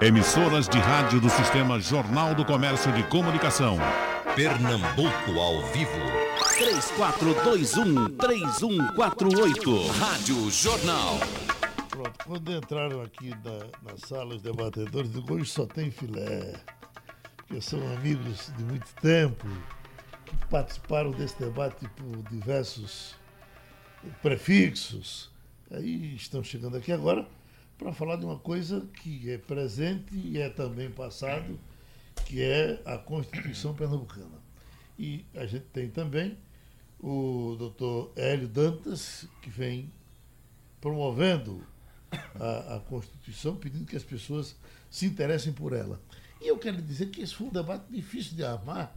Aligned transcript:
Emissoras 0.00 0.66
de 0.66 0.78
rádio 0.78 1.20
do 1.20 1.28
Sistema 1.28 1.78
Jornal 1.78 2.34
do 2.34 2.42
Comércio 2.44 2.90
de 2.92 3.02
Comunicação. 3.02 3.76
Pernambuco 4.34 5.38
ao 5.38 5.62
vivo. 5.66 5.90
3421-3148. 8.16 9.86
Rádio 9.98 10.50
Jornal. 10.50 11.18
Pronto, 11.90 12.24
quando 12.24 12.50
entraram 12.50 13.02
aqui 13.02 13.28
na, 13.30 13.90
na 13.90 13.98
sala 13.98 14.36
os 14.36 14.42
debatedores, 14.42 15.12
digo, 15.12 15.34
hoje 15.34 15.50
só 15.50 15.66
tem 15.66 15.90
filé. 15.90 16.54
Porque 17.36 17.60
são 17.60 17.80
amigos 17.92 18.50
de 18.56 18.64
muito 18.64 18.88
tempo, 19.02 19.46
que 20.24 20.36
participaram 20.46 21.10
desse 21.10 21.38
debate 21.38 21.86
por 21.96 22.22
diversos 22.30 23.14
prefixos. 24.22 25.30
Aí 25.70 26.14
estão 26.14 26.42
chegando 26.42 26.78
aqui 26.78 26.90
agora 26.92 27.26
para 27.80 27.94
falar 27.94 28.16
de 28.16 28.26
uma 28.26 28.38
coisa 28.38 28.86
que 28.92 29.30
é 29.30 29.38
presente 29.38 30.14
e 30.14 30.36
é 30.36 30.50
também 30.50 30.90
passado, 30.90 31.58
que 32.26 32.42
é 32.42 32.82
a 32.84 32.98
Constituição 32.98 33.74
Pernambucana. 33.74 34.38
E 34.98 35.24
a 35.34 35.46
gente 35.46 35.64
tem 35.72 35.88
também 35.88 36.36
o 37.02 37.56
doutor 37.58 38.12
Hélio 38.14 38.46
Dantas, 38.46 39.26
que 39.40 39.48
vem 39.48 39.90
promovendo 40.78 41.66
a, 42.38 42.76
a, 42.76 42.80
Constituição, 42.80 43.56
pedindo 43.56 43.86
que 43.86 43.96
as 43.96 44.04
pessoas 44.04 44.54
se 44.90 45.06
interessem 45.06 45.50
por 45.50 45.72
ela. 45.72 45.98
E 46.38 46.48
eu 46.48 46.58
quero 46.58 46.82
dizer 46.82 47.06
que 47.06 47.22
esse 47.22 47.34
foi 47.34 47.46
um 47.46 47.50
debate 47.50 47.90
difícil 47.90 48.36
de 48.36 48.44
armar, 48.44 48.94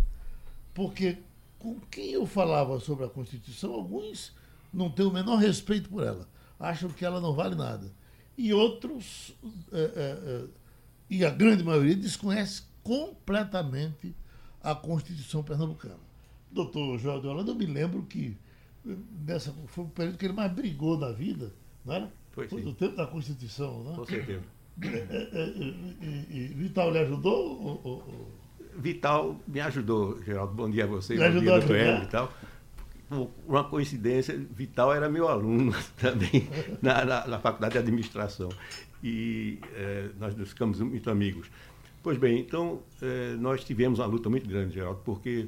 porque 0.73 1.19
com 1.57 1.79
quem 1.89 2.11
eu 2.11 2.25
falava 2.25 2.77
sobre 2.81 3.05
a 3.05 3.09
Constituição, 3.09 3.71
alguns 3.71 4.33
não 4.73 4.89
têm 4.89 5.05
o 5.05 5.13
menor 5.13 5.37
respeito 5.37 5.87
por 5.87 6.03
ela, 6.03 6.27
acham 6.59 6.89
que 6.89 7.05
ela 7.05 7.21
não 7.21 7.33
vale 7.33 7.55
nada 7.55 8.02
e 8.37 8.53
outros, 8.53 9.35
é, 9.71 9.91
é, 9.95 10.45
e 11.09 11.25
a 11.25 11.29
grande 11.29 11.63
maioria, 11.63 11.95
desconhece 11.95 12.63
completamente 12.81 14.15
a 14.61 14.73
Constituição 14.73 15.43
pernambucana. 15.43 15.99
Doutor 16.51 16.97
João 16.97 17.19
de 17.19 17.27
Holanda, 17.27 17.51
eu 17.51 17.55
me 17.55 17.65
lembro 17.65 18.03
que 18.03 18.37
nessa, 19.25 19.53
foi 19.67 19.85
o 19.85 19.87
período 19.87 20.17
que 20.17 20.25
ele 20.25 20.33
mais 20.33 20.51
brigou 20.51 20.97
na 20.97 21.11
vida, 21.11 21.51
não 21.85 21.93
era? 21.93 22.11
Foi, 22.31 22.47
foi 22.47 22.61
do 22.61 22.73
tempo 22.73 22.95
da 22.95 23.05
Constituição, 23.05 23.83
não 23.83 23.95
Com 23.95 24.05
certeza. 24.05 24.43
É, 24.81 25.53
e, 26.01 26.27
e, 26.31 26.47
Vital 26.55 26.91
lhe 26.91 26.99
ajudou? 26.99 27.61
Ou, 27.61 27.81
ou... 27.83 28.31
Vital 28.75 29.39
me 29.47 29.59
ajudou, 29.59 30.19
Geraldo. 30.23 30.53
Bom 30.53 30.69
dia 30.69 30.85
a 30.85 30.87
você, 30.87 31.15
bom 31.15 31.39
dia, 31.39 31.59
doutor 31.59 31.75
Hélio 31.75 32.03
e 32.03 32.07
tal 32.07 32.33
uma 33.47 33.63
coincidência, 33.63 34.37
Vital 34.51 34.93
era 34.93 35.09
meu 35.09 35.27
aluno 35.27 35.73
também 35.97 36.47
na, 36.81 37.05
na, 37.05 37.27
na 37.27 37.39
faculdade 37.39 37.73
de 37.73 37.79
administração. 37.79 38.49
E 39.03 39.59
é, 39.75 40.09
nós 40.19 40.33
ficamos 40.49 40.79
muito 40.79 41.09
amigos. 41.09 41.49
Pois 42.01 42.17
bem, 42.17 42.39
então 42.39 42.81
é, 43.01 43.35
nós 43.35 43.63
tivemos 43.63 43.99
uma 43.99 44.05
luta 44.05 44.29
muito 44.29 44.47
grande, 44.47 44.73
Geraldo, 44.73 45.01
porque 45.05 45.47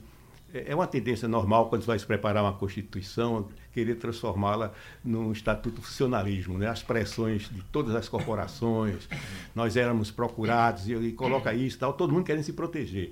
é, 0.53 0.72
é 0.72 0.75
uma 0.75 0.88
tendência 0.88 1.27
normal 1.27 1.67
quando 1.69 1.81
você 1.81 1.88
vai 1.88 1.99
se 1.99 2.05
preparar 2.05 2.44
uma 2.44 2.53
Constituição, 2.53 3.49
querer 3.73 3.95
transformá-la 3.95 4.72
num 5.03 5.33
estatuto 5.33 5.81
funcionalismo, 5.81 6.57
né? 6.57 6.67
as 6.67 6.81
pressões 6.81 7.50
de 7.50 7.61
todas 7.63 7.94
as 7.94 8.07
corporações, 8.07 9.07
nós 9.53 9.75
éramos 9.75 10.11
procurados, 10.11 10.88
e, 10.88 10.94
e 10.94 11.11
coloca 11.11 11.53
isso 11.53 11.77
tal, 11.77 11.94
todo 11.94 12.13
mundo 12.13 12.23
querendo 12.23 12.44
se 12.44 12.53
proteger. 12.53 13.11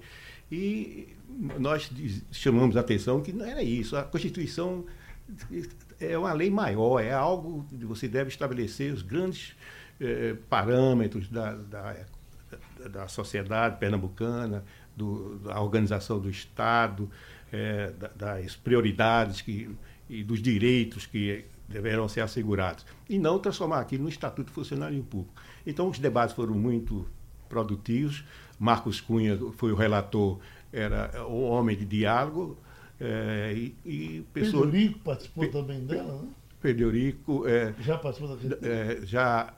E 0.50 1.10
nós 1.60 1.90
chamamos 2.32 2.78
a 2.78 2.82
atenção 2.82 3.22
que 3.22 3.32
não 3.34 3.46
era 3.46 3.64
isso. 3.64 3.96
A 3.96 4.04
Constituição 4.04 4.86
é 6.00 6.18
uma 6.18 6.34
lei 6.34 6.50
maior, 6.50 7.00
é 7.00 7.12
algo 7.12 7.66
que 7.70 7.86
você 7.86 8.08
deve 8.08 8.30
estabelecer 8.30 8.94
os 8.94 9.02
grandes 9.02 9.56
eh, 10.00 10.36
parâmetros 10.50 11.30
da, 11.30 11.54
da, 11.54 11.96
da, 12.90 13.08
sociedade 13.08 13.78
pernambucana, 13.78 14.64
do, 14.96 15.40
da 15.40 15.60
organização 15.62 16.20
do 16.20 16.30
Estado, 16.30 17.10
eh, 17.52 17.92
das 18.16 18.56
prioridades 18.56 19.42
que, 19.42 19.70
e 20.10 20.24
dos 20.24 20.42
direitos 20.42 21.06
que 21.06 21.46
deverão 21.68 22.08
ser 22.08 22.22
assegurados. 22.22 22.86
E 23.10 23.18
não 23.18 23.40
transformar 23.40 23.80
aquilo 23.80 24.04
no 24.04 24.10
Estatuto 24.10 24.52
Funcionário 24.52 25.02
Público. 25.04 25.34
Então, 25.66 25.90
os 25.90 26.00
debates 26.00 26.36
foram 26.36 26.54
muito 26.54 27.08
produtivos. 27.48 28.24
Marcos 28.60 29.00
Cunha 29.00 29.40
foi 29.58 29.72
o 29.72 29.76
relator, 29.76 30.40
era 30.74 31.26
um 31.28 31.44
homem 31.44 31.78
de 31.78 31.86
diálogo. 31.86 32.58
É, 33.00 33.54
e, 33.56 33.76
e 33.86 34.26
pessoas... 34.34 34.70
Pedro 34.72 35.00
participou 35.00 35.46
Pe 35.46 35.52
também 35.52 35.86
dela, 35.86 36.22
né? 36.22 36.28
Pedro 36.62 36.90
Rico, 36.90 37.46
é, 37.46 37.74
já 37.80 37.98
participou 37.98 38.36
daquele 38.36 38.58
é, 38.66 39.06
Já 39.06 39.54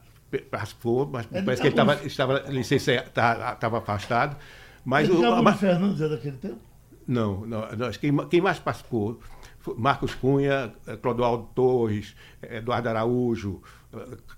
participou, 0.49 1.05
mas 1.05 1.27
ele 1.31 1.45
parece 1.45 1.61
que 1.61 1.67
ele 1.67 1.75
tava, 1.75 1.93
estava 2.03 2.39
licença, 2.49 2.91
estava 2.93 3.77
afastado. 3.77 4.35
Mas 4.83 5.07
ele 5.07 5.17
o, 5.17 5.43
mas, 5.43 5.59
Fernandes 5.59 6.01
é 6.01 6.09
daquele 6.09 6.37
tempo? 6.37 6.59
Não, 7.07 7.45
não, 7.45 7.71
não 7.73 7.91
quem, 7.91 8.15
quem 8.27 8.41
mais 8.41 8.57
participou 8.57 9.19
Marcos 9.77 10.13
Cunha, 10.15 10.73
Clodoaldo 11.01 11.49
Torres, 11.55 12.15
Eduardo 12.41 12.89
Araújo, 12.89 13.61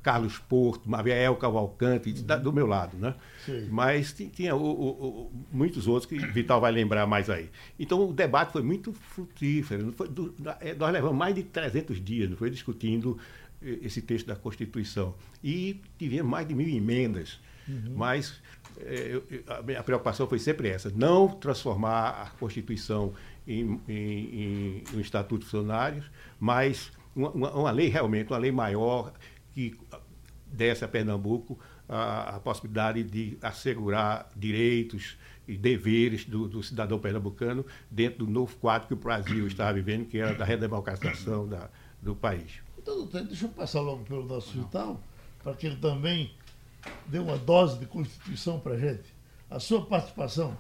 Carlos 0.02 0.38
Porto, 0.38 0.90
Maviel 0.90 1.36
Cavalcante, 1.36 2.10
uhum. 2.10 2.44
do 2.44 2.54
meu 2.54 2.68
lado, 2.68 2.98
né? 2.98 3.16
Sim. 3.46 3.68
Mas 3.70 4.14
tinha 4.14 4.56
o, 4.56 4.64
o, 4.64 5.32
muitos 5.52 5.88
outros 5.88 6.06
que 6.06 6.18
Vital 6.18 6.60
vai 6.62 6.72
lembrar 6.72 7.06
mais 7.08 7.30
aí. 7.30 7.50
Então 7.80 8.10
o 8.10 8.14
debate 8.14 8.52
foi 8.52 8.62
muito 8.62 8.94
frutífero. 8.94 9.92
Foi, 9.94 10.08
do, 10.08 10.34
é, 10.60 10.74
nós 10.74 10.92
levamos 10.92 11.18
mais 11.18 11.36
de 11.36 11.44
300 11.44 12.04
dias, 12.04 12.32
foi 12.38 12.50
discutindo 12.50 13.18
esse 13.62 14.02
texto 14.02 14.28
da 14.28 14.36
Constituição 14.36 15.16
e 15.44 15.82
tivemos 15.98 16.30
mais 16.30 16.48
de 16.48 16.54
mil 16.54 16.68
emendas. 16.68 17.40
Uhum. 17.68 17.94
Mas 17.96 18.42
é, 18.80 19.22
a 19.48 19.62
minha 19.62 19.84
preocupação 19.84 20.28
foi 20.28 20.40
sempre 20.40 20.70
essa: 20.70 20.92
não 20.96 21.28
transformar 21.28 22.10
a 22.10 22.30
Constituição 22.40 23.14
em, 23.48 23.80
em, 23.88 23.94
em 23.94 24.84
um 24.94 25.00
estatuto 25.00 25.40
de 25.40 25.46
funcionários, 25.46 26.06
mas 26.40 26.92
uma, 27.16 27.32
uma, 27.32 27.72
lei 27.72 27.88
realmente, 27.88 28.32
uma 28.32 28.38
lei 28.38 28.52
maior 28.52 29.12
que 29.58 29.76
desse 30.46 30.86
a 30.86 30.88
Pernambuco 30.88 31.58
a, 31.90 32.36
a 32.36 32.40
possibilidade 32.40 33.04
de 33.04 33.38
assegurar 33.42 34.30
direitos 34.36 35.18
e 35.48 35.58
deveres 35.58 36.26
do, 36.26 36.48
do, 36.48 36.62
cidadão 36.62 37.00
pernambucano 37.00 37.66
dentro 37.90 38.26
do 38.26 38.32
novo 38.32 38.56
quadro 38.58 38.88
que 38.88 38.94
o 38.94 38.98
Brasil 38.98 39.48
estava 39.48 39.74
vivendo, 39.74 40.06
que 40.06 40.20
era 40.20 40.36
da 40.36 40.46
redemocratização 40.46 41.48
da, 41.48 41.70
do 42.02 42.16
país. 42.16 42.62
Então, 42.78 43.06
deixa 43.06 43.46
eu 43.46 43.50
passar 43.50 43.82
logo 43.82 44.04
pelo 44.04 44.26
nosso 44.26 44.52
Vital, 44.52 45.02
para 45.42 45.54
que 45.54 45.66
ele 45.66 45.78
também 45.78 46.32
dê 47.08 47.18
uma 47.18 47.38
dose 47.38 47.80
de 47.80 47.86
Constituição 47.86 48.60
para 48.60 48.74
a 48.74 48.78
gente. 48.78 49.16
A 49.50 49.60
sua 49.60 49.86
participação. 49.86 50.56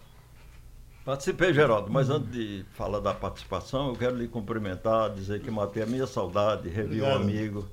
Participei, 1.05 1.53
Geraldo, 1.53 1.91
mas 1.91 2.09
antes 2.09 2.31
de 2.31 2.65
falar 2.71 2.99
da 2.99 3.13
participação, 3.13 3.89
eu 3.89 3.95
quero 3.95 4.17
lhe 4.17 4.27
cumprimentar, 4.27 5.13
dizer 5.13 5.41
que 5.41 5.51
matei 5.51 5.83
a 5.83 5.85
minha 5.85 6.07
saudade, 6.07 6.67
revi 6.67 7.01
um 7.01 7.13
amigo 7.13 7.67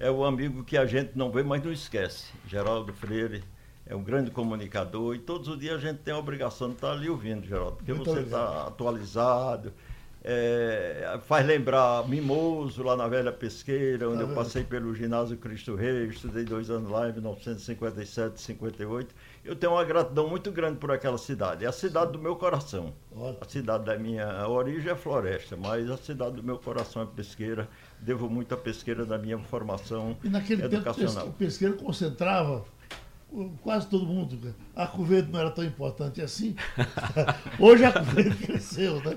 é 0.00 0.10
o 0.10 0.24
amigo 0.24 0.64
que 0.64 0.78
a 0.78 0.86
gente 0.86 1.12
não 1.14 1.30
vê, 1.30 1.42
mas 1.42 1.62
não 1.62 1.70
esquece. 1.70 2.32
Geraldo 2.48 2.92
Freire 2.94 3.44
é 3.86 3.94
um 3.94 4.02
grande 4.02 4.30
comunicador 4.30 5.14
e 5.14 5.18
todos 5.18 5.46
os 5.46 5.58
dias 5.58 5.76
a 5.76 5.78
gente 5.78 5.98
tem 5.98 6.14
a 6.14 6.18
obrigação 6.18 6.68
de 6.68 6.74
estar 6.74 6.92
ali 6.92 7.10
ouvindo, 7.10 7.46
Geraldo, 7.46 7.76
porque 7.76 7.92
Muito 7.92 8.10
você 8.10 8.20
está 8.20 8.66
atualizado. 8.66 9.72
É, 10.22 11.18
faz 11.26 11.46
lembrar 11.46 12.06
Mimoso, 12.08 12.82
lá 12.82 12.96
na 12.96 13.08
Velha 13.08 13.32
Pesqueira, 13.32 14.08
onde 14.08 14.22
ah, 14.22 14.26
eu 14.26 14.34
passei 14.34 14.64
pelo 14.64 14.94
ginásio 14.94 15.36
Cristo 15.36 15.74
Rei, 15.74 16.06
estudei 16.06 16.44
dois 16.44 16.70
anos 16.70 16.90
lá 16.90 17.08
em 17.08 17.12
1957, 17.12 18.40
58. 18.40 19.14
Eu 19.44 19.56
tenho 19.56 19.72
uma 19.72 19.84
gratidão 19.84 20.28
muito 20.28 20.52
grande 20.52 20.78
por 20.78 20.90
aquela 20.90 21.16
cidade. 21.16 21.64
É 21.64 21.68
a 21.68 21.72
cidade 21.72 22.12
do 22.12 22.18
meu 22.18 22.36
coração. 22.36 22.92
A 23.40 23.48
cidade 23.48 23.84
da 23.84 23.98
minha 23.98 24.46
origem 24.48 24.92
é 24.92 24.94
Floresta, 24.94 25.56
mas 25.56 25.90
a 25.90 25.96
cidade 25.96 26.36
do 26.36 26.42
meu 26.42 26.58
coração 26.58 27.02
é 27.02 27.06
Pesqueira 27.06 27.68
devo 28.00 28.28
muito 28.28 28.54
à 28.54 28.56
pesqueira 28.56 29.04
da 29.04 29.18
minha 29.18 29.38
formação 29.38 30.16
e 30.24 30.28
naquele 30.28 30.64
educacional. 30.64 31.24
tempo 31.24 31.28
o 31.28 31.32
pesqueiro 31.32 31.76
concentrava 31.76 32.64
quase 33.62 33.86
todo 33.86 34.04
mundo. 34.06 34.54
A 34.74 34.86
Verde 34.86 35.30
não 35.30 35.38
era 35.38 35.50
tão 35.50 35.64
importante 35.64 36.20
assim. 36.20 36.56
Hoje 37.58 37.84
a 37.84 37.90
Verde 37.90 38.36
cresceu, 38.44 39.00
né? 39.04 39.16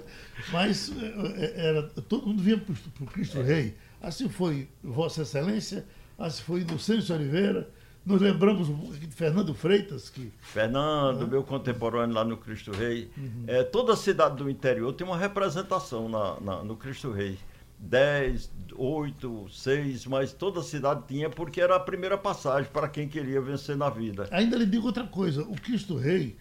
Mas 0.52 0.92
é, 0.92 1.46
é, 1.46 1.68
era, 1.68 1.84
todo 1.84 2.28
mundo 2.28 2.44
vinha 2.44 2.58
para 2.58 2.74
o 3.02 3.08
Cristo 3.08 3.40
é. 3.40 3.44
Rei. 3.44 3.78
Assim 4.02 4.30
foi 4.30 4.68
Vossa 4.84 5.22
Excelência, 5.22 5.86
assim 6.18 6.44
foi 6.44 6.62
Inocêncio 6.62 7.16
Oliveira. 7.16 7.70
Nos 8.06 8.22
lembramos 8.22 8.68
de 9.00 9.08
Fernando 9.08 9.54
Freitas. 9.54 10.10
que 10.10 10.32
Fernando, 10.42 11.28
meu 11.28 11.44
contemporâneo 11.44 12.14
lá 12.14 12.24
no 12.24 12.36
Cristo 12.36 12.72
Rei. 12.72 13.10
Uhum. 13.18 13.46
É, 13.48 13.64
toda 13.64 13.96
cidade 13.96 14.36
do 14.36 14.50
interior 14.50 14.92
tem 14.94 15.08
uma 15.08 15.18
representação 15.18 16.10
na, 16.10 16.40
na 16.42 16.64
no 16.64 16.76
Cristo 16.76 17.12
Rei. 17.12 17.38
10, 17.80 18.50
8, 18.76 19.48
6, 19.52 20.06
mas 20.06 20.32
toda 20.32 20.62
a 20.62 20.64
cidade 20.64 21.04
tinha, 21.08 21.30
porque 21.30 21.60
era 21.60 21.76
a 21.76 21.80
primeira 21.80 22.18
passagem 22.18 22.70
para 22.72 22.88
quem 22.88 23.10
queria 23.10 23.42
vencer 23.42 23.76
na 23.76 23.90
vida. 23.90 24.28
Ainda 24.32 24.58
lhe 24.58 24.66
digo 24.66 24.88
outra 24.88 25.06
coisa: 25.06 25.44
o 25.44 25.56
Cristo 25.56 25.98
Rei 25.98 26.38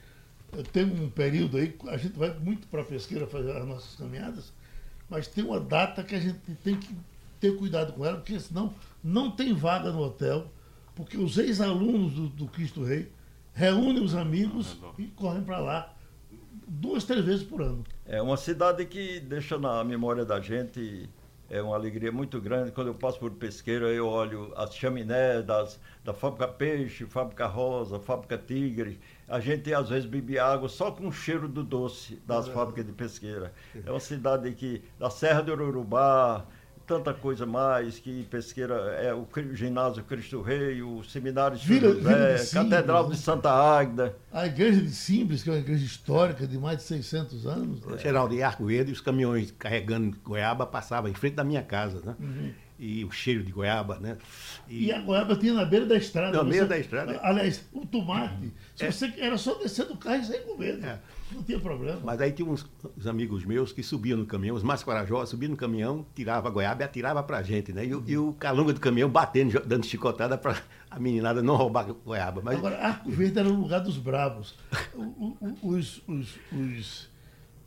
eh, 0.57 0.63
tem 0.73 0.85
um 0.85 1.11
período 1.11 1.57
aí, 1.57 1.75
a 1.89 1.97
gente 1.97 2.17
vai 2.17 2.33
muito 2.39 2.69
para 2.69 2.83
a 2.83 2.85
pesqueira 2.85 3.27
fazer 3.27 3.57
as 3.57 3.67
nossas 3.67 3.97
caminhadas, 3.97 4.53
mas 5.11 5.27
tem 5.27 5.45
uma 5.45 5.59
data 5.59 6.05
que 6.05 6.15
a 6.15 6.21
gente 6.21 6.39
tem 6.63 6.77
que 6.77 6.95
ter 7.41 7.57
cuidado 7.57 7.93
com 7.93 8.05
ela, 8.05 8.19
porque 8.19 8.39
senão 8.39 8.73
não 9.03 9.31
tem 9.31 9.53
vaga 9.53 9.91
no 9.91 10.01
hotel, 10.01 10.47
porque 10.95 11.17
os 11.17 11.39
ex-alunos 11.39 12.13
do, 12.13 12.29
do 12.29 12.47
Cristo 12.47 12.85
Rei 12.85 13.11
reúne 13.53 14.01
os 14.01 14.15
amigos 14.15 14.79
e 14.99 15.05
correm 15.07 15.43
para 15.43 15.59
lá 15.59 15.95
duas, 16.67 17.05
três 17.05 17.25
vezes 17.25 17.43
por 17.43 17.61
ano. 17.63 17.85
É 18.07 18.21
uma 18.21 18.37
cidade 18.37 18.85
que 18.87 19.21
deixa 19.21 19.59
na 19.59 19.85
memória 19.85 20.25
da 20.25 20.41
gente 20.41 21.09
é 21.53 21.61
uma 21.61 21.77
alegria 21.77 22.11
muito 22.11 22.41
grande. 22.41 22.73
Quando 22.73 22.87
eu 22.87 22.95
passo 22.95 23.19
por 23.19 23.31
Pesqueira, 23.33 23.89
eu 23.89 24.09
olho 24.09 24.51
as 24.57 24.75
chaminés 24.75 25.45
das, 25.45 25.79
da 26.03 26.15
Fábrica 26.15 26.49
Peixe, 26.49 27.05
Fábrica 27.05 27.47
Rosa, 27.47 28.01
Fábrica 28.01 28.39
Tigre. 28.39 28.99
A 29.29 29.39
gente 29.39 29.73
às 29.75 29.91
vezes 29.91 30.09
bebe 30.09 30.39
água 30.39 30.67
só 30.67 30.91
com 30.91 31.09
o 31.09 31.13
cheiro 31.13 31.47
do 31.47 31.63
doce 31.63 32.19
das 32.27 32.49
é. 32.49 32.53
fábricas 32.53 32.87
de 32.87 32.93
Pesqueira. 32.93 33.53
É 33.85 33.91
uma 33.91 34.01
cidade 34.01 34.51
que, 34.53 34.83
da 34.99 35.11
Serra 35.11 35.43
do 35.43 35.53
Urubá, 35.53 36.47
tanta 36.93 37.15
coisa 37.15 37.47
mais, 37.47 37.99
que 37.99 38.25
Pesqueira 38.25 38.75
é 39.01 39.15
o 39.15 39.27
ginásio 39.55 40.05
Cristo 40.05 40.43
Rei, 40.43 40.83
o 40.83 41.03
seminário 41.03 41.57
de 41.57 41.67
Vila, 41.67 41.95
José, 41.95 42.01
Vila 42.01 42.39
de 42.39 42.51
Catedral 42.51 43.09
de 43.09 43.17
Santa 43.17 43.51
Águida. 43.51 44.15
A 44.31 44.47
igreja 44.47 44.81
de 44.81 44.91
Simples, 44.91 45.43
que 45.43 45.49
é 45.49 45.53
uma 45.55 45.59
igreja 45.59 45.85
histórica 45.85 46.47
de 46.47 46.59
mais 46.59 46.79
de 46.79 46.85
600 46.85 47.47
anos. 47.47 47.81
É. 47.95 47.99
Geraldo, 47.99 48.35
de 48.35 48.43
Arco 48.43 48.67
Verde, 48.67 48.93
os 48.93 49.01
caminhões 49.01 49.51
carregando 49.59 50.15
goiaba 50.23 50.67
passavam 50.67 51.11
em 51.11 51.15
frente 51.15 51.35
da 51.35 51.45
minha 51.45 51.63
casa, 51.63 52.01
né? 52.05 52.15
Uhum. 52.21 52.53
E 52.85 53.05
o 53.05 53.13
cheiro 53.13 53.45
de 53.45 53.53
goiaba, 53.53 54.01
né? 54.01 54.19
E, 54.69 54.87
e 54.87 54.93
a 54.93 55.01
goiaba 55.01 55.37
tinha 55.37 55.55
na 55.55 55.65
beira 55.65 55.87
da 55.87 55.97
estrada. 55.97 56.37
Na 56.37 56.43
beira 56.43 56.67
da 56.67 56.77
estrada. 56.77 57.21
Aliás, 57.23 57.65
o 57.73 57.87
tomate, 57.87 58.53
se 58.75 58.85
é. 58.85 58.91
você 58.91 59.13
era 59.19 59.39
só 59.39 59.55
descer 59.55 59.87
do 59.87 59.97
carro 59.97 60.21
e 60.21 60.25
sair 60.25 60.41
comendo. 60.41 60.85
É. 60.85 60.99
Não 61.31 61.45
tinha 61.45 61.61
problema. 61.61 62.01
Mas 62.03 62.21
aí 62.21 62.33
tinha 62.33 62.49
uns, 62.49 62.69
uns, 62.99 63.07
amigos 63.07 63.45
meus 63.45 63.73
que 63.73 63.85
subiam 63.85 64.19
no 64.19 64.27
caminhão, 64.27 64.57
os 64.57 64.65
mais 64.65 64.83
corajosos, 64.83 65.31
subiam 65.31 65.51
no 65.51 65.57
caminhão, 65.57 66.05
tirava 66.13 66.49
a 66.49 66.51
goiaba 66.51 66.83
e 66.83 66.85
atirava 66.85 67.23
pra 67.23 67.41
gente, 67.41 67.73
né? 67.73 67.87
E, 67.87 67.95
uhum. 67.95 68.03
e 68.05 68.19
o 68.19 68.33
calunga 68.33 68.73
do 68.73 68.81
caminhão 68.81 69.09
batendo, 69.09 69.61
dando 69.65 69.87
chicotada 69.87 70.37
para 70.37 70.61
a 70.91 70.99
meninada 70.99 71.41
não 71.41 71.55
roubar 71.55 71.89
a 71.89 71.93
goiaba. 71.93 72.43
Mas... 72.43 72.59
Agora, 72.59 72.79
Arco 72.85 73.13
Verde 73.13 73.39
era 73.39 73.49
o 73.49 73.55
lugar 73.55 73.79
dos 73.79 73.97
bravos. 73.97 74.57
os, 75.63 76.03
os, 76.09 76.39
os 76.53 77.09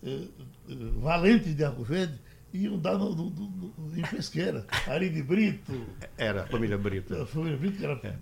eh, 0.03 0.27
eh, 0.69 0.75
valentes 0.97 1.55
de 1.55 1.63
Arco 1.63 1.85
Verde 1.85 2.19
iam 2.55 2.77
dar 2.77 2.97
no, 2.97 3.13
no, 3.15 3.29
no, 3.29 3.97
em 3.97 4.01
pesqueira. 4.01 4.65
Ari 4.87 5.09
Brito. 5.21 5.73
Era 6.17 6.43
a 6.43 6.47
família 6.47 6.77
Brito. 6.77 7.15
A 7.21 7.25
família 7.25 7.57
Brito, 7.57 7.77
que 7.77 7.85
era 7.85 7.99
é 8.03 8.15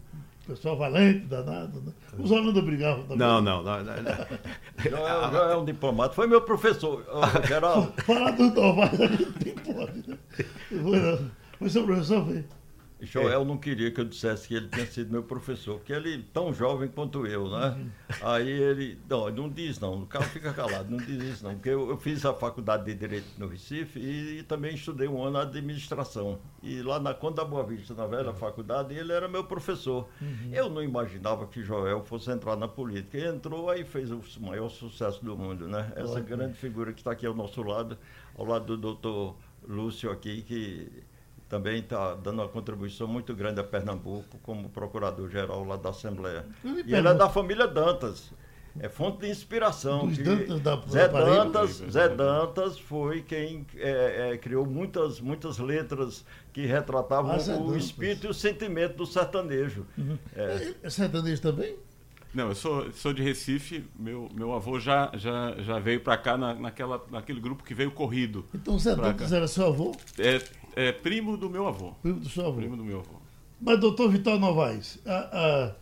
pessoal 0.47 0.77
valente, 0.77 1.25
danado. 1.25 1.81
Né? 1.81 1.91
Os 2.17 2.31
alunos 2.31 2.63
brigavam 2.63 3.03
também. 3.03 3.17
Não, 3.17 3.41
não, 3.41 3.63
não. 3.63 3.83
não, 3.83 3.95
não. 3.95 5.31
Já, 5.31 5.51
é 5.51 5.55
um 5.55 5.65
diplomata. 5.65 6.13
Foi 6.13 6.27
meu 6.27 6.41
professor, 6.41 7.03
geral. 7.47 7.93
Falar 8.05 8.31
do 8.31 8.49
Novaes 8.51 8.99
a 8.99 9.07
gente 9.07 9.31
tem 9.33 9.55
pode. 9.55 10.09
Né? 10.09 10.17
Foi, 10.69 11.29
foi 11.59 11.69
seu 11.69 11.83
professor, 11.85 12.25
foi? 12.25 12.43
Joel 13.05 13.41
é. 13.41 13.45
não 13.45 13.57
queria 13.57 13.91
que 13.91 13.99
eu 13.99 14.05
dissesse 14.05 14.47
que 14.47 14.55
ele 14.55 14.67
tinha 14.67 14.85
sido 14.85 15.11
meu 15.11 15.23
professor, 15.23 15.77
porque 15.77 15.93
ele 15.93 16.23
tão 16.33 16.53
jovem 16.53 16.87
quanto 16.87 17.25
eu, 17.27 17.49
né? 17.49 17.69
Uhum. 17.69 17.89
Aí 18.21 18.49
ele, 18.49 18.99
não, 19.09 19.29
não 19.29 19.49
diz 19.49 19.79
não, 19.79 20.03
o 20.03 20.07
cara 20.07 20.25
fica 20.25 20.53
calado, 20.53 20.89
não 20.89 20.97
diz 20.97 21.21
isso 21.21 21.43
não, 21.43 21.53
porque 21.53 21.69
eu, 21.69 21.89
eu 21.89 21.97
fiz 21.97 22.25
a 22.25 22.33
faculdade 22.33 22.85
de 22.85 22.95
Direito 22.95 23.27
no 23.37 23.47
Recife 23.47 23.99
e, 23.99 24.39
e, 24.39 24.43
também 24.43 24.75
estudei 24.75 25.07
um 25.07 25.21
ano 25.21 25.39
de 25.39 25.57
administração. 25.57 26.39
E 26.61 26.81
lá 26.81 26.99
na 26.99 27.13
Conta 27.13 27.43
da 27.43 27.45
Boa 27.45 27.63
Vista, 27.63 27.93
na 27.93 28.05
velha 28.05 28.29
uhum. 28.29 28.35
faculdade, 28.35 28.93
ele 28.93 29.11
era 29.11 29.27
meu 29.27 29.43
professor. 29.43 30.07
Uhum. 30.21 30.49
Eu 30.51 30.69
não 30.69 30.81
imaginava 30.81 31.47
que 31.47 31.63
Joel 31.63 32.03
fosse 32.03 32.31
entrar 32.31 32.55
na 32.55 32.67
política. 32.67 33.17
Ele 33.17 33.27
entrou 33.27 33.69
aí 33.69 33.83
fez 33.83 34.11
o 34.11 34.21
maior 34.39 34.69
sucesso 34.69 35.23
do 35.23 35.35
mundo, 35.37 35.67
né? 35.67 35.91
Essa 35.95 36.19
grande 36.19 36.53
figura 36.53 36.93
que 36.93 36.99
está 36.99 37.11
aqui 37.11 37.25
ao 37.25 37.33
nosso 37.33 37.61
lado, 37.61 37.97
ao 38.37 38.45
lado 38.45 38.65
do 38.65 38.77
doutor 38.77 39.35
Lúcio 39.67 40.11
aqui, 40.11 40.41
que 40.41 41.03
também 41.53 41.81
está 41.81 42.15
dando 42.15 42.39
uma 42.39 42.47
contribuição 42.47 43.07
muito 43.07 43.35
grande 43.35 43.59
a 43.59 43.63
Pernambuco 43.63 44.39
como 44.41 44.69
procurador-geral 44.69 45.63
lá 45.63 45.77
da 45.77 45.89
Assembleia. 45.89 46.47
E 46.63 46.95
ele 46.95 47.07
é 47.07 47.13
da 47.13 47.29
família 47.29 47.67
Dantas. 47.67 48.31
É 48.79 48.89
fonte 48.89 49.19
de 49.19 49.29
inspiração. 49.29 50.07
Dantas 50.07 50.59
da, 50.61 50.81
Zé, 50.89 51.07
Dantas, 51.07 51.83
Zé 51.91 52.09
Dantas 52.09 52.79
foi 52.79 53.21
quem 53.21 53.67
é, 53.75 54.31
é, 54.31 54.37
criou 54.39 54.65
muitas, 54.65 55.21
muitas 55.21 55.59
letras 55.59 56.25
que 56.51 56.65
retratavam 56.65 57.35
ah, 57.35 57.57
o 57.59 57.77
espírito 57.77 58.25
e 58.25 58.29
o 58.31 58.33
sentimento 58.33 58.95
do 58.97 59.05
sertanejo. 59.05 59.85
Uhum. 59.95 60.17
É. 60.35 60.73
é 60.81 60.89
sertanejo 60.89 61.39
também? 61.39 61.75
Não, 62.33 62.49
eu 62.49 62.55
sou, 62.55 62.91
sou 62.93 63.13
de 63.13 63.21
Recife. 63.21 63.85
Meu, 63.95 64.27
meu 64.33 64.51
avô 64.53 64.79
já, 64.79 65.11
já, 65.13 65.53
já 65.59 65.77
veio 65.77 65.99
para 65.99 66.17
cá 66.17 66.35
na, 66.35 66.55
naquela, 66.55 66.99
naquele 67.11 67.39
grupo 67.39 67.63
que 67.63 67.75
veio 67.75 67.91
corrido. 67.91 68.43
Então 68.55 68.79
Zé 68.79 68.95
Dantas 68.95 69.31
era 69.31 69.47
seu 69.47 69.67
avô? 69.67 69.91
É, 70.17 70.41
é 70.75 70.91
primo 70.91 71.37
do 71.37 71.49
meu 71.49 71.67
avô. 71.67 71.91
Primo 72.01 72.19
do 72.19 72.29
seu 72.29 72.45
avô. 72.45 72.57
Primo 72.57 72.77
do 72.77 72.83
meu 72.83 72.99
avô. 72.99 73.15
Mas, 73.59 73.79
doutor 73.79 74.09
Vital 74.09 74.39
Novaes, 74.39 74.99
a, 75.05 75.75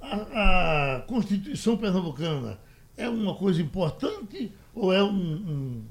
a, 0.00 0.08
a, 0.08 0.96
a 0.96 1.00
Constituição 1.02 1.76
Pernambucana 1.76 2.58
é 2.96 3.08
uma 3.08 3.34
coisa 3.34 3.60
importante 3.62 4.52
ou 4.74 4.92
é 4.92 5.02
um. 5.02 5.08
um 5.08 5.84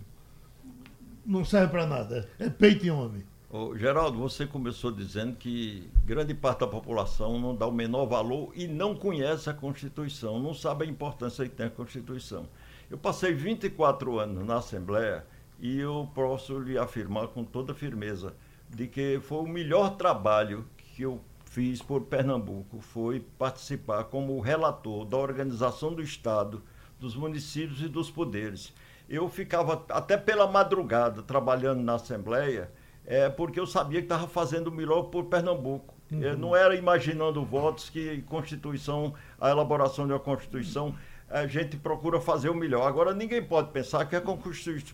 não 1.26 1.44
serve 1.44 1.72
para 1.72 1.88
nada? 1.88 2.30
É 2.38 2.50
peito 2.50 2.86
e 2.86 2.92
homem? 2.92 3.24
Ô, 3.50 3.76
Geraldo, 3.78 4.18
você 4.20 4.46
começou 4.46 4.92
dizendo 4.92 5.36
que 5.36 5.90
grande 6.04 6.34
parte 6.34 6.60
da 6.60 6.68
população 6.68 7.40
não 7.40 7.56
dá 7.56 7.66
o 7.66 7.72
menor 7.72 8.06
valor 8.06 8.52
e 8.54 8.68
não 8.68 8.94
conhece 8.94 9.50
a 9.50 9.54
Constituição, 9.54 10.40
não 10.40 10.54
sabe 10.54 10.86
a 10.86 10.88
importância 10.88 11.48
que 11.48 11.56
tem 11.56 11.68
a 11.68 11.70
Constituição. 11.70 12.48
Eu 12.90 12.98
passei 12.98 13.34
24 13.34 14.20
anos 14.20 14.46
na 14.46 14.58
Assembleia 14.58 15.26
e 15.60 15.80
eu 15.80 16.10
posso 16.14 16.60
lhe 16.60 16.78
afirmar 16.78 17.28
com 17.28 17.44
toda 17.44 17.74
firmeza 17.74 18.34
de 18.70 18.88
que 18.88 19.20
foi 19.22 19.40
o 19.40 19.48
melhor 19.48 19.96
trabalho 19.96 20.66
que 20.78 21.04
eu 21.04 21.20
fiz 21.46 21.82
por 21.82 22.02
Pernambuco, 22.02 22.82
foi 22.82 23.22
participar 23.38 24.06
como 24.06 24.40
relator 24.42 25.06
da 25.06 25.18
organização 25.18 25.94
do 25.94 26.02
Estado, 26.02 26.62
dos 27.00 27.16
municípios 27.16 27.82
e 27.82 27.88
dos 27.88 28.12
poderes. 28.12 28.74
Eu 29.08 29.30
ficava 29.30 29.86
até 29.90 30.18
pela 30.18 30.48
madrugada 30.48 31.22
trabalhando 31.22 31.82
na 31.82 31.96
Assembleia, 31.96 32.72
é, 33.06 33.30
porque 33.30 33.60
eu 33.60 33.68
sabia 33.68 34.00
que 34.00 34.06
estava 34.06 34.28
fazendo 34.28 34.68
o 34.68 34.72
melhor 34.72 35.04
por 35.04 35.26
Pernambuco. 35.26 35.94
Uhum. 36.12 36.22
Eu 36.22 36.38
não 36.38 36.56
era 36.56 36.76
imaginando 36.76 37.44
votos 37.46 37.90
que 37.90 38.22
Constituição, 38.24 39.14
a 39.40 39.50
elaboração 39.50 40.06
de 40.06 40.14
uma 40.14 40.20
Constituição 40.20 40.96
a 41.30 41.48
gente 41.48 41.78
procura 41.78 42.20
fazer 42.22 42.50
o 42.50 42.56
melhor. 42.56 42.88
Agora, 42.88 43.14
ninguém 43.14 43.44
pode 43.44 43.72
pensar 43.72 44.06
que 44.06 44.16
a 44.16 44.22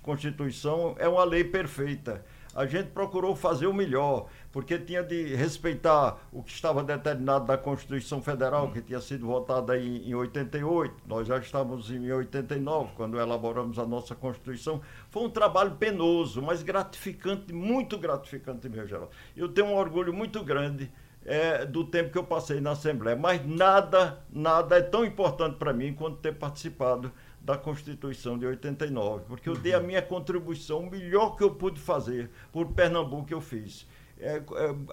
Constituição 0.01 0.95
é 0.97 1.07
uma 1.07 1.23
lei 1.23 1.43
perfeita. 1.43 2.23
A 2.53 2.65
gente 2.65 2.89
procurou 2.89 3.33
fazer 3.33 3.65
o 3.65 3.73
melhor, 3.73 4.27
porque 4.51 4.77
tinha 4.77 5.01
de 5.01 5.35
respeitar 5.35 6.17
o 6.33 6.43
que 6.43 6.51
estava 6.51 6.83
determinado 6.83 7.45
da 7.45 7.57
Constituição 7.57 8.21
Federal, 8.21 8.69
que 8.71 8.81
tinha 8.81 8.99
sido 8.99 9.25
votada 9.25 9.77
em, 9.77 10.09
em 10.09 10.13
88. 10.13 10.95
Nós 11.07 11.25
já 11.25 11.37
estávamos 11.37 11.89
em 11.89 12.11
89, 12.11 12.91
quando 12.95 13.17
elaboramos 13.17 13.79
a 13.79 13.85
nossa 13.85 14.15
Constituição. 14.15 14.81
Foi 15.09 15.23
um 15.23 15.29
trabalho 15.29 15.75
penoso, 15.75 16.41
mas 16.41 16.61
gratificante, 16.61 17.53
muito 17.53 17.97
gratificante, 17.97 18.67
meu 18.67 18.85
geral. 18.85 19.09
Eu 19.35 19.47
tenho 19.47 19.67
um 19.67 19.75
orgulho 19.75 20.13
muito 20.13 20.43
grande 20.43 20.91
é, 21.25 21.65
do 21.65 21.83
tempo 21.83 22.11
que 22.11 22.17
eu 22.17 22.23
passei 22.23 22.59
na 22.59 22.71
Assembleia. 22.71 23.15
Mas 23.15 23.45
nada, 23.45 24.23
nada 24.31 24.77
é 24.77 24.81
tão 24.81 25.05
importante 25.05 25.57
para 25.57 25.73
mim 25.73 25.93
quanto 25.93 26.17
ter 26.17 26.33
participado 26.33 27.11
da 27.39 27.57
Constituição 27.57 28.37
de 28.37 28.45
89, 28.45 29.25
porque 29.27 29.49
eu 29.49 29.55
dei 29.55 29.73
a 29.73 29.79
minha 29.79 30.01
contribuição, 30.01 30.79
o 30.79 30.91
melhor 30.91 31.35
que 31.35 31.43
eu 31.43 31.49
pude 31.49 31.79
fazer 31.79 32.29
por 32.51 32.67
Pernambuco 32.67 33.33
eu 33.33 33.41
fiz. 33.41 33.87
É, 34.19 34.35
é, 34.35 34.41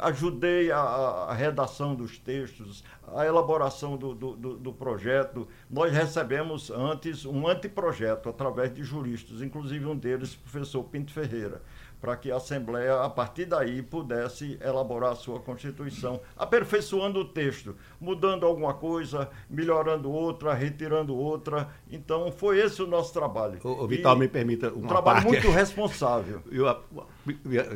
ajudei 0.01 0.71
a, 0.71 0.79
a, 0.79 1.35
redação 1.35 1.95
dos 1.95 2.17
textos, 2.17 2.83
a 3.15 3.27
elaboração 3.27 3.95
do, 3.99 4.15
do, 4.15 4.57
do, 4.57 4.73
projeto. 4.73 5.47
Nós 5.69 5.93
recebemos 5.93 6.71
antes 6.71 7.27
um 7.27 7.47
anteprojeto 7.47 8.31
através 8.31 8.73
de 8.73 8.83
juristas, 8.83 9.43
inclusive 9.43 9.85
um 9.85 9.95
deles, 9.95 10.33
o 10.33 10.39
professor 10.39 10.83
Pinto 10.85 11.13
Ferreira 11.13 11.61
para 12.01 12.17
que 12.17 12.31
a 12.31 12.37
Assembleia, 12.37 13.03
a 13.03 13.11
partir 13.11 13.45
daí, 13.45 13.83
pudesse 13.83 14.59
elaborar 14.63 15.13
a 15.13 15.17
sua 15.17 15.41
Constituição, 15.41 16.21
aperfeiçoando 16.37 17.21
o 17.21 17.25
texto, 17.25 17.75
mudando 18.01 18.47
alguma 18.47 18.75
coisa, 18.75 19.29
melhorando 19.51 20.11
outra, 20.11 20.55
retirando 20.55 21.17
outra. 21.17 21.69
Então, 21.91 22.31
foi 22.31 22.61
esse 22.61 22.81
o 22.83 22.87
nosso 22.87 23.13
trabalho. 23.13 23.59
O, 23.65 23.85
o 23.85 23.87
Vital, 23.89 24.17
e 24.17 24.21
me 24.21 24.29
permita 24.29 24.71
uma 24.73 24.85
um 24.85 24.89
trabalho 24.89 25.23
parte... 25.23 25.29
muito 25.29 25.51
responsável. 25.51 26.43
Eu, 26.51 26.67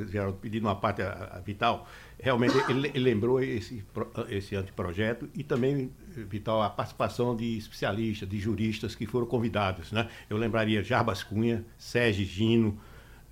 Geraldo, 0.08 0.38
pedindo 0.40 0.66
uma 0.66 0.76
parte 0.76 1.02
a, 1.02 1.32
a 1.36 1.40
Vital, 1.40 1.86
realmente 2.18 2.56
ele, 2.70 2.88
ele, 2.88 3.00
lembrou 3.00 3.42
esse, 3.42 3.84
esse 4.28 4.54
anteprojeto 4.54 5.28
e 5.34 5.42
também, 5.42 5.92
Vital, 6.08 6.62
a 6.62 6.70
participação 6.70 7.34
de 7.34 7.58
especialistas, 7.58 8.28
de 8.28 8.38
juristas 8.38 8.94
que 8.94 9.06
foram 9.06 9.26
convidados. 9.26 9.90
Né? 9.90 10.08
Eu 10.30 10.36
lembraria 10.36 10.82
Jarbas 10.82 11.22
Cunha, 11.22 11.64
Sérgio 11.76 12.24
Gino, 12.24 12.78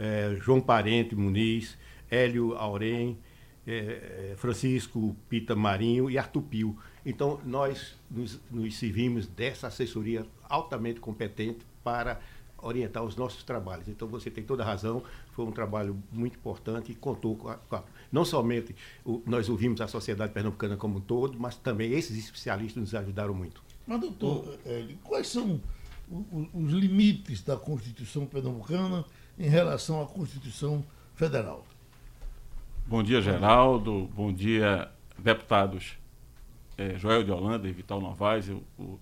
é, 0.01 0.35
João 0.41 0.63
Parente 0.63 1.15
Muniz, 1.15 1.77
Hélio 2.11 2.55
Aurem, 2.55 3.19
é, 3.67 4.35
Francisco 4.39 5.15
Pita 5.29 5.55
Marinho 5.55 6.11
e 6.11 6.17
Arthur 6.17 6.43
Pio. 6.43 6.79
Então, 7.05 7.39
nós 7.45 7.99
nos, 8.11 8.41
nos 8.51 8.77
servimos 8.79 9.27
dessa 9.27 9.67
assessoria 9.67 10.27
altamente 10.49 11.01
competente 11.01 11.67
para 11.85 12.19
orientar 12.63 13.03
os 13.03 13.17
nossos 13.17 13.43
trabalhos. 13.43 13.89
Então, 13.89 14.09
você 14.09 14.31
tem 14.31 14.43
toda 14.43 14.63
a 14.63 14.67
razão, 14.67 15.03
foi 15.33 15.45
um 15.45 15.53
trabalho 15.53 16.03
muito 16.11 16.37
importante 16.39 16.93
e 16.93 16.95
contou 16.95 17.37
com 17.37 17.49
a, 17.49 17.55
com 17.55 17.77
a 17.77 17.85
não 18.11 18.25
somente 18.25 18.75
o, 19.05 19.23
nós 19.27 19.49
ouvimos 19.49 19.81
a 19.81 19.87
sociedade 19.87 20.33
pernambucana 20.33 20.77
como 20.77 20.99
um 20.99 21.01
todo, 21.01 21.39
mas 21.39 21.57
também 21.57 21.93
esses 21.93 22.19
especialistas 22.19 22.81
nos 22.81 22.95
ajudaram 22.95 23.35
muito. 23.35 23.63
Mas, 23.87 24.01
doutor, 24.01 24.59
é, 24.65 24.89
quais 25.05 25.29
são 25.29 25.61
os 26.53 26.73
limites 26.73 27.43
da 27.43 27.57
Constituição 27.57 28.27
pernambucana 28.27 29.05
em 29.41 29.49
relação 29.49 30.03
à 30.03 30.07
Constituição 30.07 30.85
Federal? 31.15 31.65
Bom 32.87 33.03
dia, 33.03 33.23
Geraldo. 33.23 34.11
Bom 34.15 34.31
dia, 34.31 34.91
deputados 35.19 35.97
é, 36.77 36.99
Joel 36.99 37.25
de 37.25 37.31
Holanda 37.31 37.67
e 37.67 37.73
Vital 37.73 38.01
Novaes. 38.03 38.49
Eu, 38.49 38.63
o, 38.79 39.01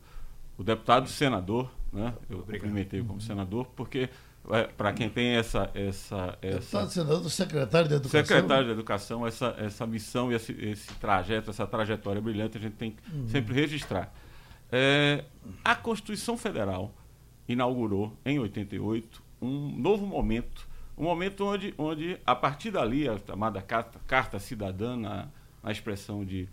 o 0.56 0.62
deputado 0.62 1.08
senador, 1.08 1.68
né? 1.92 2.14
Eu 2.30 2.38
cumprimentei 2.38 3.02
como 3.02 3.20
senador, 3.20 3.66
porque 3.74 4.08
é, 4.50 4.62
para 4.62 4.92
quem 4.92 5.10
tem 5.10 5.30
essa. 5.30 5.70
essa, 5.74 6.38
essa 6.40 6.58
deputado 6.58 6.90
senador, 6.90 7.30
secretário 7.30 7.88
de 7.88 7.94
Educação. 7.94 8.24
Secretário 8.24 8.64
de 8.66 8.72
Educação, 8.72 9.26
essa, 9.26 9.56
essa 9.58 9.86
missão 9.88 10.30
e 10.30 10.36
esse, 10.36 10.52
esse 10.52 10.94
trajeto, 10.94 11.50
essa 11.50 11.66
trajetória 11.66 12.20
brilhante, 12.22 12.56
a 12.56 12.60
gente 12.60 12.76
tem 12.76 12.92
que 12.92 13.10
uhum. 13.12 13.26
sempre 13.26 13.54
registrar. 13.54 14.14
É, 14.70 15.24
a 15.64 15.74
Constituição 15.74 16.36
Federal 16.36 16.94
inaugurou, 17.48 18.16
em 18.24 18.38
88, 18.38 19.27
um 19.40 19.68
novo 19.76 20.06
momento, 20.06 20.68
um 20.96 21.04
momento 21.04 21.44
onde, 21.44 21.74
onde 21.78 22.18
a 22.26 22.34
partir 22.34 22.70
dali, 22.70 23.08
a 23.08 23.18
chamada 23.18 23.62
Carta, 23.62 24.00
Carta 24.06 24.38
Cidadã, 24.38 24.96
na, 24.96 25.28
na 25.62 25.70
expressão 25.70 26.24
de, 26.24 26.48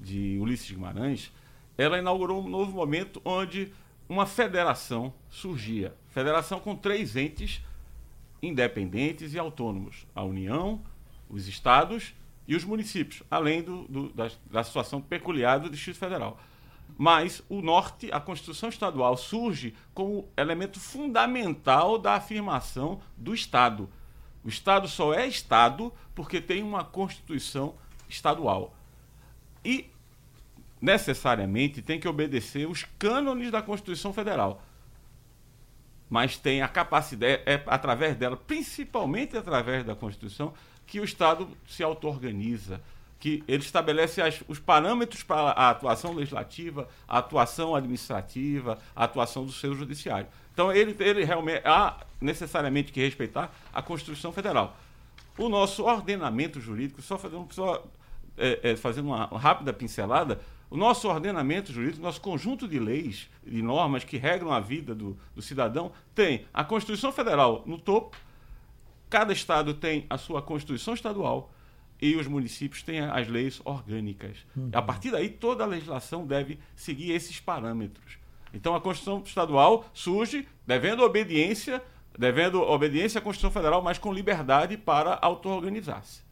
de 0.00 0.38
Ulisses 0.40 0.70
Guimarães, 0.70 1.32
ela 1.78 1.98
inaugurou 1.98 2.44
um 2.44 2.48
novo 2.48 2.72
momento 2.72 3.20
onde 3.24 3.72
uma 4.08 4.26
federação 4.26 5.12
surgia. 5.28 5.94
Federação 6.08 6.60
com 6.60 6.74
três 6.74 7.16
entes 7.16 7.60
independentes 8.42 9.34
e 9.34 9.38
autônomos: 9.38 10.06
a 10.14 10.22
União, 10.22 10.80
os 11.28 11.48
estados 11.48 12.14
e 12.46 12.54
os 12.54 12.64
municípios, 12.64 13.22
além 13.30 13.62
do, 13.62 13.82
do, 13.88 14.08
da, 14.10 14.30
da 14.50 14.62
situação 14.62 15.00
peculiar 15.00 15.58
do 15.58 15.68
Distrito 15.68 15.98
Federal. 15.98 16.40
Mas 16.98 17.42
o 17.48 17.60
norte, 17.60 18.10
a 18.10 18.20
Constituição 18.20 18.68
Estadual, 18.68 19.16
surge 19.16 19.74
como 19.92 20.28
elemento 20.36 20.80
fundamental 20.80 21.98
da 21.98 22.14
afirmação 22.14 23.00
do 23.16 23.34
Estado. 23.34 23.88
O 24.42 24.48
Estado 24.48 24.88
só 24.88 25.12
é 25.12 25.26
Estado 25.26 25.92
porque 26.14 26.40
tem 26.40 26.62
uma 26.62 26.84
Constituição 26.84 27.74
estadual. 28.08 28.74
E 29.64 29.90
necessariamente 30.80 31.82
tem 31.82 31.98
que 31.98 32.08
obedecer 32.08 32.68
os 32.68 32.84
cânones 32.98 33.50
da 33.50 33.60
Constituição 33.60 34.12
Federal. 34.12 34.62
Mas 36.08 36.36
tem 36.36 36.62
a 36.62 36.68
capacidade, 36.68 37.42
é 37.44 37.62
através 37.66 38.16
dela, 38.16 38.36
principalmente 38.36 39.36
através 39.36 39.84
da 39.84 39.96
Constituição, 39.96 40.54
que 40.86 41.00
o 41.00 41.04
Estado 41.04 41.48
se 41.66 41.82
auto-organiza, 41.82 42.80
que 43.18 43.42
ele 43.48 43.62
estabelece 43.62 44.20
as, 44.20 44.42
os 44.46 44.58
parâmetros 44.58 45.22
para 45.22 45.50
a 45.50 45.70
atuação 45.70 46.12
legislativa, 46.12 46.88
a 47.08 47.18
atuação 47.18 47.74
administrativa, 47.74 48.78
a 48.94 49.04
atuação 49.04 49.44
do 49.44 49.52
seu 49.52 49.74
judiciário. 49.74 50.26
Então, 50.52 50.72
ele, 50.72 50.96
ele 51.00 51.24
realmente 51.24 51.62
há 51.64 51.98
necessariamente 52.20 52.92
que 52.92 53.00
respeitar 53.00 53.52
a 53.72 53.82
Constituição 53.82 54.32
Federal. 54.32 54.76
O 55.38 55.48
nosso 55.48 55.84
ordenamento 55.84 56.60
jurídico, 56.60 57.02
só 57.02 57.18
fazendo, 57.18 57.46
só, 57.50 57.84
é, 58.38 58.70
é, 58.70 58.76
fazendo 58.76 59.08
uma 59.08 59.26
rápida 59.26 59.72
pincelada, 59.72 60.40
o 60.68 60.76
nosso 60.76 61.08
ordenamento 61.08 61.72
jurídico, 61.72 62.02
nosso 62.02 62.20
conjunto 62.20 62.66
de 62.66 62.78
leis 62.78 63.28
e 63.46 63.62
normas 63.62 64.02
que 64.02 64.16
regram 64.16 64.52
a 64.52 64.60
vida 64.60 64.94
do, 64.94 65.16
do 65.34 65.40
cidadão, 65.40 65.92
tem 66.14 66.46
a 66.52 66.64
Constituição 66.64 67.12
Federal 67.12 67.62
no 67.66 67.78
topo, 67.78 68.16
cada 69.08 69.32
estado 69.32 69.74
tem 69.74 70.06
a 70.10 70.18
sua 70.18 70.42
Constituição 70.42 70.94
Estadual, 70.94 71.52
e 72.00 72.14
os 72.16 72.26
municípios 72.26 72.82
têm 72.82 73.00
as 73.00 73.28
leis 73.28 73.60
orgânicas. 73.64 74.36
Uhum. 74.56 74.70
A 74.72 74.82
partir 74.82 75.10
daí, 75.10 75.28
toda 75.28 75.64
a 75.64 75.66
legislação 75.66 76.26
deve 76.26 76.58
seguir 76.74 77.12
esses 77.12 77.40
parâmetros. 77.40 78.18
Então, 78.52 78.74
a 78.74 78.80
Constituição 78.80 79.22
Estadual 79.24 79.86
surge 79.92 80.46
devendo 80.66 81.02
obediência, 81.02 81.82
devendo 82.18 82.60
obediência 82.60 83.18
à 83.18 83.22
Constituição 83.22 83.50
Federal, 83.50 83.82
mas 83.82 83.98
com 83.98 84.12
liberdade 84.12 84.76
para 84.76 85.18
auto-organizar-se. 85.20 86.24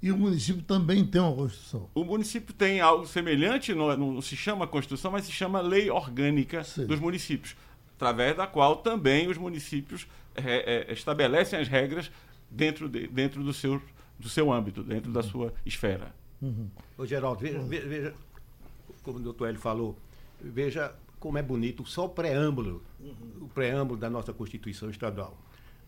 E 0.00 0.12
o 0.12 0.16
município 0.16 0.62
também 0.62 1.04
tem 1.04 1.20
uma 1.20 1.34
Constituição? 1.34 1.88
O 1.94 2.04
município 2.04 2.54
tem 2.54 2.80
algo 2.80 3.06
semelhante, 3.06 3.74
não, 3.74 3.96
não 3.96 4.22
se 4.22 4.36
chama 4.36 4.66
Constituição, 4.66 5.10
mas 5.10 5.24
se 5.24 5.32
chama 5.32 5.60
Lei 5.60 5.90
Orgânica 5.90 6.62
Sim. 6.62 6.86
dos 6.86 7.00
Municípios, 7.00 7.56
através 7.96 8.36
da 8.36 8.46
qual 8.46 8.76
também 8.76 9.26
os 9.28 9.36
municípios 9.36 10.06
é, 10.36 10.86
é, 10.88 10.92
estabelecem 10.92 11.58
as 11.58 11.66
regras 11.66 12.12
dentro, 12.48 12.88
de, 12.88 13.08
dentro 13.08 13.42
do 13.42 13.52
seu 13.52 13.82
do 14.18 14.28
seu 14.28 14.52
âmbito, 14.52 14.82
dentro 14.82 15.12
da 15.12 15.22
sua 15.22 15.52
esfera. 15.64 16.14
Uhum. 16.40 16.68
Ô, 16.96 17.06
Geraldo, 17.06 17.40
veja, 17.40 17.60
veja, 17.60 18.14
como 19.02 19.18
o 19.18 19.22
doutor 19.22 19.48
Hélio 19.48 19.60
falou, 19.60 19.96
veja 20.40 20.94
como 21.18 21.38
é 21.38 21.42
bonito 21.42 21.84
só 21.84 22.06
o 22.06 22.08
preâmbulo, 22.08 22.82
uhum. 23.00 23.44
o 23.44 23.48
preâmbulo 23.48 23.98
da 23.98 24.08
nossa 24.08 24.32
Constituição 24.32 24.88
Estadual. 24.90 25.36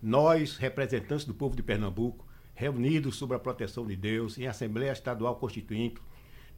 Nós, 0.02 0.56
representantes 0.56 1.24
do 1.24 1.34
povo 1.34 1.54
de 1.54 1.62
Pernambuco, 1.62 2.26
reunidos 2.54 3.16
sob 3.16 3.34
a 3.34 3.38
proteção 3.38 3.86
de 3.86 3.96
Deus, 3.96 4.38
em 4.38 4.46
Assembleia 4.46 4.92
Estadual 4.92 5.36
Constituinte, 5.36 6.00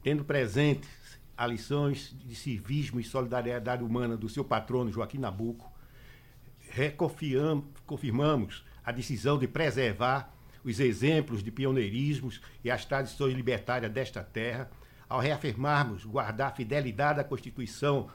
tendo 0.01 0.23
presentes 0.23 0.89
as 1.37 1.49
lições 1.49 2.15
de 2.25 2.35
civismo 2.35 2.99
e 2.99 3.03
solidariedade 3.03 3.83
humana 3.83 4.15
do 4.15 4.29
seu 4.29 4.43
patrono 4.43 4.91
Joaquim 4.91 5.17
Nabuco, 5.17 5.71
reconfirmamos 6.69 8.65
a 8.83 8.91
decisão 8.91 9.37
de 9.37 9.47
preservar 9.47 10.33
os 10.63 10.79
exemplos 10.79 11.43
de 11.43 11.51
pioneirismos 11.51 12.41
e 12.63 12.71
as 12.71 12.85
tradições 12.85 13.33
libertárias 13.33 13.91
desta 13.91 14.23
terra, 14.23 14.69
ao 15.09 15.19
reafirmarmos 15.19 16.05
guardar 16.05 16.49
a 16.49 16.55
fidelidade 16.55 17.19
à 17.19 17.23
Constituição 17.23 18.09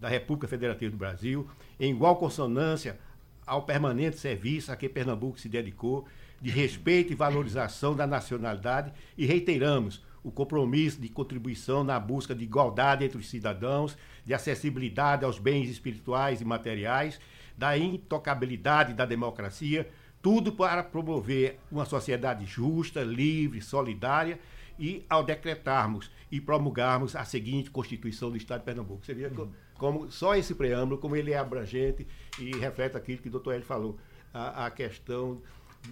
da 0.00 0.08
República 0.08 0.48
Federativa 0.48 0.90
do 0.90 0.96
Brasil, 0.96 1.48
em 1.78 1.92
igual 1.92 2.16
consonância 2.16 2.98
ao 3.46 3.62
permanente 3.62 4.18
serviço 4.18 4.72
a 4.72 4.76
que 4.76 4.88
Pernambuco 4.88 5.38
se 5.38 5.48
dedicou, 5.48 6.06
de 6.40 6.50
respeito 6.50 7.12
e 7.12 7.16
valorização 7.16 7.94
da 7.94 8.06
nacionalidade, 8.06 8.92
e 9.16 9.26
reiteramos 9.26 10.02
o 10.22 10.30
compromisso 10.30 11.00
de 11.00 11.08
contribuição 11.08 11.84
na 11.84 11.98
busca 11.98 12.34
de 12.34 12.44
igualdade 12.44 13.04
entre 13.04 13.18
os 13.18 13.28
cidadãos, 13.28 13.96
de 14.24 14.32
acessibilidade 14.32 15.24
aos 15.24 15.38
bens 15.38 15.68
espirituais 15.68 16.40
e 16.40 16.44
materiais, 16.44 17.20
da 17.56 17.76
intocabilidade 17.76 18.94
da 18.94 19.04
democracia, 19.04 19.88
tudo 20.22 20.52
para 20.52 20.82
promover 20.82 21.58
uma 21.70 21.84
sociedade 21.84 22.44
justa, 22.44 23.02
livre, 23.02 23.60
solidária 23.60 24.38
e 24.78 25.04
ao 25.08 25.22
decretarmos 25.22 26.10
e 26.30 26.40
promulgarmos 26.40 27.16
a 27.16 27.24
seguinte 27.24 27.70
Constituição 27.70 28.30
do 28.30 28.36
Estado 28.36 28.60
de 28.60 28.66
Pernambuco. 28.66 29.04
Você 29.04 29.14
vê 29.14 29.26
uhum. 29.26 29.50
como 29.76 30.10
só 30.10 30.34
esse 30.34 30.54
preâmbulo, 30.54 30.98
como 30.98 31.16
ele 31.16 31.32
é 31.32 31.38
abrangente 31.38 32.06
e 32.38 32.56
reflete 32.56 32.96
aquilo 32.96 33.20
que 33.20 33.28
o 33.28 33.32
doutor 33.32 33.54
Hélio 33.54 33.66
falou, 33.66 33.98
a, 34.32 34.66
a 34.66 34.70
questão 34.70 35.42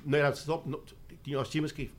não 0.04 0.18
era 0.18 0.35
só 0.35 0.62
não, 0.66 0.82
nós 1.26 1.49
tínhamos 1.49 1.73
que 1.73 1.90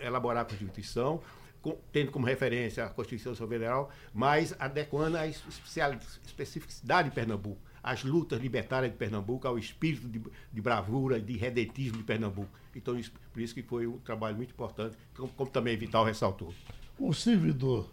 elaborar 0.00 0.42
a 0.42 0.44
Constituição 0.44 1.20
com, 1.60 1.76
tendo 1.92 2.10
como 2.10 2.26
referência 2.26 2.84
a 2.84 2.88
Constituição 2.88 3.34
Federal, 3.34 3.90
mas 4.14 4.54
adequando 4.58 5.16
a 5.16 5.26
especificidade 5.26 7.10
de 7.10 7.14
Pernambuco 7.14 7.60
às 7.88 8.04
lutas 8.04 8.38
libertárias 8.38 8.92
de 8.92 8.98
Pernambuco, 8.98 9.48
ao 9.48 9.58
espírito 9.58 10.06
de, 10.06 10.20
de 10.52 10.60
bravura, 10.60 11.18
de 11.18 11.38
redentismo 11.38 11.96
de 11.96 12.04
Pernambuco. 12.04 12.50
Então, 12.76 12.98
isso, 12.98 13.10
por 13.32 13.40
isso 13.40 13.54
que 13.54 13.62
foi 13.62 13.86
um 13.86 13.96
trabalho 13.98 14.36
muito 14.36 14.50
importante, 14.50 14.94
como, 15.16 15.28
como 15.30 15.50
também 15.50 15.74
Vital 15.74 16.04
ressaltou. 16.04 16.52
O 16.98 17.14
servidor 17.14 17.90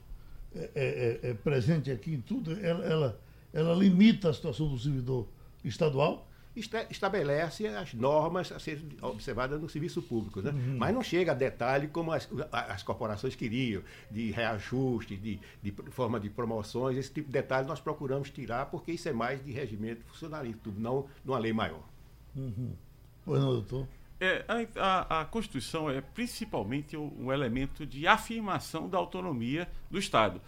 é, 0.54 0.70
é, 0.76 1.20
é, 1.24 1.30
é 1.30 1.34
presente 1.34 1.90
aqui 1.92 2.14
em 2.14 2.20
tudo, 2.20 2.52
ela, 2.60 2.84
ela, 2.84 3.22
ela 3.54 3.74
limita 3.74 4.30
a 4.30 4.34
situação 4.34 4.68
do 4.68 4.78
servidor 4.78 5.30
estadual, 5.64 6.25
estabelece 6.56 7.68
as 7.68 7.94
normas 7.94 8.52
a 8.52 8.60
serem 8.60 8.88
observadas 9.02 9.60
no 9.62 9.68
serviço 9.68 10.02
público, 10.02 10.42
né? 10.42 10.52
Uhum. 10.52 10.78
mas 10.78 10.94
não 10.94 11.04
chega 11.04 11.32
a 11.32 11.36
detalhe 11.36 11.88
como 11.88 12.12
as, 12.12 12.30
as 12.52 12.84
corporações 12.84 13.36
queriam, 13.36 13.82
de 14.10 14.32
reajuste, 14.32 15.18
de, 15.18 15.40
de, 15.62 15.72
forma 15.92 16.20
de 16.20 16.30
promoções, 16.30 16.98
esse 16.98 17.12
tipo 17.12 17.28
de 17.28 17.34
detalhe 17.34 17.68
nós 17.68 17.80
procuramos 17.80 18.30
tirar, 18.30 18.68
porque 18.68 18.94
isso 18.94 19.10
é 19.10 19.14
mais 19.14 19.44
de 19.44 19.52
regimento 19.52 20.04
funcionalista, 20.06 20.70
não 20.78 21.08
numa 21.24 21.38
lei 21.38 21.52
maior. 21.54 21.84
Uhum. 22.36 22.74
Pois 23.26 23.42
não, 23.42 23.52
doutor? 23.54 23.88
É, 24.20 24.46
a, 24.78 25.22
a, 25.22 25.26
Constituição 25.26 25.90
é 25.90 26.00
principalmente 26.00 26.96
um, 26.96 27.26
um 27.26 27.34
elemento 27.34 27.86
de 27.86 28.08
afirmação 28.08 28.88
da 28.88 28.98
autonomia 28.98 29.68
do 29.92 30.00
Estado. 30.00 30.42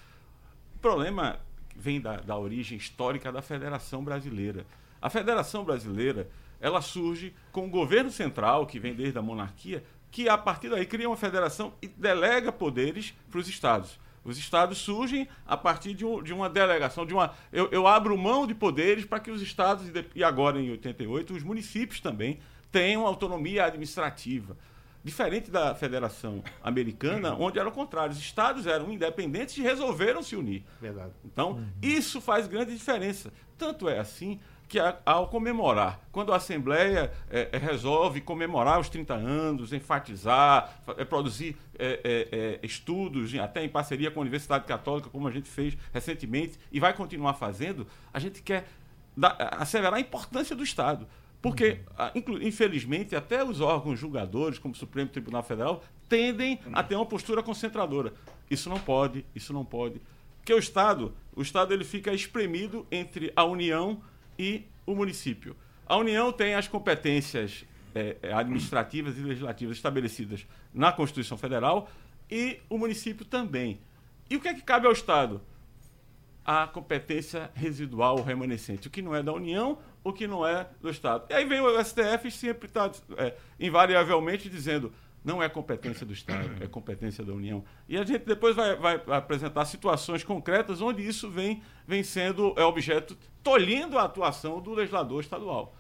O 0.76 0.80
problema 0.80 1.40
vem 1.76 2.00
da, 2.00 2.18
da 2.18 2.38
origem 2.38 2.78
histórica 2.78 3.32
da 3.32 3.42
Federação 3.42 4.04
Brasileira. 4.04 4.66
A 5.02 5.10
Federação 5.10 5.64
Brasileira, 5.64 6.30
ela 6.60 6.82
surge 6.82 7.34
com 7.52 7.66
o 7.66 7.70
governo 7.70 8.12
central, 8.12 8.66
que 8.66 8.80
vem 8.80 8.94
desde 8.94 9.18
a 9.18 9.22
monarquia, 9.22 9.84
que 10.12 10.28
a 10.28 10.38
partir 10.38 10.70
daí 10.70 10.86
cria 10.86 11.10
uma 11.10 11.18
federação 11.18 11.74
e 11.82 11.88
delega 11.88 12.52
poderes 12.52 13.14
para 13.30 13.40
os 13.40 13.48
estados. 13.48 14.00
Os 14.28 14.38
estados 14.38 14.80
surgem 14.80 15.28
a 15.46 15.56
partir 15.56 15.94
de, 15.94 16.06
um, 16.06 16.22
de 16.22 16.34
uma 16.34 16.50
delegação, 16.50 17.06
de 17.06 17.14
uma. 17.14 17.34
Eu, 17.52 17.70
eu, 17.72 17.88
abro 17.88 18.18
mão 18.18 18.46
de 18.46 18.54
poderes 18.54 19.06
para 19.06 19.22
que 19.22 19.32
os 19.32 19.42
estados, 19.42 19.90
e 20.14 20.22
agora 20.22 20.60
em 20.60 20.70
88, 20.72 21.34
os 21.34 21.44
municípios 21.44 22.02
também, 22.02 22.40
tenham 22.70 23.08
autonomia 23.08 23.64
administrativa. 23.64 24.58
Diferente 25.02 25.50
da 25.50 25.74
Federação 25.74 26.44
Americana, 26.62 27.34
onde 27.36 27.58
era 27.58 27.70
o 27.70 27.72
contrário, 27.72 28.12
os 28.12 28.20
estados 28.20 28.68
eram 28.68 28.92
independentes 28.92 29.56
e 29.58 29.62
resolveram 29.62 30.22
se 30.22 30.36
unir. 30.36 30.66
Verdade. 30.82 31.14
Então, 31.24 31.64
isso 31.82 32.20
faz 32.20 32.48
grande 32.48 32.74
diferença. 32.74 33.32
Tanto 33.58 33.88
é 33.88 34.00
assim 34.00 34.42
que 34.68 34.78
ao 35.06 35.28
comemorar, 35.28 36.02
quando 36.12 36.34
a 36.34 36.36
Assembleia 36.36 37.12
é, 37.30 37.50
é, 37.54 37.58
resolve 37.58 38.20
comemorar 38.20 38.80
os 38.80 38.90
30 38.90 39.14
anos, 39.14 39.72
enfatizar, 39.72 40.82
é, 40.98 41.06
produzir 41.06 41.56
é, 41.80 42.60
estudos, 42.62 43.34
até 43.36 43.64
em 43.64 43.70
parceria 43.70 44.12
com 44.12 44.20
a 44.20 44.22
Universidade 44.22 44.66
Católica, 44.66 45.10
como 45.10 45.28
a 45.28 45.32
gente 45.32 45.50
fez 45.50 45.78
recentemente, 45.94 46.60
e 46.72 46.80
vai 46.80 46.94
continuar 46.94 47.36
fazendo, 47.36 47.88
a 48.14 48.20
gente 48.20 48.42
quer 48.42 48.68
dar, 49.16 49.38
asseverar 49.58 49.96
a 49.96 50.02
importância 50.02 50.56
do 50.56 50.64
Estado. 50.64 51.08
Porque, 51.42 51.80
uhum. 52.16 52.42
infelizmente, 52.42 53.16
até 53.16 53.44
os 53.44 53.62
órgãos 53.62 53.98
julgadores, 53.98 54.60
como 54.60 54.74
o 54.74 54.78
Supremo 54.78 55.10
Tribunal 55.10 55.44
Federal, 55.44 55.84
tendem 56.10 56.60
a 56.74 56.84
ter 56.84 56.96
uma 56.96 57.06
postura 57.06 57.42
concentradora. 57.42 58.12
Isso 58.50 58.70
não 58.70 58.80
pode, 58.80 59.24
isso 59.36 59.54
não 59.54 59.64
pode. 59.64 60.02
Porque 60.40 60.54
o 60.54 60.58
Estado, 60.58 61.14
o 61.36 61.42
Estado 61.42 61.74
ele 61.74 61.84
fica 61.84 62.12
espremido 62.12 62.88
entre 62.92 63.32
a 63.36 63.44
União 63.46 64.02
e 64.38 64.66
o 64.86 64.96
município. 64.96 65.56
A 65.86 65.98
União 65.98 66.32
tem 66.32 66.54
as 66.54 66.68
competências 66.68 67.66
é, 67.96 68.18
é, 68.22 68.34
administrativas 68.34 69.18
e 69.18 69.22
legislativas 69.22 69.78
estabelecidas 69.78 70.46
na 70.74 70.92
Constituição 70.92 71.38
Federal 71.38 71.90
e 72.30 72.60
o 72.70 72.78
município 72.78 73.26
também. 73.26 73.80
E 74.30 74.36
o 74.36 74.42
que 74.42 74.48
é 74.48 74.54
que 74.54 74.62
cabe 74.62 74.86
ao 74.86 74.92
Estado? 74.94 75.42
A 76.46 76.68
competência 76.68 77.50
residual 77.54 78.22
remanescente, 78.22 78.88
o 78.88 78.92
que 78.92 79.02
não 79.02 79.16
é 79.16 79.24
da 79.24 79.34
União, 79.34 79.80
o 80.04 80.14
que 80.14 80.28
não 80.28 80.46
é 80.46 80.68
do 80.82 80.90
Estado. 80.90 81.26
E 81.30 81.34
aí 81.34 81.46
vem 81.46 81.60
o 81.60 81.84
STF 81.84 82.30
sempre 82.32 82.68
está 82.68 82.92
é, 83.18 83.36
invariavelmente 83.60 84.50
dizendo 84.50 84.94
não 85.28 85.44
é 85.44 85.50
competência 85.50 86.06
do 86.06 86.14
Estado, 86.14 86.50
é 86.64 86.68
competência 86.68 87.22
da 87.22 87.34
União. 87.34 87.62
E 87.90 87.98
a 87.98 88.06
gente 88.06 88.24
depois 88.24 88.56
vai, 88.56 88.78
vai 88.78 89.02
apresentar 89.10 89.66
situações 89.66 90.24
concretas 90.24 90.80
onde 90.80 91.06
isso 91.06 91.30
vem, 91.30 91.62
vem 91.86 92.02
sendo 92.02 92.54
é 92.56 92.64
objeto, 92.64 93.18
tolhendo 93.44 94.00
a 94.00 94.04
atuação 94.04 94.62
do 94.62 94.74
legislador 94.74 95.20
estadual. 95.20 95.76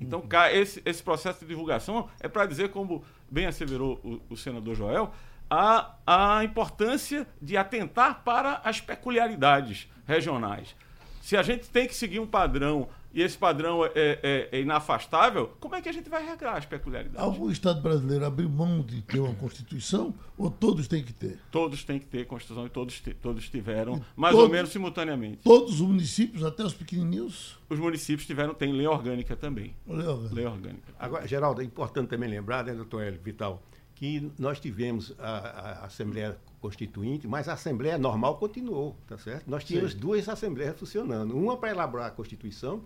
Então, 0.00 0.20
uhum. 0.20 0.46
esse, 0.52 0.80
esse 0.86 1.02
processo 1.02 1.40
de 1.40 1.46
divulgação 1.46 2.08
é 2.18 2.28
para 2.28 2.46
dizer, 2.46 2.70
como 2.70 3.04
bem 3.30 3.44
asseverou 3.44 4.00
o, 4.02 4.22
o 4.30 4.36
senador 4.38 4.74
Joel, 4.74 5.12
a, 5.50 5.94
a 6.06 6.42
importância 6.42 7.26
de 7.42 7.58
atentar 7.58 8.22
para 8.24 8.62
as 8.64 8.80
peculiaridades 8.80 9.86
regionais. 10.06 10.74
Se 11.20 11.36
a 11.36 11.42
gente 11.42 11.68
tem 11.68 11.86
que 11.86 11.94
seguir 11.94 12.20
um 12.20 12.26
padrão 12.26 12.88
e 13.12 13.22
esse 13.22 13.38
padrão 13.38 13.84
é, 13.84 13.90
é, 13.94 14.48
é, 14.52 14.60
inafastável, 14.60 15.52
como 15.58 15.74
é 15.74 15.80
que 15.80 15.88
a 15.88 15.92
gente 15.92 16.10
vai 16.10 16.24
regrar 16.24 16.56
as 16.56 16.66
peculiaridades? 16.66 17.18
Algum 17.18 17.50
Estado 17.50 17.80
brasileiro 17.80 18.24
abriu 18.24 18.48
mão 18.48 18.82
de 18.82 19.00
ter 19.02 19.18
uma 19.18 19.34
Constituição 19.34 20.14
ou 20.36 20.50
todos 20.50 20.86
têm 20.86 21.02
que 21.02 21.12
ter? 21.12 21.38
Todos 21.50 21.82
têm 21.84 21.98
que 21.98 22.06
ter 22.06 22.26
Constituição 22.26 22.66
e 22.66 22.68
todos, 22.68 23.02
todos 23.22 23.48
tiveram, 23.48 23.96
e 23.96 24.20
mais 24.20 24.34
todos, 24.34 24.48
ou 24.48 24.52
menos 24.52 24.70
simultaneamente. 24.70 25.38
Todos 25.42 25.80
os 25.80 25.80
municípios, 25.80 26.44
até 26.44 26.62
os 26.62 26.74
pequenininhos? 26.74 27.58
Os 27.68 27.78
municípios 27.78 28.26
tiveram, 28.26 28.52
tem 28.52 28.72
lei 28.72 28.86
orgânica 28.86 29.34
também. 29.34 29.74
Lei 29.86 30.06
orgânica. 30.06 30.34
Lei 30.34 30.46
orgânica. 30.46 30.94
Agora, 30.98 31.26
Geraldo, 31.26 31.62
é 31.62 31.64
importante 31.64 32.08
também 32.08 32.28
lembrar, 32.28 32.64
né, 32.64 32.74
doutor 32.74 33.02
Hélio 33.02 33.20
Vital, 33.22 33.62
que 33.94 34.30
nós 34.38 34.60
tivemos 34.60 35.12
a, 35.18 35.28
a, 35.28 35.86
Assembleia 35.86 36.38
Constituinte, 36.60 37.26
mas 37.26 37.48
a 37.48 37.54
Assembleia 37.54 37.98
normal 37.98 38.36
continuou, 38.36 38.96
tá 39.08 39.16
certo? 39.18 39.50
Nós 39.50 39.64
tínhamos 39.64 39.92
Sim. 39.92 39.98
duas 39.98 40.28
Assembleias 40.28 40.78
funcionando, 40.78 41.36
uma 41.36 41.56
para 41.56 41.70
elaborar 41.70 42.06
a 42.06 42.10
Constituição 42.10 42.84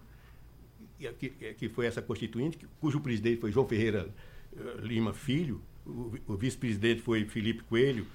que, 1.11 1.31
que 1.31 1.69
foi 1.69 1.87
essa 1.87 2.03
constituinte, 2.03 2.59
cujo 2.81 3.01
presidente 3.01 3.41
foi 3.41 3.51
João 3.51 3.67
Ferreira 3.67 4.09
eh, 4.57 4.81
Lima 4.81 5.13
Filho, 5.13 5.61
o, 5.87 6.15
o 6.27 6.37
vice-presidente 6.37 7.03
foi 7.03 7.25
Felipe 7.25 7.63
Coelho, 7.65 8.07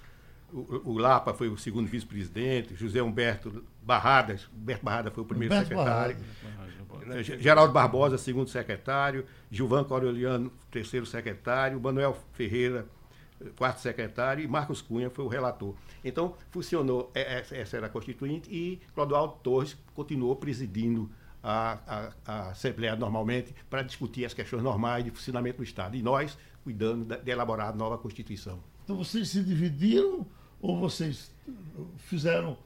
o, 0.54 0.92
o, 0.92 0.98
Lapa 0.98 1.34
foi 1.34 1.50
o 1.50 1.58
segundo 1.58 1.88
vice-presidente, 1.88 2.74
José 2.76 3.02
Humberto 3.02 3.64
Barradas, 3.84 4.48
Humberto 4.56 4.86
Barrada 4.86 5.12
foi 5.12 5.24
o 5.24 5.28
primeiro 5.28 5.54
Humberto 5.54 5.70
secretário, 5.70 6.18
Barrada. 6.44 7.24
Geraldo 7.24 7.74
Barbosa, 7.74 8.18
segundo 8.18 8.50
secretário, 8.50 9.26
Gilvan 9.52 9.84
Coreliano, 9.84 10.52
terceiro 10.72 11.06
secretário, 11.06 11.80
Manuel 11.80 12.18
Ferreira, 12.34 12.86
quarto 13.56 13.80
secretário, 13.80 14.44
e 14.44 14.48
Marcos 14.48 14.82
Cunha 14.82 15.10
foi 15.10 15.24
o 15.24 15.28
relator. 15.28 15.76
Então, 16.04 16.36
funcionou, 16.50 17.12
é, 17.14 17.40
é, 17.40 17.46
essa 17.52 17.78
era 17.78 17.88
a 17.88 17.90
constituinte, 17.90 18.50
e 18.50 18.82
Clodoaldo 18.94 19.36
Torres 19.44 19.78
continuou 19.94 20.36
presidindo 20.36 21.10
a, 21.44 21.80
a, 21.88 22.14
a 22.26 22.50
Assembleia 22.52 22.96
normalmente 22.96 23.54
para 23.70 23.82
discutir 23.82 24.26
as 24.26 24.34
questões 24.34 24.64
normais 24.64 25.04
de 25.04 25.12
funcionamento 25.12 25.58
do 25.58 25.64
Estado. 25.64 25.96
E 25.96 26.02
nós 26.02 26.38
cuidando 26.64 27.06
de, 27.06 27.24
de 27.24 27.32
elaborar 27.32 27.70
a 27.70 27.74
nova 27.74 27.98
Constituição. 27.98 28.60
Então 28.84 28.98
vocês 28.98 29.30
se 29.30 29.44
dividiram 29.44 30.26
ou 30.62 30.78
vocês 30.80 31.34
fizeram, 31.98 32.58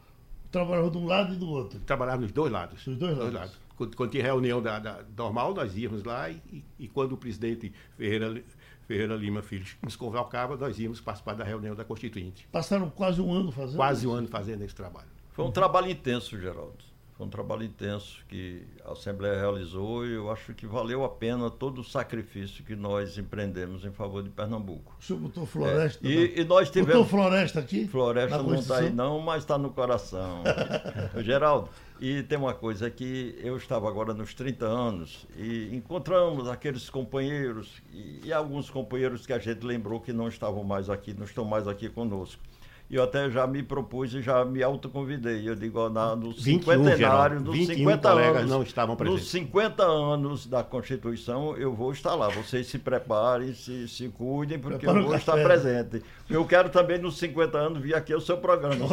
trabalharam 0.52 0.90
de 0.90 0.98
um 0.98 1.06
lado 1.06 1.34
e 1.34 1.38
do 1.38 1.50
outro? 1.50 1.80
Trabalharam 1.82 2.22
nos 2.22 2.32
dois 2.32 2.52
lados. 2.52 2.84
Dos 2.86 2.98
dois 2.98 3.18
lados. 3.18 3.32
Dois 3.32 3.34
lados. 3.34 3.60
Quando, 3.76 3.96
quando, 3.96 4.12
tinha 4.12 4.24
reunião 4.24 4.62
da, 4.62 4.80
da, 4.80 5.04
normal, 5.18 5.54
nós 5.54 5.76
íamos 5.76 6.04
lá 6.04 6.30
e, 6.30 6.40
e, 6.52 6.64
e 6.80 6.88
quando 6.88 7.14
o 7.14 7.18
presidente 7.18 7.74
Ferreira, 7.98 8.44
Ferreira 8.88 9.16
Lima 9.16 9.42
Filho 9.42 9.66
nos 9.82 9.96
convocava, 9.96 10.56
nós 10.56 10.78
íamos 10.80 11.02
participar 11.02 11.34
da 11.34 11.44
reunião 11.44 11.76
da 11.76 11.84
Constituinte. 11.84 12.48
Passaram 12.52 12.90
quase 12.90 13.22
um 13.22 13.34
ano 13.34 13.52
fazendo 13.52 13.78
Quase 13.78 14.02
isso? 14.02 14.12
um 14.12 14.14
ano 14.14 14.28
fazendo 14.28 14.64
esse 14.64 14.76
trabalho. 14.76 15.08
Foi 15.32 15.46
um 15.46 15.52
trabalho 15.52 15.90
intenso, 15.90 16.40
Geraldo. 16.40 16.91
Foi 17.22 17.28
um 17.28 17.30
trabalho 17.30 17.64
intenso 17.64 18.26
que 18.28 18.64
a 18.84 18.94
Assembleia 18.94 19.40
realizou 19.40 20.04
e 20.08 20.14
eu 20.14 20.32
acho 20.32 20.56
que 20.56 20.66
valeu 20.66 21.04
a 21.04 21.10
pena 21.10 21.52
todo 21.52 21.82
o 21.82 21.84
sacrifício 21.84 22.64
que 22.64 22.76
nós 22.76 23.16
empreendemos 23.16 23.86
em 23.86 23.92
favor 23.92 24.24
de 24.24 24.32
Pernambuco. 24.32 24.96
O 25.00 25.04
senhor 25.04 25.20
botou 25.20 25.46
floresta? 25.46 26.04
É, 26.04 26.10
e, 26.10 26.42
e, 26.42 26.44
nós 26.44 26.72
tivemos. 26.72 26.94
Botou 26.94 27.06
floresta 27.06 27.60
aqui? 27.60 27.88
Floresta 27.88 28.42
não 28.42 28.56
está 28.56 28.78
aí, 28.78 28.90
não, 28.90 29.20
mas 29.20 29.44
está 29.44 29.56
no 29.56 29.70
coração. 29.70 30.42
Geraldo, 31.22 31.70
e 32.00 32.24
tem 32.24 32.40
uma 32.40 32.56
coisa 32.56 32.90
que 32.90 33.38
eu 33.44 33.56
estava 33.56 33.88
agora 33.88 34.16
nos 34.16 34.34
30 34.34 34.66
anos 34.66 35.28
e 35.38 35.70
encontramos 35.76 36.50
aqueles 36.50 36.90
companheiros 36.90 37.84
e, 37.94 38.22
e 38.24 38.34
alguns 38.34 38.68
companheiros 38.68 39.28
que 39.28 39.34
a 39.34 39.38
gente 39.38 39.64
lembrou 39.64 40.00
que 40.00 40.12
não 40.12 40.28
estavam 40.28 40.64
mais 40.64 40.90
aqui, 40.90 41.14
não 41.14 41.26
estão 41.26 41.46
mais 41.46 41.68
aqui 41.68 41.88
conosco 41.88 42.42
e 42.92 42.96
eu 42.98 43.04
até 43.04 43.32
já 43.32 43.48
me 43.48 43.64
propus 43.64 44.14
e 44.14 44.22
já 44.22 44.44
me 44.44 44.62
autoconvidei. 44.62 45.48
Eu 45.48 45.56
digo, 45.56 45.88
na, 45.88 46.14
no 46.14 46.34
cinquentenário, 46.34 47.40
nos 47.40 47.66
50 47.66 48.10
anos, 48.10 48.50
não 48.50 48.62
estavam 48.64 48.98
presentes. 48.98 49.24
Nos 49.24 49.32
50 49.32 49.84
anos 49.84 50.46
da 50.46 50.62
Constituição, 50.62 51.56
eu 51.56 51.74
vou 51.74 51.94
estar 51.94 52.14
lá. 52.16 52.28
Vocês 52.28 52.68
se 52.68 52.78
preparem, 52.78 53.54
se, 53.54 53.88
se 53.88 54.10
cuidem, 54.10 54.60
porque 54.60 54.80
Prepara 54.80 55.00
eu 55.00 55.06
vou 55.06 55.16
estar 55.16 55.42
presente. 55.42 56.04
Eu 56.30 56.46
quero 56.46 56.70
também, 56.70 57.00
nos 57.00 57.18
50 57.18 57.58
anos, 57.58 57.82
vir 57.82 57.96
aqui 57.96 58.12
ao 58.12 58.20
seu 58.20 58.38
programa. 58.38 58.86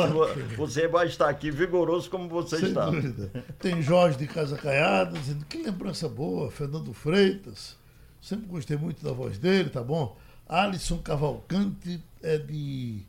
Você 0.56 0.86
vai 0.86 1.08
estar 1.08 1.28
aqui 1.28 1.50
vigoroso 1.50 2.08
como 2.08 2.28
você 2.28 2.56
Sem 2.56 2.68
está. 2.68 2.84
Dúvida. 2.84 3.32
Tem 3.58 3.82
Jorge 3.82 4.16
de 4.16 4.28
Casa 4.28 4.56
Caiada 4.56 5.18
dizendo 5.18 5.44
que 5.44 5.60
lembrança 5.60 6.08
boa, 6.08 6.52
Fernando 6.52 6.92
Freitas. 6.92 7.76
Sempre 8.20 8.46
gostei 8.46 8.76
muito 8.76 9.04
da 9.04 9.10
voz 9.10 9.38
dele, 9.38 9.70
tá 9.70 9.82
bom? 9.82 10.16
Alisson 10.48 10.98
Cavalcante 10.98 12.00
é 12.22 12.38
de 12.38 13.02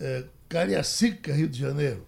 é, 0.00 0.24
Cariacica, 0.48 1.32
Rio 1.32 1.48
de 1.48 1.58
Janeiro, 1.58 2.06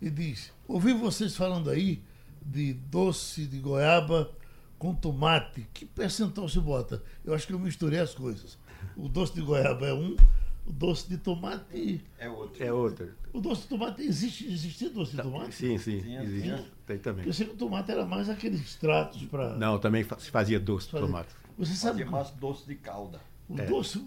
e 0.00 0.10
diz: 0.10 0.52
Ouvi 0.68 0.92
vocês 0.92 1.36
falando 1.36 1.70
aí 1.70 2.02
de 2.44 2.74
doce 2.74 3.46
de 3.46 3.58
goiaba 3.58 4.30
com 4.78 4.94
tomate. 4.94 5.66
Que 5.72 5.84
percentual 5.84 6.48
se 6.48 6.60
bota? 6.60 7.02
Eu 7.24 7.34
acho 7.34 7.46
que 7.46 7.52
eu 7.52 7.58
misturei 7.58 7.98
as 7.98 8.14
coisas. 8.14 8.58
O 8.96 9.08
doce 9.08 9.34
de 9.34 9.40
goiaba 9.40 9.86
é 9.86 9.94
um, 9.94 10.16
o 10.66 10.72
doce 10.72 11.08
de 11.08 11.16
tomate 11.16 12.04
é 12.18 12.28
outro. 12.28 12.64
É 12.64 12.72
outro. 12.72 13.14
O 13.32 13.40
doce 13.40 13.62
de 13.62 13.68
tomate 13.68 14.02
existe, 14.02 14.46
existia 14.46 14.90
doce 14.90 15.16
de 15.16 15.22
tomate? 15.22 15.54
Sim, 15.54 15.78
sim, 15.78 16.00
tinha, 16.00 16.22
existe. 16.22 16.42
Tinha. 16.42 16.64
Tem 16.86 16.98
também. 16.98 17.26
Eu 17.26 17.32
sei 17.32 17.46
que 17.46 17.52
o 17.52 17.56
tomate 17.56 17.90
era 17.90 18.04
mais 18.04 18.28
aqueles 18.28 18.60
extratos 18.60 19.22
para. 19.24 19.56
Não, 19.56 19.78
também 19.78 20.04
se 20.18 20.30
fazia 20.30 20.58
doce 20.58 20.86
de 20.86 20.92
tomate. 20.92 21.34
Você 21.58 21.74
sabe? 21.74 22.04
Fazia 22.04 22.10
mais 22.10 22.30
doce 22.32 22.66
de 22.66 22.74
calda. 22.74 23.20
O 23.48 23.58
é. 23.58 23.64
doce, 23.64 23.98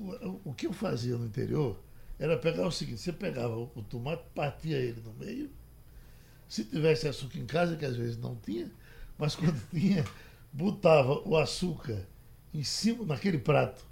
o 0.44 0.54
que 0.54 0.68
eu 0.68 0.74
fazia 0.74 1.18
no 1.18 1.26
interior 1.26 1.78
era 2.20 2.38
pegar 2.38 2.68
o 2.68 2.72
seguinte, 2.72 3.00
você 3.00 3.14
pegava 3.14 3.56
o 3.56 3.84
tomate, 3.90 4.24
partia 4.36 4.78
ele 4.78 5.02
no 5.02 5.14
meio, 5.14 5.50
se 6.50 6.66
tivesse 6.66 7.08
açúcar 7.08 7.40
em 7.40 7.46
casa, 7.46 7.78
que 7.78 7.86
às 7.86 7.96
vezes 7.96 8.18
não 8.18 8.36
tinha, 8.36 8.70
mas 9.18 9.36
quando 9.38 9.60
tinha, 9.70 10.04
botava 10.52 11.22
o 11.26 11.38
açúcar 11.38 12.06
em 12.54 12.64
cima, 12.64 13.06
naquele 13.06 13.38
prato, 13.38 13.86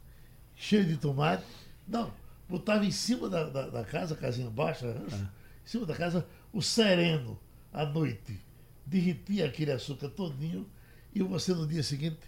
cheio 0.56 0.86
de 0.86 0.98
tomate, 0.98 1.46
não, 1.88 2.12
botava 2.50 2.86
em 2.86 2.92
cima 2.92 3.30
da, 3.30 3.50
da, 3.50 3.70
da 3.70 3.84
casa, 3.86 4.16
casinha 4.16 4.50
baixa, 4.50 4.92
rancho, 4.92 5.16
ah. 5.16 5.32
em 5.64 5.68
cima 5.68 5.86
da 5.86 5.96
casa, 5.96 6.28
o 6.52 6.62
sereno, 6.62 7.40
à 7.72 7.86
noite, 7.86 8.42
derretia 8.86 9.46
aquele 9.46 9.72
açúcar 9.72 10.10
todinho, 10.10 10.70
e 11.14 11.24
você 11.24 11.54
no 11.54 11.66
dia 11.66 11.82
seguinte 11.82 12.20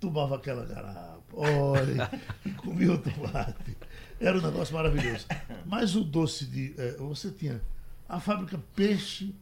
tomava 0.00 0.34
aquela 0.34 0.64
garapa, 0.64 1.22
olha, 1.32 2.10
e 2.44 2.50
comia 2.58 2.92
o 2.92 2.98
tomate. 2.98 3.76
Era 4.22 4.38
um 4.38 4.42
negócio 4.42 4.74
maravilhoso. 4.74 5.26
Mas 5.66 5.96
o 5.96 6.04
doce 6.04 6.46
de. 6.46 6.74
É, 6.78 6.92
você 6.92 7.30
tinha 7.30 7.60
a 8.08 8.20
fábrica 8.20 8.62
Peixe, 8.76 9.34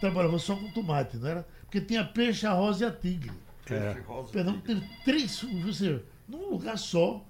trabalhava 0.00 0.38
só 0.38 0.54
com 0.54 0.70
tomate, 0.70 1.16
não 1.16 1.28
era? 1.28 1.48
Porque 1.62 1.80
tinha 1.80 2.04
peixe, 2.04 2.46
arroz 2.46 2.80
e 2.80 2.84
a 2.84 2.92
tigre. 2.92 3.32
Peixe, 3.64 3.98
é. 3.98 4.00
rosa 4.02 4.32
Perdão, 4.32 4.60
teve 4.60 4.86
três, 5.04 5.40
você, 5.64 6.02
num 6.28 6.50
lugar 6.50 6.78
só, 6.78 7.24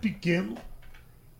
pequeno, 0.00 0.56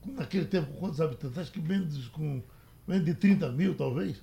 naquele 0.04 0.46
tempo, 0.46 0.72
quantos 0.78 1.00
habitantes? 1.00 1.38
Acho 1.38 1.52
que 1.52 1.60
menos, 1.60 2.08
com, 2.08 2.42
menos 2.86 3.04
de 3.04 3.14
30 3.14 3.52
mil, 3.52 3.76
talvez, 3.76 4.20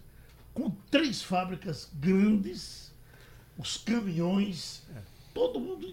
com 0.53 0.71
três 0.91 1.21
fábricas 1.21 1.89
grandes, 1.93 2.91
os 3.57 3.77
caminhões. 3.77 4.83
É 4.95 5.16
todo 5.37 5.59
mundo 5.59 5.87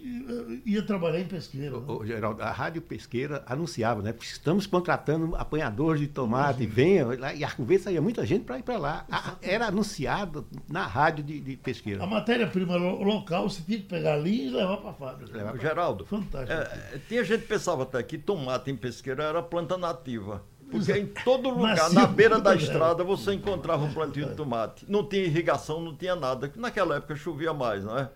ia, 0.65 0.81
trabalhar 0.81 1.19
em 1.19 1.25
pesqueira. 1.25 1.77
Né? 1.77 1.85
O, 1.87 2.03
Geraldo, 2.03 2.41
a 2.41 2.51
Rádio 2.51 2.81
Pesqueira 2.81 3.43
anunciava, 3.45 4.01
né? 4.01 4.13
Estamos 4.19 4.65
contratando 4.65 5.35
apanhadores 5.35 6.01
de 6.01 6.07
tomate, 6.07 6.65
venha. 6.65 7.05
E 7.35 7.43
Arco 7.43 7.63
Verde 7.63 7.83
saía 7.83 8.01
muita 8.01 8.25
gente 8.25 8.43
para 8.43 8.57
ir 8.57 8.63
para 8.63 8.77
lá. 8.79 9.05
A, 9.11 9.35
era 9.43 9.67
anunciado 9.67 10.47
na 10.67 10.87
rádio 10.87 11.23
de, 11.23 11.39
de 11.39 11.55
pesqueira. 11.57 12.03
A 12.03 12.07
matéria-prima 12.07 12.75
local 12.75 13.47
você 13.47 13.61
tinha 13.61 13.77
que 13.77 13.85
pegar 13.85 14.15
ali 14.15 14.47
e 14.47 14.49
levar 14.49 14.77
para 14.77 14.89
a 14.89 14.93
fábrica. 14.93 15.37
Levar 15.37 15.57
Geraldo, 15.59 16.05
Fantástico. 16.05 16.51
É, 16.51 16.99
tinha 17.07 17.23
gente 17.23 17.41
que 17.41 17.47
pensava 17.47 17.83
até 17.83 18.01
que 18.01 18.17
tomate 18.17 18.71
em 18.71 18.75
pesqueira 18.75 19.25
era 19.25 19.43
planta 19.43 19.77
nativa. 19.77 20.41
Porque 20.71 20.91
em 20.91 21.05
todo 21.05 21.49
lugar, 21.49 21.91
na 21.91 22.07
beira 22.07 22.39
da 22.39 22.55
estrada, 22.55 23.03
você 23.03 23.33
encontrava 23.33 23.85
um 23.85 23.93
plantio 23.93 24.27
de 24.27 24.33
tomate. 24.33 24.83
Não 24.89 25.07
tinha 25.07 25.23
irrigação, 25.23 25.79
não 25.79 25.95
tinha 25.95 26.15
nada. 26.15 26.51
Naquela 26.55 26.95
época 26.95 27.15
chovia 27.15 27.53
mais, 27.53 27.83
não 27.83 27.97
é? 27.97 28.09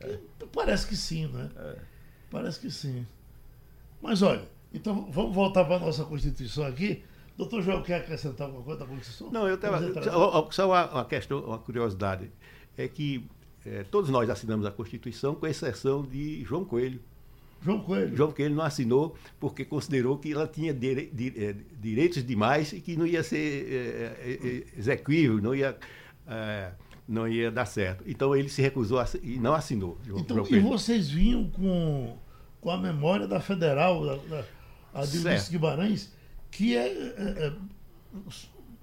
é. 0.00 0.18
Parece 0.56 0.86
que 0.86 0.96
sim, 0.96 1.26
né? 1.26 1.50
É. 1.54 1.76
Parece 2.30 2.58
que 2.58 2.70
sim. 2.70 3.06
Mas 4.00 4.22
olha, 4.22 4.42
então 4.72 5.08
vamos 5.10 5.34
voltar 5.34 5.66
para 5.66 5.76
a 5.76 5.78
nossa 5.78 6.02
Constituição 6.04 6.64
aqui. 6.64 7.04
Doutor 7.36 7.62
João, 7.62 7.82
quer 7.82 7.96
acrescentar 7.96 8.46
alguma 8.46 8.64
coisa 8.64 8.80
da 8.80 8.86
Constituição? 8.86 9.30
Não, 9.30 9.46
eu 9.46 9.56
estava. 9.56 9.78
Só, 10.02 10.50
só 10.50 10.66
uma, 10.66 10.90
uma, 10.90 11.04
questão, 11.04 11.40
uma 11.40 11.58
curiosidade. 11.58 12.30
É 12.76 12.88
que 12.88 13.28
é, 13.66 13.84
todos 13.84 14.08
nós 14.08 14.30
assinamos 14.30 14.64
a 14.64 14.70
Constituição, 14.70 15.34
com 15.34 15.46
exceção 15.46 16.02
de 16.02 16.42
João 16.44 16.64
Coelho. 16.64 17.00
João 17.60 17.80
Coelho. 17.80 18.16
João 18.16 18.32
Coelho 18.32 18.54
não 18.54 18.64
assinou 18.64 19.14
porque 19.38 19.62
considerou 19.64 20.16
que 20.16 20.32
ela 20.32 20.48
tinha 20.48 20.72
dire, 20.72 21.10
dire, 21.12 21.44
é, 21.44 21.54
direitos 21.78 22.24
demais 22.24 22.72
e 22.72 22.80
que 22.80 22.96
não 22.96 23.06
ia 23.06 23.22
ser 23.22 23.36
é, 23.36 24.38
é, 24.40 24.78
exequível, 24.78 25.40
não 25.42 25.54
ia. 25.54 25.76
É, 26.26 26.72
não 27.08 27.28
ia 27.28 27.50
dar 27.50 27.66
certo. 27.66 28.04
Então 28.06 28.34
ele 28.34 28.48
se 28.48 28.60
recusou 28.60 28.98
a, 28.98 29.06
e 29.22 29.38
não 29.38 29.54
assinou. 29.54 29.98
Então, 30.06 30.46
e 30.48 30.58
vocês 30.58 31.08
vinham 31.08 31.48
com, 31.50 32.16
com 32.60 32.70
a 32.70 32.76
memória 32.76 33.26
da 33.26 33.40
Federal, 33.40 34.04
da, 34.04 34.16
da, 34.16 34.44
a 34.92 35.04
de 35.04 35.18
Luiz 35.18 35.48
Guimarães, 35.48 36.12
que 36.50 36.76
é, 36.76 36.86
é, 36.86 37.46
é, 37.46 37.52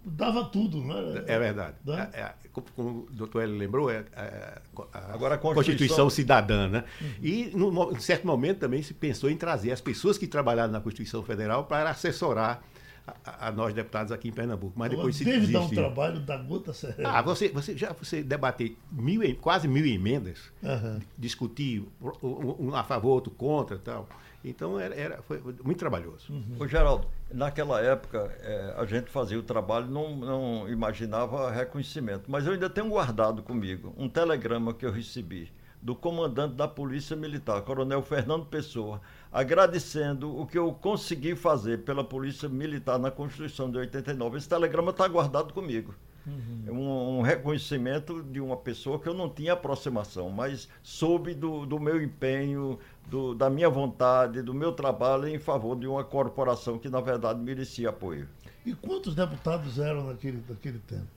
dava 0.06 0.46
tudo, 0.46 0.82
né? 0.82 1.24
É 1.28 1.40
verdade. 1.40 1.76
Né? 1.86 2.10
É, 2.14 2.22
é, 2.22 2.34
como 2.76 3.08
o 3.08 3.08
doutor 3.12 3.44
Hélio 3.44 3.58
lembrou, 3.58 3.90
é, 3.90 4.06
é 4.16 4.62
a, 4.94 5.14
Agora, 5.14 5.36
a 5.36 5.38
Constituição... 5.38 5.54
Constituição 5.54 6.10
cidadã. 6.10 6.68
Né? 6.70 6.84
Uhum. 7.02 7.08
E, 7.22 7.52
num 7.56 8.00
certo 8.00 8.26
momento, 8.26 8.60
também 8.60 8.82
se 8.82 8.94
pensou 8.94 9.30
em 9.30 9.36
trazer 9.36 9.72
as 9.72 9.82
pessoas 9.82 10.18
que 10.18 10.28
trabalharam 10.28 10.72
na 10.72 10.80
Constituição 10.80 11.24
Federal 11.24 11.66
para 11.66 11.90
assessorar 11.90 12.64
a, 13.06 13.48
a, 13.48 13.52
nós 13.52 13.74
deputados 13.74 14.12
aqui 14.12 14.30
em 14.30 14.32
Pernambuco. 14.32 14.74
Mas 14.76 14.90
depois 14.90 15.16
se 15.16 15.26
Deve 15.26 15.52
dar 15.52 15.62
um 15.62 15.70
trabalho 15.70 16.20
da 16.22 16.38
gota 16.38 16.74
serena. 16.74 17.10
Ah, 17.10 17.22
você, 17.22 17.50
você 17.50 17.78
já 17.78 17.92
você 17.94 18.24
debater 18.24 18.78
mil, 18.92 19.22
quase 19.38 19.68
mil 19.68 19.86
emendas, 19.86 20.52
uhum. 20.62 21.00
discutir 21.18 21.84
um, 22.22 22.68
um, 22.68 22.76
a 22.76 22.84
favor, 22.84 23.12
outro 23.12 23.32
contra 23.32 23.78
tal. 23.78 24.08
Então 24.44 24.80
era, 24.80 24.94
era, 24.96 25.22
foi 25.22 25.42
muito 25.64 25.80
trabalhoso. 25.80 26.32
Uhum. 26.32 26.58
Ô, 26.60 26.68
Geraldo, 26.68 27.08
naquela 27.32 27.82
época 27.82 28.30
é, 28.42 28.76
a 28.78 28.86
gente 28.86 29.10
fazia 29.10 29.40
o 29.40 29.44
trabalho, 29.44 29.88
não, 29.88 30.16
não 30.16 30.70
imaginava 30.70 31.50
reconhecimento. 31.52 32.30
Mas 32.30 32.46
eu 32.46 32.54
ainda 32.54 32.70
tenho 32.70 32.90
guardado 32.90 33.42
comigo 33.42 33.94
um 33.98 34.10
telegrama 34.10 34.74
que 34.74 34.86
eu 34.86 34.92
recebi 34.92 35.52
do 35.82 35.94
comandante 35.94 36.56
da 36.56 36.66
Polícia 36.66 37.14
Militar, 37.14 37.62
Coronel 37.62 38.02
Fernando 38.02 38.46
Pessoa, 38.46 39.02
agradecendo 39.34 40.40
o 40.40 40.46
que 40.46 40.58
eu 40.58 40.72
consegui 40.72 41.36
fazer 41.36 41.80
pela 41.80 42.04
Polícia 42.04 42.48
Militar 42.48 43.00
na 43.00 43.10
Constituição 43.10 43.70
de 43.72 43.80
89. 43.80 44.38
Esse 44.38 44.48
telegrama 44.48 44.92
está 44.92 45.08
guardado 45.08 45.52
comigo. 45.54 45.96
Uhum. 46.26 46.64
Um, 46.70 47.18
um, 47.18 47.22
reconhecimento 47.22 48.24
de 48.24 48.40
uma 48.40 48.56
pessoa 48.56 48.98
que 49.00 49.10
eu 49.10 49.14
não 49.14 49.28
tinha 49.28 49.54
aproximação, 49.54 50.30
mas 50.30 50.70
soube 50.82 51.34
do, 51.34 51.66
do 51.66 51.80
meu 51.80 52.02
empenho, 52.02 52.80
do, 53.08 53.34
da 53.34 53.50
minha 53.50 53.70
vontade, 53.70 54.42
do 54.42 54.54
meu 54.54 54.72
trabalho 54.72 55.28
em 55.28 55.40
favor 55.40 55.76
de 55.76 55.86
uma 55.88 56.04
corporação 56.04 56.78
que, 56.78 56.88
na 56.88 57.02
verdade, 57.02 57.42
merecia 57.42 57.90
apoio. 57.90 58.30
E 58.66 58.74
quantos 58.74 59.16
deputados 59.16 59.80
eram 59.80 60.08
naquele, 60.08 60.42
naquele 60.48 60.80
tempo? 60.80 61.08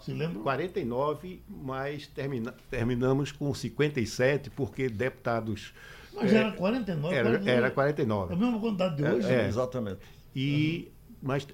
Se 0.00 0.12
lembra? 0.12 0.40
49, 0.42 1.42
mas 1.48 2.06
termina, 2.06 2.54
terminamos 2.70 3.32
com 3.32 3.52
57, 3.52 4.48
porque 4.50 4.88
deputados. 4.88 5.74
Mas 6.14 6.32
é, 6.32 6.36
era 6.36 6.52
49? 6.52 7.14
Era, 7.14 7.28
49. 7.28 7.50
era 7.50 7.70
49. 7.70 8.32
A 8.32 8.36
mesma 8.36 8.60
quantidade 8.60 8.96
de 8.96 9.04
hoje? 9.04 9.28
É, 9.28 9.42
é. 9.42 9.48
Exatamente. 9.48 9.98
E, 10.34 10.84
uhum. 10.86 11.00
Mas 11.22 11.46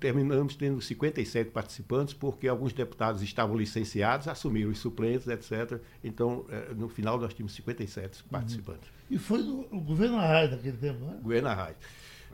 terminamos 0.00 0.56
tendo 0.56 0.80
57 0.80 1.50
participantes, 1.50 2.12
porque 2.12 2.48
alguns 2.48 2.72
deputados 2.72 3.22
estavam 3.22 3.56
licenciados, 3.56 4.26
assumiram 4.26 4.70
os 4.70 4.78
suplentes, 4.78 5.28
etc. 5.28 5.80
Então, 6.02 6.44
é, 6.48 6.74
no 6.74 6.88
final, 6.88 7.20
nós 7.20 7.32
tínhamos 7.32 7.54
57 7.54 8.22
uhum. 8.22 8.28
participantes. 8.28 8.90
E 9.08 9.18
foi 9.18 9.42
do, 9.42 9.68
o 9.70 9.80
governo 9.80 10.16
Arraes 10.16 10.50
naquele 10.50 10.76
tempo, 10.76 11.04
né? 11.04 11.18
Governo 11.22 11.48
Arraes. 11.48 11.76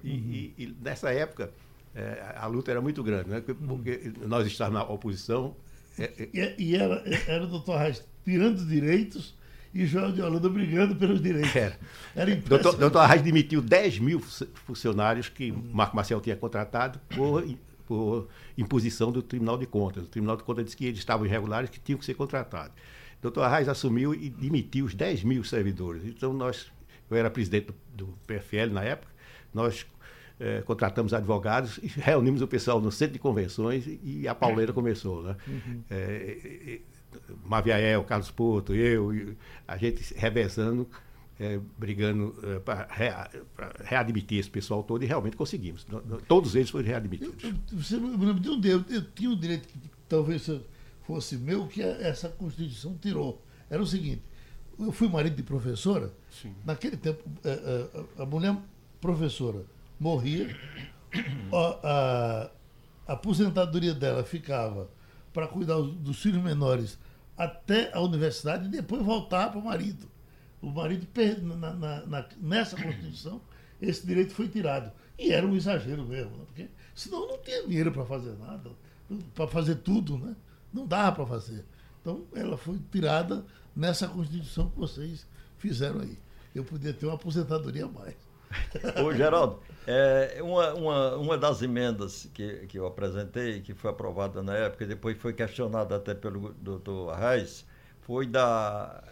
E, 0.03 0.11
uhum. 0.11 0.17
e, 0.17 0.55
e 0.57 0.77
nessa 0.81 1.13
época 1.13 1.53
é, 1.95 2.35
a 2.37 2.47
luta 2.47 2.71
era 2.71 2.81
muito 2.81 3.03
grande, 3.03 3.29
né? 3.29 3.41
porque 3.41 4.13
nós 4.27 4.47
estávamos 4.47 4.81
na 4.81 4.95
oposição. 4.95 5.57
É, 5.99 6.05
é... 6.05 6.55
E, 6.57 6.71
e, 6.71 6.77
era, 6.77 7.03
era 7.27 7.45
o 7.45 7.49
doutor 7.49 7.79
Reis 7.79 8.05
tirando 8.25 8.65
direitos 8.67 9.35
e 9.75 9.87
João 9.87 10.13
de 10.13 10.23
Holanda 10.23 10.49
brigando 10.49 10.97
pelos 10.97 11.21
direitos. 11.21 11.55
Era. 11.55 11.79
era 12.15 12.37
doutor, 12.37 12.77
doutor 12.77 13.01
Arraes 13.01 13.23
demitiu 13.23 13.61
10 13.61 13.99
mil 13.99 14.21
funcionários 14.21 15.29
que. 15.29 15.53
Marco 15.53 15.95
Marcel 15.95 16.21
tinha 16.21 16.37
contratado 16.37 16.99
por, 17.09 17.45
por 17.87 18.29
imposição 18.57 19.13
do 19.13 19.23
Tribunal 19.23 19.59
de 19.59 19.67
Contas. 19.67 20.05
O 20.05 20.09
Tribunal 20.09 20.37
de 20.37 20.43
Contas 20.43 20.65
disse 20.65 20.77
que 20.77 20.87
eles 20.87 20.99
estavam 20.99 21.27
irregulares 21.27 21.71
que 21.71 21.79
tinham 21.79 21.99
que 21.99 22.05
ser 22.05 22.15
contratados. 22.15 22.73
Doutor 23.21 23.43
Arraes 23.43 23.69
assumiu 23.69 24.15
e 24.15 24.31
demitiu 24.31 24.87
os 24.87 24.95
10 24.95 25.25
mil 25.25 25.45
servidores. 25.45 26.05
Então, 26.05 26.33
nós, 26.33 26.71
eu 27.11 27.17
era 27.17 27.31
presidente 27.31 27.67
do, 27.67 28.05
do 28.07 28.19
PFL 28.27 28.73
na 28.73 28.85
época, 28.85 29.13
nós 29.53 29.85
é, 30.39 30.63
contratamos 30.63 31.13
advogados, 31.13 31.79
e 31.83 31.87
reunimos 31.87 32.41
o 32.43 32.47
pessoal 32.47 32.81
no 32.81 32.93
centro 32.93 33.15
de 33.15 33.19
convenções 33.19 33.85
e, 33.87 34.27
a 34.29 34.35
pauleira 34.35 34.73
começou. 34.73 35.23
Né? 35.23 35.37
Uhum. 35.47 35.83
É, 35.91 36.81
Maviael, 37.45 38.05
Carlos 38.05 38.31
Porto, 38.31 38.75
eu, 38.75 39.35
a 39.67 39.77
gente 39.77 40.15
revezando, 40.15 40.89
é, 41.39 41.59
brigando 41.79 42.35
é, 42.43 42.59
para 42.59 42.87
rea, 42.91 43.31
readmitir 43.85 44.39
esse 44.39 44.51
pessoal 44.51 44.83
todo 44.83 45.03
e 45.03 45.07
realmente 45.07 45.37
conseguimos. 45.37 45.87
Todos 46.27 46.55
eles 46.55 46.71
foram 46.71 46.87
readmitidos. 46.87 47.43
Eu, 47.43 47.51
eu, 47.51 47.79
você 47.79 47.97
me 47.97 48.11
lembra 48.25 48.35
de 48.35 48.49
um 48.49 48.61
eu, 48.65 48.85
eu 48.89 49.11
tinha 49.13 49.31
o 49.31 49.37
direito 49.37 49.69
que 49.69 49.79
talvez 50.09 50.51
fosse 51.03 51.37
meu, 51.37 51.67
que 51.67 51.83
essa 51.83 52.29
Constituição 52.29 52.97
tirou. 53.01 53.43
Era 53.71 53.83
o 53.83 53.87
seguinte, 53.87 54.23
eu 54.79 54.93
fui 54.93 55.09
marido 55.09 55.37
de 55.37 55.43
professora, 55.43 56.13
Sim. 56.31 56.55
naquele 56.65 56.97
tempo, 56.97 57.23
a, 57.45 57.49
é, 57.49 57.91
a, 58.19 58.23
a 58.23 58.27
mulher 58.27 58.57
professora 59.01 59.65
morria, 59.99 60.55
a, 61.53 62.51
a 63.07 63.13
aposentadoria 63.13 63.95
dela 63.95 64.23
ficava 64.23 64.91
para 65.39 65.47
cuidar 65.47 65.77
dos 65.77 66.21
filhos 66.21 66.43
menores 66.43 66.99
até 67.37 67.95
a 67.95 68.01
universidade 68.01 68.67
e 68.67 68.69
depois 68.69 69.01
voltar 69.05 69.51
para 69.51 69.61
o 69.61 69.65
marido. 69.65 70.11
O 70.61 70.69
marido, 70.69 71.07
na, 71.43 71.73
na, 71.75 72.07
na, 72.07 72.29
nessa 72.41 72.75
Constituição, 72.75 73.41
esse 73.81 74.05
direito 74.05 74.35
foi 74.35 74.49
tirado. 74.49 74.91
E 75.17 75.31
era 75.31 75.47
um 75.47 75.55
exagero 75.55 76.05
mesmo, 76.05 76.37
né? 76.39 76.45
porque 76.45 76.69
senão 76.93 77.29
não 77.29 77.39
tinha 77.39 77.65
dinheiro 77.65 77.93
para 77.93 78.05
fazer 78.05 78.37
nada, 78.37 78.69
para 79.33 79.47
fazer 79.47 79.77
tudo, 79.77 80.19
né? 80.19 80.35
Não 80.75 80.85
dava 80.85 81.15
para 81.15 81.27
fazer. 81.27 81.65
Então, 82.01 82.27
ela 82.35 82.57
foi 82.57 82.81
tirada 82.91 83.47
nessa 83.77 84.09
Constituição 84.09 84.71
que 84.71 84.77
vocês 84.81 85.25
fizeram 85.57 86.01
aí. 86.01 86.19
Eu 86.53 86.65
podia 86.65 86.93
ter 86.93 87.07
uma 87.07 87.15
aposentadoria 87.15 87.85
a 87.85 87.89
mais. 87.89 88.17
Ô, 89.05 89.13
Geraldo, 89.13 89.61
é, 89.87 90.39
uma, 90.43 90.75
uma, 90.75 91.17
uma 91.17 91.39
das 91.39 91.63
emendas 91.63 92.29
que, 92.35 92.67
que 92.67 92.79
eu 92.79 92.87
apresentei, 92.87 93.61
que 93.61 93.75
foi 93.75 93.91
aprovada 93.91 94.43
na 94.43 94.55
época, 94.55 94.85
e 94.85 94.87
depois 94.87 95.17
foi 95.17 95.33
questionada 95.33 95.97
até 95.97 96.15
pelo 96.15 96.53
doutor 96.55 97.11
Arraes, 97.11 97.67
foi 98.01 98.27
da, 98.27 99.03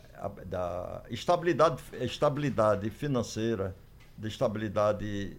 da 0.46 1.03
estabilidade, 1.11 1.83
estabilidade 2.01 2.88
financeira, 2.90 3.75
da 4.16 4.29
estabilidade 4.29 5.37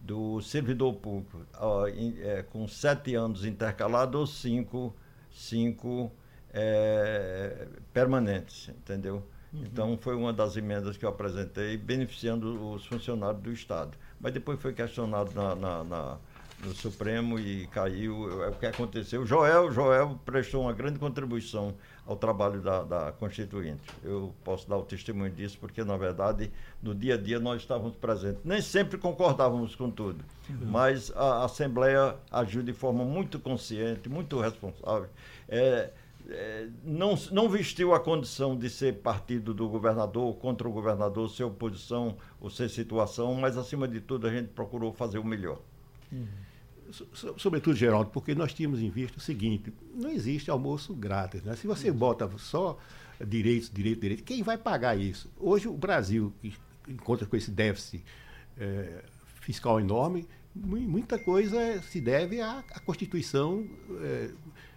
do 0.00 0.40
servidor 0.40 0.94
público, 0.94 1.44
ó, 1.58 1.86
em, 1.88 2.16
é, 2.22 2.42
com 2.42 2.66
sete 2.68 3.14
anos 3.14 3.44
intercalados 3.44 4.20
ou 4.20 4.26
cinco, 4.26 4.94
cinco 5.30 6.12
é, 6.52 7.66
permanentes, 7.92 8.68
entendeu? 8.68 9.22
Uhum. 9.56 9.64
Então, 9.64 9.98
foi 9.98 10.14
uma 10.14 10.32
das 10.32 10.56
emendas 10.56 10.96
que 10.96 11.04
eu 11.04 11.08
apresentei, 11.08 11.76
beneficiando 11.76 12.72
os 12.72 12.84
funcionários 12.86 13.42
do 13.42 13.52
Estado. 13.52 13.96
Mas 14.20 14.32
depois 14.32 14.60
foi 14.60 14.72
questionado 14.72 15.32
na, 15.34 15.54
na, 15.54 15.84
na, 15.84 16.18
no 16.64 16.74
Supremo 16.74 17.38
e 17.38 17.66
caiu. 17.68 18.44
É 18.44 18.48
o 18.48 18.52
que 18.52 18.66
aconteceu. 18.66 19.24
Joel, 19.26 19.70
Joel 19.70 20.20
prestou 20.24 20.62
uma 20.62 20.72
grande 20.72 20.98
contribuição 20.98 21.74
ao 22.06 22.16
trabalho 22.16 22.60
da, 22.60 22.82
da 22.82 23.12
Constituinte. 23.12 23.82
Eu 24.04 24.32
posso 24.44 24.68
dar 24.68 24.76
o 24.76 24.82
testemunho 24.82 25.30
disso, 25.30 25.58
porque, 25.58 25.82
na 25.82 25.96
verdade, 25.96 26.52
no 26.82 26.94
dia 26.94 27.14
a 27.14 27.16
dia 27.18 27.40
nós 27.40 27.62
estávamos 27.62 27.96
presentes. 27.96 28.42
Nem 28.44 28.60
sempre 28.60 28.96
concordávamos 28.96 29.74
com 29.74 29.90
tudo, 29.90 30.24
uhum. 30.48 30.66
mas 30.66 31.10
a 31.16 31.44
Assembleia 31.44 32.16
agiu 32.30 32.62
de 32.62 32.72
forma 32.72 33.04
muito 33.04 33.38
consciente, 33.38 34.08
muito 34.08 34.40
responsável. 34.40 35.08
É, 35.48 35.90
não, 36.82 37.14
não 37.30 37.48
vestiu 37.48 37.94
a 37.94 38.00
condição 38.00 38.56
de 38.56 38.68
ser 38.68 38.96
partido 38.96 39.54
do 39.54 39.68
governador, 39.68 40.34
contra 40.36 40.68
o 40.68 40.72
governador, 40.72 41.30
ser 41.30 41.44
oposição 41.44 42.16
ou 42.40 42.50
ser 42.50 42.68
situação, 42.68 43.34
mas, 43.34 43.56
acima 43.56 43.86
de 43.86 44.00
tudo, 44.00 44.26
a 44.26 44.30
gente 44.30 44.48
procurou 44.48 44.92
fazer 44.92 45.18
o 45.18 45.24
melhor. 45.24 45.60
Uhum 46.12 46.46
sobretudo, 47.36 47.76
Geraldo, 47.76 48.10
porque 48.10 48.34
nós 48.34 48.52
tínhamos 48.52 48.80
em 48.80 48.90
vista 48.90 49.18
o 49.18 49.20
seguinte: 49.20 49.72
não 49.94 50.10
existe 50.10 50.50
almoço 50.50 50.94
grátis. 50.94 51.42
Né? 51.42 51.54
Se 51.56 51.66
você 51.66 51.90
bota 51.90 52.30
só 52.38 52.78
direitos, 53.24 53.70
direito, 53.72 54.00
direito, 54.00 54.24
quem 54.24 54.42
vai 54.42 54.58
pagar 54.58 54.96
isso? 54.96 55.30
Hoje, 55.38 55.68
o 55.68 55.74
Brasil, 55.74 56.32
que 56.40 56.54
encontra 56.88 57.26
com 57.26 57.36
esse 57.36 57.50
déficit 57.50 58.04
é, 58.58 59.04
fiscal 59.40 59.80
enorme, 59.80 60.26
muita 60.54 61.18
coisa 61.18 61.82
se 61.82 62.00
deve 62.00 62.40
à, 62.40 62.64
à 62.70 62.80
Constituição 62.80 63.66
é, 64.00 64.30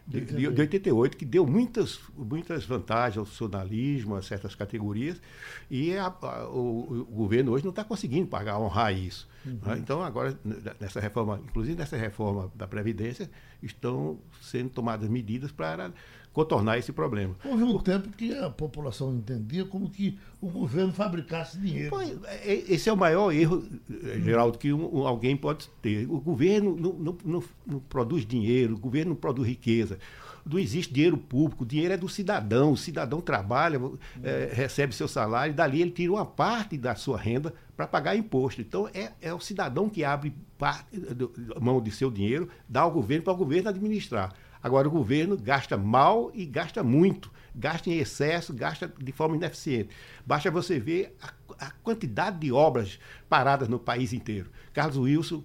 de, 0.10 0.22
de, 0.22 0.52
de 0.52 0.62
88, 0.62 1.16
que 1.16 1.24
deu 1.24 1.46
muitas, 1.46 2.00
muitas 2.18 2.66
vantagens 2.66 3.18
ao 3.18 3.26
funcionalismo, 3.26 4.16
a 4.16 4.22
certas 4.24 4.56
categorias, 4.56 5.22
e 5.70 5.96
a, 5.96 6.08
a, 6.08 6.50
o, 6.50 7.06
o, 7.08 7.16
governo 7.16 7.52
hoje 7.52 7.64
não 7.64 7.70
está 7.70 7.84
conseguindo 7.84 8.28
pagar, 8.28 8.60
honrar 8.60 8.92
isso. 8.92 9.30
Uhum. 9.46 9.60
Né? 9.64 9.78
Então, 9.78 10.04
agora, 10.04 10.38
nessa 10.80 11.00
reforma, 11.00 11.40
inclusive 11.48 11.78
nessa 11.78 11.96
reforma 11.96 12.52
da 12.56 12.68
Previdência, 12.68 13.30
estão 13.62 14.20
sendo 14.42 14.72
tomadas 14.72 15.08
medidas 15.08 15.52
para 15.52 15.92
contornar 16.40 16.78
esse 16.78 16.94
problema. 16.94 17.36
Houve 17.44 17.64
um 17.64 17.78
tempo 17.80 18.10
que 18.10 18.34
a 18.34 18.50
população 18.50 19.14
entendia 19.14 19.66
como 19.66 19.90
que 19.90 20.18
o 20.40 20.48
governo 20.48 20.94
fabricasse 20.94 21.58
dinheiro. 21.58 21.90
Pois, 21.90 22.18
é, 22.24 22.64
esse 22.74 22.88
é 22.88 22.94
o 22.94 22.98
maior 22.98 23.34
erro, 23.34 23.68
eh, 23.90 24.22
Geraldo, 24.24 24.58
que 24.58 24.72
um, 24.72 25.06
alguém 25.06 25.36
pode 25.36 25.68
ter. 25.82 26.10
O 26.10 26.22
governo 26.22 26.78
não, 26.78 26.94
não, 26.94 27.18
não, 27.26 27.44
não 27.68 27.80
produz 27.82 28.26
dinheiro, 28.26 28.76
o 28.76 28.80
governo 28.80 29.10
não 29.10 29.18
produz 29.18 29.48
riqueza 29.48 30.00
não 30.46 30.58
existe 30.58 30.92
dinheiro 30.92 31.18
público, 31.18 31.64
o 31.64 31.68
dinheiro 31.68 31.94
é 31.94 31.98
do 31.98 32.10
cidadão, 32.10 32.72
o 32.72 32.78
cidadão 32.78 33.22
trabalha, 33.22 33.80
é, 34.24 34.50
recebe 34.52 34.96
seu 34.96 35.08
salário, 35.08 35.52
e 35.52 35.54
dali 35.54 35.82
ele 35.82 35.92
tira 35.92 36.14
uma 36.14 36.26
parte 36.26 36.78
da 36.78 36.96
sua 36.96 37.20
renda 37.20 37.54
para 37.76 37.86
pagar 37.86 38.16
imposto. 38.16 38.62
Então 38.62 38.90
é, 38.94 39.12
é 39.22 39.34
o 39.34 39.40
cidadão 39.40 39.90
que 39.90 40.04
abre 40.04 40.34
parte, 40.58 40.88
mão 41.62 41.80
de 41.80 41.92
seu 41.92 42.10
dinheiro, 42.10 42.50
dá 42.68 42.82
ao 42.82 42.92
governo 42.92 43.24
para 43.24 43.34
o 43.34 43.38
governo 43.38 43.70
administrar. 43.70 44.34
Agora, 44.62 44.88
o 44.88 44.92
governo 44.92 45.38
gasta 45.38 45.78
mal 45.78 46.32
e 46.34 46.46
gasta 46.46 46.84
muito, 46.84 47.32
gasta 47.56 47.90
em 47.90 47.98
excesso, 47.98 48.54
gasta 48.54 48.92
de 48.98 49.12
forma 49.12 49.36
ineficiente. 49.36 49.90
Basta 50.26 50.52
você 50.52 50.80
ver 50.80 51.16
a, 51.22 51.68
a 51.68 51.72
quantidade 51.84 52.40
de 52.40 52.52
obras 52.52 53.00
paradas 53.30 53.68
no 53.68 53.80
país 53.80 54.12
inteiro. 54.12 54.50
Carlos 54.74 54.98
Wilson, 54.98 55.44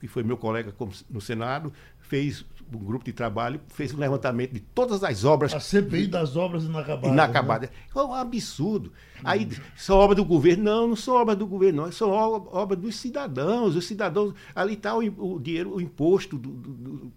que 0.00 0.06
foi 0.06 0.22
meu 0.22 0.36
colega 0.36 0.72
no 1.10 1.20
Senado, 1.20 1.72
fez 2.00 2.44
um 2.74 2.84
grupo 2.84 3.04
de 3.04 3.12
trabalho, 3.12 3.60
fez 3.68 3.92
um 3.92 3.98
levantamento 3.98 4.52
de 4.52 4.60
todas 4.60 5.02
as 5.04 5.24
obras. 5.24 5.52
A 5.54 5.60
CPI 5.60 6.06
das 6.06 6.36
obras 6.36 6.64
inacabadas. 6.64 7.10
Inacabadas. 7.10 7.70
Né? 7.70 7.76
É 7.94 7.98
um 7.98 8.14
absurdo. 8.14 8.92
Aí, 9.24 9.48
são 9.76 9.96
obras 9.98 10.16
do 10.16 10.24
governo. 10.24 10.64
Não, 10.64 10.88
não 10.88 10.96
são 10.96 11.14
obras 11.14 11.36
do 11.36 11.46
governo, 11.46 11.84
não. 11.84 11.92
São 11.92 12.10
obras 12.10 12.78
dos 12.78 12.96
cidadãos. 12.96 13.76
Os 13.76 13.86
cidadãos. 13.86 14.34
Ali 14.54 14.74
está 14.74 14.96
o, 14.96 15.00
o 15.00 15.40
dinheiro, 15.40 15.74
o 15.74 15.80
imposto 15.80 16.38
do, 16.38 16.50
do, 16.50 17.12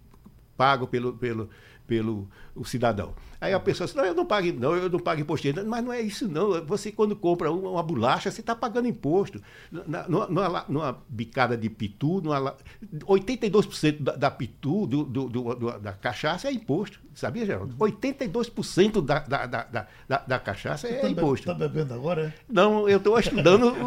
pago 0.56 0.86
pelo, 0.86 1.12
pelo, 1.14 1.48
pelo 1.86 2.28
o 2.54 2.64
cidadão. 2.64 3.14
Aí 3.40 3.52
a 3.52 3.60
pessoa 3.60 3.86
diz, 3.86 3.94
não, 3.94 4.04
eu 4.04 4.14
não 4.14 4.24
pago, 4.24 4.52
não, 4.52 4.74
eu 4.74 4.88
não 4.88 4.98
pago 4.98 5.20
imposto. 5.20 5.46
Mas 5.66 5.84
não 5.84 5.92
é 5.92 6.00
isso, 6.00 6.28
não. 6.28 6.64
Você, 6.66 6.90
quando 6.92 7.14
compra 7.14 7.50
uma, 7.50 7.70
uma 7.70 7.82
bolacha, 7.82 8.30
você 8.30 8.40
está 8.40 8.54
pagando 8.54 8.88
imposto. 8.88 9.40
Na, 9.70 10.08
numa, 10.08 10.64
numa, 10.68 10.98
bicada 11.08 11.56
de 11.56 11.68
pitu, 11.68 12.20
numa, 12.20 12.56
82% 13.04 14.02
da, 14.02 14.16
da 14.16 14.30
pitu, 14.30 14.86
do, 14.86 15.04
do, 15.04 15.28
do, 15.28 15.78
da 15.78 15.92
cachaça, 15.92 16.48
é 16.48 16.52
imposto. 16.52 17.00
Sabia, 17.16 17.46
Geraldo? 17.46 17.74
82% 17.76 19.02
da, 19.02 19.20
da, 19.20 19.46
da, 19.46 19.86
da, 20.06 20.18
da 20.18 20.38
cachaça 20.38 20.86
é 20.86 21.00
tá 21.00 21.08
imposto. 21.08 21.50
Está 21.50 21.54
bebendo 21.66 21.94
agora, 21.94 22.26
é? 22.26 22.32
Não, 22.46 22.86
eu 22.86 22.98
estou 22.98 23.18
estudando. 23.18 23.72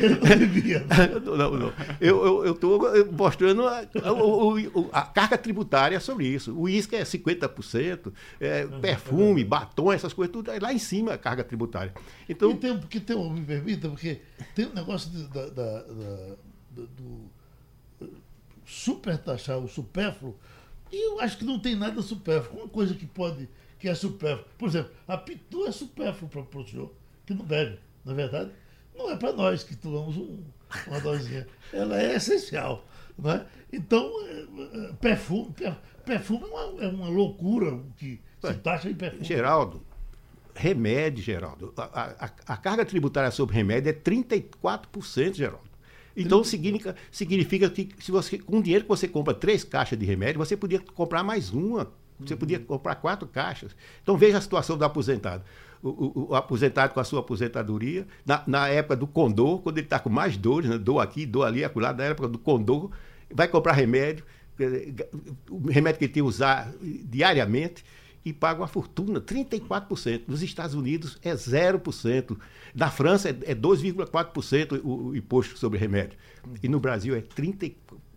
eu 0.00 1.20
não, 1.36 1.50
não. 1.50 1.72
Eu 2.00 2.52
estou 2.52 2.80
mostrando 3.12 3.66
a, 3.66 3.80
a, 3.80 5.00
a, 5.00 5.02
carga 5.02 5.36
tributária 5.36 6.00
sobre 6.00 6.26
isso. 6.26 6.54
O 6.54 6.62
uísque 6.62 6.96
é 6.96 7.02
50% 7.02 8.10
é, 8.40 8.66
perfume, 8.66 9.44
batom, 9.44 9.92
essas 9.92 10.12
coisas, 10.12 10.32
tudo 10.32 10.50
lá 10.60 10.72
em 10.72 10.78
cima 10.78 11.14
a 11.14 11.18
carga 11.18 11.44
tributária. 11.44 11.92
Então, 12.28 12.50
e 12.50 12.56
tem, 12.56 12.78
porque 12.78 13.00
tem, 13.00 13.30
me 13.32 13.44
permita, 13.44 13.88
porque 13.88 14.20
tem 14.54 14.66
um 14.66 14.74
negócio 14.74 15.10
de, 15.10 15.26
da, 15.28 15.46
da, 15.48 15.82
da, 15.82 16.36
do 16.70 17.38
super 18.68 19.16
taxar 19.16 19.58
o 19.58 19.66
supérfluo, 19.66 20.36
e 20.92 21.08
eu 21.08 21.20
acho 21.20 21.38
que 21.38 21.44
não 21.44 21.58
tem 21.58 21.74
nada 21.74 22.00
supérfluo. 22.02 22.60
Uma 22.60 22.68
coisa 22.68 22.94
que 22.94 23.06
pode, 23.06 23.48
que 23.78 23.88
é 23.88 23.94
supérfluo. 23.94 24.46
Por 24.56 24.68
exemplo, 24.68 24.92
a 25.06 25.16
pitu 25.16 25.66
é 25.66 25.72
supérfluo 25.72 26.28
para 26.30 26.60
o 26.60 26.68
senhor, 26.68 26.92
que 27.26 27.34
não 27.34 27.44
bebe, 27.44 27.78
na 28.04 28.12
é 28.12 28.14
verdade. 28.14 28.50
Não 28.96 29.10
é 29.10 29.16
para 29.16 29.32
nós 29.32 29.62
que 29.62 29.76
tomamos 29.76 30.16
um, 30.16 30.42
uma 30.86 31.00
dosinha. 31.00 31.46
Ela 31.72 32.00
é 32.00 32.16
essencial. 32.16 32.84
Né? 33.16 33.46
Então, 33.72 34.10
é, 34.26 34.88
é, 34.90 34.92
perfume, 34.94 35.52
perfume 36.08 36.44
é 36.44 36.46
uma, 36.46 36.84
é 36.84 36.88
uma 36.88 37.08
loucura 37.08 37.78
que 37.96 38.20
se 38.40 38.54
taxa 38.54 38.88
em 38.88 38.94
perfume. 38.94 39.24
Geraldo, 39.24 39.82
remédio, 40.54 41.22
Geraldo. 41.22 41.72
A, 41.76 41.82
a, 41.84 42.30
a, 42.46 42.56
carga 42.56 42.84
tributária 42.84 43.30
sobre 43.30 43.54
remédio 43.54 43.90
é 43.90 43.92
34%, 43.92 45.34
Geraldo. 45.34 45.68
Então 46.16 46.42
significa, 46.42 46.96
significa 47.12 47.70
que 47.70 47.90
se 48.00 48.10
você, 48.10 48.38
com 48.38 48.58
o 48.58 48.62
dinheiro 48.62 48.84
que 48.84 48.88
você 48.88 49.06
compra 49.06 49.32
três 49.32 49.62
caixas 49.62 49.96
de 49.96 50.04
remédio, 50.04 50.38
você 50.38 50.56
podia 50.56 50.80
comprar 50.80 51.22
mais 51.22 51.52
uma. 51.52 51.92
Você 52.18 52.34
uhum. 52.34 52.40
podia 52.40 52.58
comprar 52.58 52.96
quatro 52.96 53.28
caixas. 53.28 53.76
Então 54.02 54.16
veja 54.16 54.38
a 54.38 54.40
situação 54.40 54.76
do 54.76 54.84
aposentado. 54.84 55.44
O, 55.80 55.88
o, 55.88 56.26
o 56.30 56.34
aposentado 56.34 56.92
com 56.92 56.98
a 56.98 57.04
sua 57.04 57.20
aposentadoria, 57.20 58.04
na, 58.26 58.42
na 58.48 58.68
época 58.68 58.96
do 58.96 59.06
condor, 59.06 59.60
quando 59.60 59.78
ele 59.78 59.86
está 59.86 60.00
com 60.00 60.10
mais 60.10 60.36
dores, 60.36 60.68
né? 60.68 60.76
dor 60.76 60.98
aqui, 60.98 61.24
dor 61.24 61.44
ali, 61.44 61.62
acolá, 61.62 61.92
na 61.92 62.02
época 62.02 62.26
do 62.26 62.38
condor, 62.38 62.90
vai 63.32 63.46
comprar 63.46 63.74
remédio, 63.74 64.24
o 65.50 65.68
remédio 65.68 65.98
que 65.98 66.04
ele 66.04 66.12
tem 66.12 66.22
que 66.22 66.28
usar 66.28 66.72
diariamente 66.80 67.84
e 68.24 68.32
paga 68.32 68.60
uma 68.60 68.68
fortuna, 68.68 69.20
34%. 69.20 70.24
Nos 70.26 70.42
Estados 70.42 70.74
Unidos 70.74 71.18
é 71.22 71.32
0%. 71.32 72.36
Na 72.74 72.90
França 72.90 73.30
é 73.30 73.54
2,4% 73.54 74.80
o, 74.82 75.08
o 75.08 75.16
imposto 75.16 75.58
sobre 75.58 75.78
remédio. 75.78 76.18
E 76.62 76.68
no 76.68 76.80
Brasil 76.80 77.14
é 77.16 77.20
30, 77.20 77.70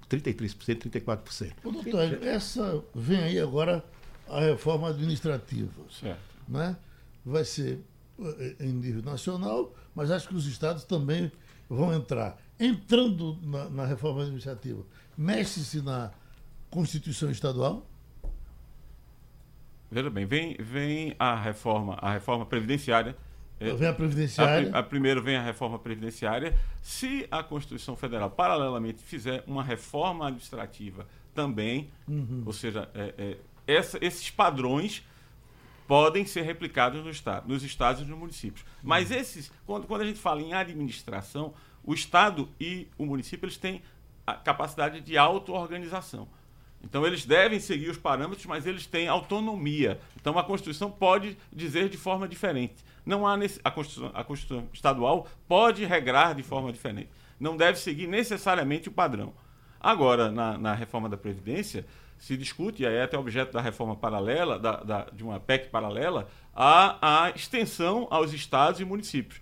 33%, 0.09 0.89
34%. 0.89 1.53
Ô, 1.63 1.71
doutor, 1.71 2.23
essa 2.23 2.83
vem 2.93 3.19
aí 3.19 3.39
agora 3.39 3.83
a 4.27 4.41
reforma 4.41 4.89
administrativa. 4.89 5.71
Certo. 5.89 6.19
Né? 6.47 6.75
Vai 7.25 7.45
ser 7.45 7.79
eh, 8.19 8.55
em 8.59 8.73
nível 8.73 9.03
nacional, 9.03 9.73
mas 9.95 10.11
acho 10.11 10.27
que 10.27 10.35
os 10.35 10.47
estados 10.47 10.83
também 10.83 11.31
vão 11.69 11.93
entrar. 11.93 12.37
Entrando 12.59 13.37
na, 13.43 13.69
na 13.69 13.85
reforma 13.85 14.21
administrativa, 14.21 14.83
mexe-se 15.17 15.81
na 15.81 16.11
Constituição 16.71 17.29
Estadual? 17.29 17.85
Veja 19.91 20.09
bem, 20.09 20.25
vem, 20.25 20.55
vem 20.57 21.13
a 21.19 21.35
reforma, 21.35 21.95
a 22.01 22.13
reforma 22.13 22.45
previdenciária. 22.45 23.15
É, 23.59 23.73
vem 23.73 23.89
a 23.89 23.93
previdenciária. 23.93 24.71
A, 24.73 24.79
a, 24.79 24.83
primeiro 24.83 25.21
vem 25.21 25.35
a 25.35 25.43
reforma 25.43 25.77
previdenciária. 25.77 26.57
Se 26.81 27.27
a 27.29 27.43
Constituição 27.43 27.97
Federal, 27.97 28.31
paralelamente, 28.31 29.03
fizer 29.03 29.43
uma 29.45 29.61
reforma 29.61 30.27
administrativa 30.27 31.05
também, 31.35 31.91
uhum. 32.07 32.41
ou 32.45 32.53
seja, 32.53 32.89
é, 32.95 33.13
é, 33.17 33.37
essa, 33.67 33.97
esses 34.01 34.31
padrões 34.31 35.05
podem 35.85 36.25
ser 36.25 36.43
replicados 36.43 37.03
no 37.03 37.09
estado, 37.09 37.49
nos 37.49 37.63
estados 37.63 38.01
e 38.01 38.05
nos 38.05 38.17
municípios. 38.17 38.61
Uhum. 38.61 38.79
Mas 38.83 39.11
esses, 39.11 39.51
quando, 39.65 39.87
quando 39.87 40.03
a 40.03 40.05
gente 40.05 40.19
fala 40.19 40.41
em 40.41 40.53
administração, 40.53 41.53
o 41.83 41.93
estado 41.93 42.47
e 42.57 42.87
o 42.97 43.05
município 43.05 43.45
eles 43.45 43.57
têm 43.57 43.81
a 44.25 44.35
capacidade 44.35 45.01
de 45.01 45.17
auto-organização. 45.17 46.29
Então, 46.83 47.05
eles 47.05 47.25
devem 47.25 47.59
seguir 47.59 47.89
os 47.89 47.97
parâmetros, 47.97 48.45
mas 48.45 48.65
eles 48.65 48.85
têm 48.85 49.07
autonomia. 49.07 49.99
Então, 50.19 50.37
a 50.37 50.43
Constituição 50.43 50.89
pode 50.89 51.37
dizer 51.51 51.89
de 51.89 51.97
forma 51.97 52.27
diferente. 52.27 52.75
Não 53.05 53.25
há 53.25 53.37
nesse, 53.37 53.59
a, 53.63 53.71
Constituição, 53.71 54.11
a 54.13 54.23
Constituição 54.23 54.67
estadual 54.73 55.27
pode 55.47 55.85
regrar 55.85 56.35
de 56.35 56.43
forma 56.43 56.71
diferente. 56.71 57.09
Não 57.39 57.55
deve 57.55 57.77
seguir 57.79 58.07
necessariamente 58.07 58.89
o 58.89 58.91
padrão. 58.91 59.33
Agora, 59.79 60.31
na, 60.31 60.57
na 60.57 60.73
reforma 60.73 61.07
da 61.09 61.17
Previdência, 61.17 61.85
se 62.17 62.37
discute, 62.37 62.83
e 62.83 62.85
aí 62.85 62.95
é 62.95 63.03
até 63.03 63.17
objeto 63.17 63.53
da 63.53 63.61
reforma 63.61 63.95
paralela, 63.95 64.59
da, 64.59 64.75
da, 64.77 65.05
de 65.11 65.23
uma 65.23 65.39
PEC 65.39 65.69
paralela, 65.69 66.27
a, 66.53 67.25
a 67.25 67.29
extensão 67.31 68.07
aos 68.11 68.33
estados 68.33 68.79
e 68.79 68.85
municípios. 68.85 69.41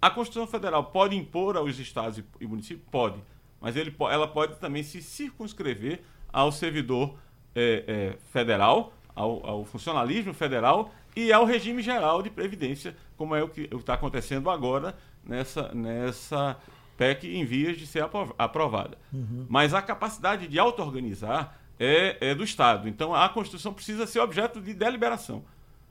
A 0.00 0.10
Constituição 0.10 0.46
Federal 0.46 0.84
pode 0.84 1.16
impor 1.16 1.56
aos 1.56 1.78
estados 1.78 2.18
e, 2.18 2.24
e 2.40 2.46
municípios? 2.46 2.86
Pode 2.90 3.20
mas 3.60 3.76
ele, 3.76 3.94
ela 4.10 4.26
pode 4.26 4.56
também 4.56 4.82
se 4.82 5.02
circunscrever 5.02 6.00
ao 6.32 6.52
servidor 6.52 7.16
é, 7.54 7.84
é, 7.86 8.16
federal, 8.32 8.92
ao, 9.14 9.44
ao, 9.46 9.64
funcionalismo 9.64 10.32
federal 10.32 10.92
e 11.16 11.32
ao 11.32 11.44
regime 11.44 11.82
geral 11.82 12.22
de 12.22 12.30
previdência, 12.30 12.96
como 13.16 13.34
é 13.34 13.42
o 13.42 13.48
que 13.48 13.68
está 13.72 13.94
acontecendo 13.94 14.48
agora 14.48 14.96
nessa, 15.24 15.74
nessa 15.74 16.56
PEC 16.96 17.34
em 17.34 17.44
vias 17.44 17.76
de 17.76 17.86
ser 17.86 18.08
aprovada. 18.38 18.96
Uhum. 19.12 19.46
Mas 19.48 19.74
a 19.74 19.82
capacidade 19.82 20.46
de 20.46 20.58
auto-organizar 20.58 21.58
é, 21.78 22.16
é, 22.20 22.34
do 22.34 22.44
Estado. 22.44 22.88
Então 22.88 23.14
a 23.14 23.28
Constituição 23.28 23.72
precisa 23.72 24.06
ser 24.06 24.20
objeto 24.20 24.60
de 24.60 24.74
deliberação. 24.74 25.42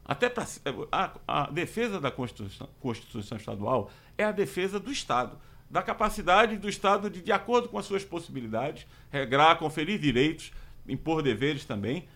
Até 0.06 0.30
pra, 0.30 0.46
a, 0.92 1.12
a 1.28 1.52
defesa 1.52 2.00
da 2.00 2.10
Constituição, 2.10 2.70
Constituição 2.80 3.38
Estadual 3.38 3.92
é 4.18 4.24
a 4.24 4.32
defesa 4.32 4.80
do 4.80 4.92
Estado, 4.92 5.38
da 5.70 5.82
capacidade 5.82 6.58
do 6.58 6.68
Estado 6.68 7.10
de, 7.10 7.22
de 7.22 7.32
acordo 7.32 7.70
com 7.70 7.78
as 7.78 7.86
suas 7.86 8.04
possibilidades, 8.04 8.88
regrar, 9.12 9.58
conferir 9.58 10.00
direitos, 10.00 10.52
impor 10.88 11.22
deveres 11.22 11.66
também, 11.66 12.08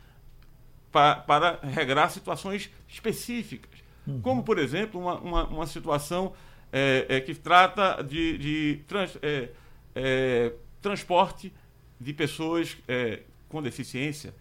para, 0.92 1.16
para 1.16 1.60
regrar 1.62 2.10
situações 2.10 2.70
específicas. 2.88 3.72
Uhum. 4.06 4.22
Como, 4.22 4.44
por 4.44 4.58
exemplo, 4.58 5.00
uma, 5.00 5.20
uma, 5.20 5.48
uma 5.48 5.68
situação 5.68 6.34
é, 6.72 7.06
é, 7.08 7.22
que 7.22 7.36
trata 7.36 8.02
de, 8.04 8.38
de 8.38 8.82
trans, 8.88 9.18
é, 9.22 9.50
é 9.96 10.54
transporte 10.82 11.54
de 12.00 12.14
pessoas 12.14 12.78
é, 12.88 13.22
com 13.48 13.62
deficiência. 13.62 14.34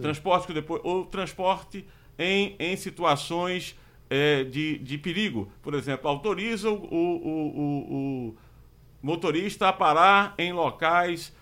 Transporte 0.00 0.52
depois, 0.52 0.80
ou 0.84 1.06
transporte 1.06 1.86
em, 2.18 2.56
em 2.58 2.76
situações 2.76 3.76
é, 4.08 4.44
de, 4.44 4.78
de 4.78 4.98
perigo. 4.98 5.50
Por 5.62 5.74
exemplo, 5.74 6.08
autoriza 6.08 6.70
o, 6.70 6.74
o, 6.74 7.26
o, 7.26 8.28
o 8.28 8.36
motorista 9.02 9.68
a 9.68 9.72
parar 9.72 10.34
em 10.38 10.52
locais 10.52 11.32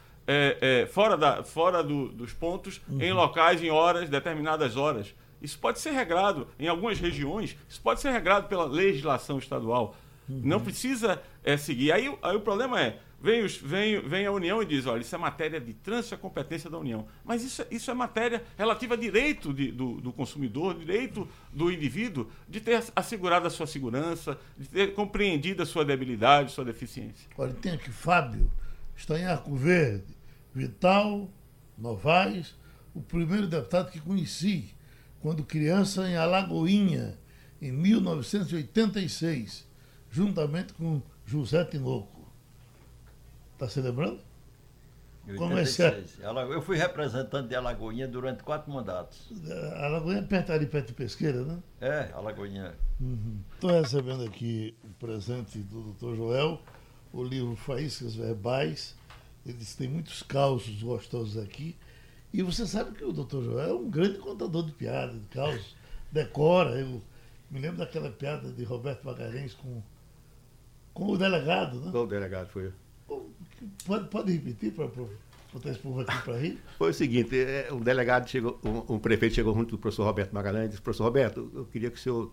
fora, 0.91 1.17
da, 1.17 1.43
fora 1.43 1.83
do, 1.83 2.09
dos 2.09 2.33
pontos, 2.33 2.81
uhum. 2.89 3.03
em 3.03 3.13
locais, 3.13 3.63
em 3.63 3.71
horas, 3.71 4.09
determinadas 4.09 4.77
horas. 4.77 5.15
Isso 5.43 5.59
pode 5.59 5.81
ser 5.81 5.91
regrado 5.91 6.47
em 6.59 6.69
algumas 6.69 7.01
regiões, 7.01 7.57
isso 7.69 7.81
pode 7.83 8.01
ser 8.01 8.11
regrado 8.13 8.47
pela 8.47 8.65
legislação 8.65 9.39
estadual. 9.39 9.97
Uhum. 10.29 10.41
Não 10.45 10.61
precisa 10.61 11.21
é, 11.43 11.57
seguir. 11.57 11.91
Aí, 11.91 12.17
aí 12.23 12.37
o 12.37 12.41
problema 12.41 12.81
é, 12.81 12.99
vem, 13.23 13.45
os, 13.45 13.57
vem, 13.57 14.01
vem 14.01 14.27
a 14.27 14.33
União 14.33 14.61
e 14.61 14.67
diz, 14.67 14.85
olha, 14.87 15.01
isso 15.01 15.15
é 15.15 15.19
matéria 15.19 15.61
de 15.61 15.73
trânsito 15.73 16.17
à 16.17 16.19
competência 16.19 16.69
da 16.69 16.77
União. 16.77 17.07
Mas 17.25 17.45
isso, 17.45 17.65
isso 17.71 17.91
é 17.91 17.95
matéria 17.95 18.43
relativa 18.59 18.95
a 18.95 18.97
direito 18.97 19.55
de, 19.55 19.71
do, 19.71 20.01
do 20.01 20.13
consumidor, 20.13 20.77
direito 20.77 21.29
do 21.53 21.71
indivíduo 21.71 22.29
de 22.49 22.61
ter 22.61 22.83
assegurado 22.97 23.47
a 23.47 23.51
sua 23.51 23.67
segurança, 23.67 24.37
de 24.59 24.69
ter 24.69 24.95
compreendido 24.95 25.63
a 25.63 25.67
sua 25.67 25.85
debilidade, 25.85 26.51
sua 26.51 26.65
deficiência. 26.65 27.29
Olha, 27.39 27.55
tem 27.55 27.73
aqui 27.73 27.91
Fábio, 27.91 28.51
está 28.97 29.17
em 29.17 29.25
Arco 29.25 29.55
Verde, 29.55 30.17
Vital, 30.53 31.31
Novaes, 31.79 32.57
o 32.93 33.01
primeiro 33.01 33.47
deputado 33.47 33.91
que 33.91 34.01
conheci 34.01 34.75
quando 35.21 35.45
criança 35.45 36.09
em 36.09 36.17
Alagoinha, 36.17 37.17
em 37.61 37.71
1986, 37.71 39.65
juntamente 40.11 40.73
com 40.75 41.01
José 41.25 41.65
Tinoco. 41.65 42.12
Está 43.63 43.75
se 43.75 43.81
lembrando? 43.81 44.19
Como 45.37 45.57
é 45.57 45.63
Eu 46.53 46.61
fui 46.63 46.77
representante 46.77 47.49
de 47.49 47.55
Alagoinha 47.55 48.09
durante 48.09 48.43
quatro 48.43 48.73
mandatos. 48.73 49.31
Alagoinha 49.77 50.19
é 50.19 50.23
perto 50.23 50.51
ali, 50.51 50.67
perto 50.67 50.89
de 50.89 50.95
Pesqueira, 50.95 51.45
né? 51.45 51.63
É, 51.81 52.11
Alagoinha. 52.13 52.75
Estou 53.55 53.71
uhum. 53.71 53.81
recebendo 53.81 54.25
aqui 54.25 54.75
o 54.83 54.89
presente 54.95 55.61
do 55.61 55.93
Dr. 55.93 56.17
Joel, 56.17 56.61
o 57.13 57.23
livro 57.23 57.55
Faíscas 57.55 58.17
Verbais. 58.17 58.97
Ele 59.47 59.57
disse 59.57 59.77
que 59.77 59.85
tem 59.85 59.89
muitos 59.89 60.25
causos 60.25 60.83
gostosos 60.83 61.41
aqui. 61.41 61.77
E 62.33 62.43
você 62.43 62.67
sabe 62.67 62.91
que 62.97 63.05
o 63.05 63.13
doutor 63.13 63.45
Joel 63.45 63.71
é 63.71 63.75
um 63.75 63.89
grande 63.89 64.19
contador 64.19 64.67
de 64.67 64.73
piadas, 64.73 65.21
de 65.21 65.29
causos, 65.29 65.77
decora. 66.11 66.81
Eu 66.81 67.01
me 67.49 67.61
lembro 67.61 67.79
daquela 67.79 68.11
piada 68.11 68.51
de 68.51 68.65
Roberto 68.65 69.05
Magalhães 69.05 69.55
com, 69.55 69.81
com 70.93 71.13
o 71.13 71.17
delegado, 71.17 71.79
né? 71.81 71.93
Com 71.93 72.03
o 72.03 72.07
delegado, 72.09 72.49
foi. 72.49 72.73
Pode, 73.87 74.09
pode 74.09 74.33
repetir 74.33 74.73
para 74.73 74.87
botar 75.53 75.71
esse 75.71 75.79
povo 75.79 76.01
aqui 76.01 76.23
para 76.23 76.39
rir? 76.39 76.59
Foi 76.79 76.91
o 76.91 76.95
seguinte, 76.95 77.39
é, 77.39 77.69
um 77.73 77.81
delegado 77.81 78.29
chegou, 78.29 78.59
um, 78.65 78.95
um, 78.95 78.99
prefeito 78.99 79.35
chegou 79.35 79.55
junto 79.55 79.73
do 79.73 79.79
professor 79.79 80.05
Roberto 80.05 80.33
Magalhães 80.33 80.67
e 80.67 80.69
disse, 80.71 80.83
professor 80.83 81.05
Roberto, 81.05 81.51
eu 81.55 81.65
queria 81.67 81.91
que 81.91 81.97
o 81.97 82.01
senhor 82.01 82.33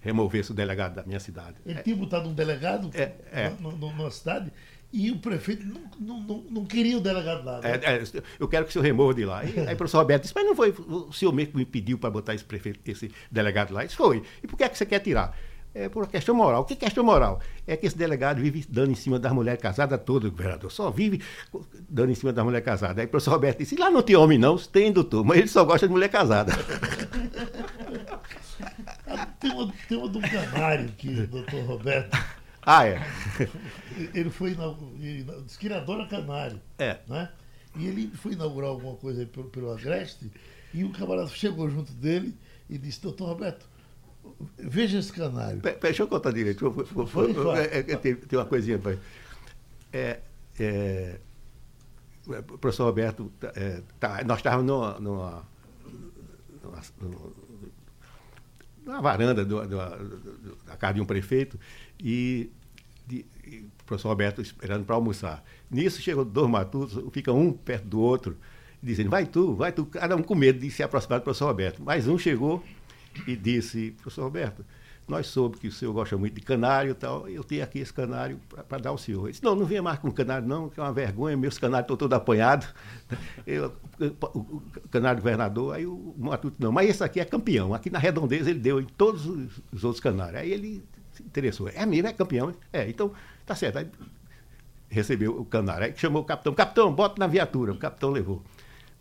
removesse 0.00 0.50
o 0.50 0.54
delegado 0.54 0.94
da 0.94 1.02
minha 1.04 1.20
cidade. 1.20 1.56
Ele 1.66 1.82
tinha 1.82 1.96
botado 1.96 2.28
um 2.28 2.32
delegado 2.32 2.90
é, 2.94 3.12
é. 3.32 3.52
Na, 3.60 3.72
na, 3.72 4.04
na 4.04 4.10
cidade 4.10 4.50
e 4.92 5.10
o 5.10 5.18
prefeito 5.18 5.64
não, 5.64 5.82
não, 6.00 6.20
não, 6.20 6.44
não 6.50 6.64
queria 6.64 6.96
o 6.96 7.00
delegado 7.00 7.44
lá. 7.44 7.60
Né? 7.60 7.80
É, 7.82 7.96
é, 7.96 8.02
eu 8.38 8.48
quero 8.48 8.64
que 8.64 8.70
o 8.70 8.72
senhor 8.72 8.84
remova 8.84 9.14
de 9.14 9.24
lá. 9.24 9.44
E 9.44 9.60
aí 9.60 9.74
o 9.74 9.76
professor 9.78 9.98
Roberto 9.98 10.22
disse, 10.22 10.34
mas 10.34 10.44
não 10.44 10.56
foi 10.56 10.70
o 10.70 11.12
senhor 11.12 11.32
mesmo 11.32 11.52
que 11.52 11.58
me 11.58 11.64
pediu 11.64 11.96
para 11.96 12.10
botar 12.10 12.34
esse, 12.34 12.44
prefeito, 12.44 12.80
esse 12.84 13.10
delegado 13.30 13.72
lá? 13.72 13.84
Isso 13.84 13.96
foi. 13.96 14.22
E 14.42 14.46
por 14.48 14.56
que 14.56 14.64
é 14.64 14.68
que 14.68 14.76
você 14.76 14.86
quer 14.86 14.98
tirar? 14.98 15.36
É 15.72 15.88
por 15.88 16.02
uma 16.02 16.08
questão 16.08 16.34
moral. 16.34 16.62
O 16.62 16.64
que 16.64 16.74
é 16.74 16.76
questão 16.76 17.04
moral? 17.04 17.40
É 17.66 17.76
que 17.76 17.86
esse 17.86 17.96
delegado 17.96 18.40
vive 18.40 18.64
dando 18.68 18.90
em 18.90 18.94
cima 18.94 19.18
das 19.18 19.32
mulheres 19.32 19.60
casadas 19.60 20.00
todas, 20.04 20.30
governador. 20.30 20.70
Só 20.70 20.90
vive 20.90 21.22
dando 21.88 22.10
em 22.10 22.14
cima 22.14 22.32
das 22.32 22.44
mulheres 22.44 22.64
casadas. 22.64 22.98
Aí 22.98 23.06
o 23.06 23.08
professor 23.08 23.32
Roberto 23.32 23.58
disse, 23.58 23.76
lá 23.76 23.90
não 23.90 24.02
tem 24.02 24.16
homem 24.16 24.38
não, 24.38 24.56
tem 24.56 24.90
doutor, 24.92 25.24
mas 25.24 25.38
ele 25.38 25.48
só 25.48 25.64
gosta 25.64 25.86
de 25.86 25.92
mulher 25.92 26.08
casada. 26.08 26.52
tem 29.38 29.52
uma, 29.52 29.72
tem 29.88 29.98
uma 29.98 30.08
do 30.08 30.20
canário 30.20 30.88
que 30.98 31.08
o 31.08 31.26
doutor 31.26 31.64
Roberto 31.64 32.18
ah, 32.62 32.86
é. 32.86 33.00
Ele 34.14 34.30
foi 34.30 34.54
diz 35.44 35.56
que 35.56 35.66
ele 35.66 35.74
adora 35.74 36.06
canário. 36.06 36.60
É. 36.78 36.98
Né? 37.08 37.28
E 37.76 37.86
ele 37.86 38.08
foi 38.14 38.32
inaugurar 38.32 38.70
alguma 38.70 38.96
coisa 38.96 39.24
pelo, 39.26 39.48
pelo 39.48 39.72
Agreste 39.72 40.30
e 40.72 40.84
o 40.84 40.90
camarada 40.90 41.28
chegou 41.28 41.68
junto 41.70 41.92
dele 41.92 42.36
e 42.68 42.78
disse, 42.78 43.00
doutor 43.00 43.28
Roberto, 43.28 43.66
veja 44.58 44.98
esse 44.98 45.12
canário. 45.12 45.60
Pera, 45.60 45.78
deixa 45.80 46.02
eu 46.02 46.08
contar 46.08 46.32
direito. 46.32 46.70
Foi, 46.72 47.06
foi, 47.06 47.34
foi, 47.34 47.58
é, 47.58 47.78
é, 47.78 47.82
tem, 47.96 48.14
tem, 48.14 48.38
uma 48.38 48.44
coisinha. 48.44 48.80
É, 49.92 50.20
é, 50.58 51.18
o 52.26 52.58
professor 52.58 52.84
Roberto, 52.84 53.32
é, 53.54 53.82
tá, 53.98 54.22
nós 54.24 54.38
estávamos 54.38 54.66
numa, 54.66 55.00
numa, 55.00 55.42
numa, 56.62 57.32
numa 58.84 59.02
varanda 59.02 59.44
do, 59.44 59.66
do, 59.66 59.76
do, 59.76 60.56
da 60.66 60.76
casa 60.76 60.94
de 60.94 61.00
um 61.00 61.06
prefeito 61.06 61.58
e, 61.98 62.50
de, 63.06 63.24
e 63.44 63.58
o 63.58 63.84
professor 63.84 64.08
Roberto 64.08 64.40
esperando 64.40 64.84
para 64.84 64.94
almoçar. 64.94 65.42
Nisso 65.70 66.00
chegou 66.00 66.24
dois 66.24 66.48
matutos, 66.48 67.02
fica 67.12 67.32
um 67.32 67.52
perto 67.52 67.86
do 67.86 68.00
outro, 68.00 68.36
dizendo, 68.82 69.10
vai 69.10 69.26
tu, 69.26 69.54
vai 69.54 69.72
tu, 69.72 69.86
cada 69.86 70.14
um 70.14 70.22
com 70.22 70.34
medo 70.34 70.58
de 70.58 70.70
se 70.70 70.82
aproximar 70.82 71.20
do 71.20 71.24
professor 71.24 71.46
Roberto. 71.46 71.82
Mas 71.82 72.06
um 72.06 72.18
chegou 72.18 72.62
e 73.26 73.36
disse, 73.36 73.92
professor 73.92 74.24
Roberto, 74.24 74.64
nós 75.10 75.26
soube 75.26 75.58
que 75.58 75.66
o 75.66 75.72
senhor 75.72 75.92
gosta 75.92 76.16
muito 76.16 76.34
de 76.34 76.40
canário 76.40 76.92
e 76.92 76.94
tal, 76.94 77.28
eu 77.28 77.42
tenho 77.42 77.64
aqui 77.64 77.80
esse 77.80 77.92
canário 77.92 78.40
para 78.68 78.78
dar 78.78 78.90
ao 78.90 78.98
senhor. 78.98 79.24
Ele 79.24 79.32
disse, 79.32 79.42
não, 79.42 79.56
não 79.56 79.66
venha 79.66 79.82
mais 79.82 79.98
com 79.98 80.10
canário 80.10 80.46
não, 80.46 80.68
que 80.68 80.78
é 80.78 80.82
uma 80.82 80.92
vergonha, 80.92 81.36
meus 81.36 81.58
canários 81.58 81.84
estão 81.84 81.96
todos 81.96 82.16
apanhados. 82.16 82.68
Eu, 83.44 83.72
o 84.22 84.62
canário 84.90 85.20
governador, 85.20 85.74
aí 85.74 85.84
o 85.84 86.14
Matuto, 86.16 86.56
não, 86.60 86.70
mas 86.70 86.88
esse 86.88 87.02
aqui 87.02 87.18
é 87.18 87.24
campeão, 87.24 87.74
aqui 87.74 87.90
na 87.90 87.98
redondeza 87.98 88.50
ele 88.50 88.60
deu 88.60 88.80
em 88.80 88.84
todos 88.84 89.26
os 89.26 89.84
outros 89.84 90.00
canários. 90.00 90.40
Aí 90.40 90.52
ele 90.52 90.84
se 91.12 91.22
interessou, 91.22 91.68
é 91.68 91.84
mesmo, 91.84 92.06
é 92.06 92.12
campeão? 92.12 92.54
É, 92.72 92.88
então, 92.88 93.12
tá 93.44 93.54
certo. 93.54 93.78
Aí 93.78 93.88
recebeu 94.88 95.38
o 95.38 95.44
canário, 95.44 95.86
aí 95.86 95.94
chamou 95.96 96.22
o 96.22 96.24
capitão, 96.24 96.54
capitão, 96.54 96.92
bota 96.92 97.18
na 97.18 97.26
viatura, 97.26 97.72
o 97.72 97.76
capitão 97.76 98.10
levou. 98.10 98.42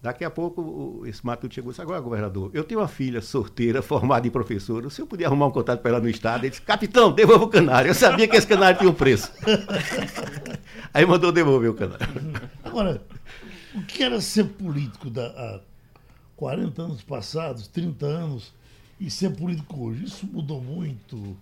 Daqui 0.01 0.23
a 0.23 0.29
pouco, 0.29 1.03
esse 1.05 1.25
Matuto 1.25 1.53
chegou 1.53 1.71
e 1.71 1.73
disse, 1.73 1.81
agora, 1.81 1.99
governador, 1.99 2.49
eu 2.53 2.63
tenho 2.63 2.79
uma 2.79 2.88
filha 2.88 3.21
sorteira, 3.21 3.81
formada 3.83 4.25
em 4.25 4.31
professora, 4.31 4.89
se 4.89 5.01
eu 5.01 5.07
puder 5.07 5.25
arrumar 5.25 5.47
um 5.47 5.51
contato 5.51 5.81
para 5.81 5.91
ela 5.91 5.99
no 5.99 6.07
estado, 6.07 6.43
ele 6.43 6.51
disse, 6.51 6.62
capitão, 6.62 7.12
devolva 7.12 7.43
o 7.43 7.49
canário. 7.49 7.89
Eu 7.89 7.95
sabia 7.95 8.27
que 8.27 8.35
esse 8.35 8.47
canário 8.47 8.79
tinha 8.79 8.89
um 8.89 8.93
preço. 8.93 9.31
Aí 10.93 11.05
mandou 11.05 11.31
devolver 11.31 11.69
o 11.69 11.73
canário. 11.73 12.07
Agora, 12.63 13.01
o 13.75 13.83
que 13.83 14.01
era 14.01 14.21
ser 14.21 14.45
político 14.45 15.09
da, 15.09 15.27
há 15.27 15.62
40 16.38 16.81
anos 16.81 17.03
passados, 17.03 17.67
30 17.67 18.05
anos, 18.05 18.53
e 18.99 19.12
ser 19.12 19.35
político 19.35 19.85
hoje? 19.85 20.05
Isso 20.05 20.25
mudou 20.25 20.62
muito? 20.62 21.35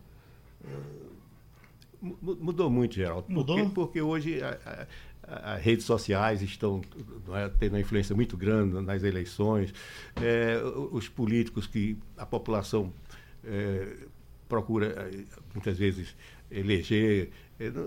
Mudou 2.01 2.69
muito, 2.69 2.95
Geraldo. 2.95 3.25
Mudou? 3.29 3.55
Porque, 3.55 3.73
porque 3.73 4.01
hoje 4.01 4.39
as 5.27 5.61
redes 5.61 5.85
sociais 5.85 6.41
estão 6.41 6.81
é, 7.33 7.49
tendo 7.59 7.73
uma 7.73 7.81
influência 7.81 8.15
muito 8.15 8.37
grande 8.37 8.79
nas 8.81 9.03
eleições. 9.03 9.73
É, 10.15 10.61
os 10.91 11.09
políticos 11.09 11.67
que 11.67 11.97
a 12.17 12.25
população 12.25 12.93
é, 13.43 13.95
procura, 14.47 15.11
muitas 15.53 15.77
vezes, 15.77 16.15
eleger 16.49 17.29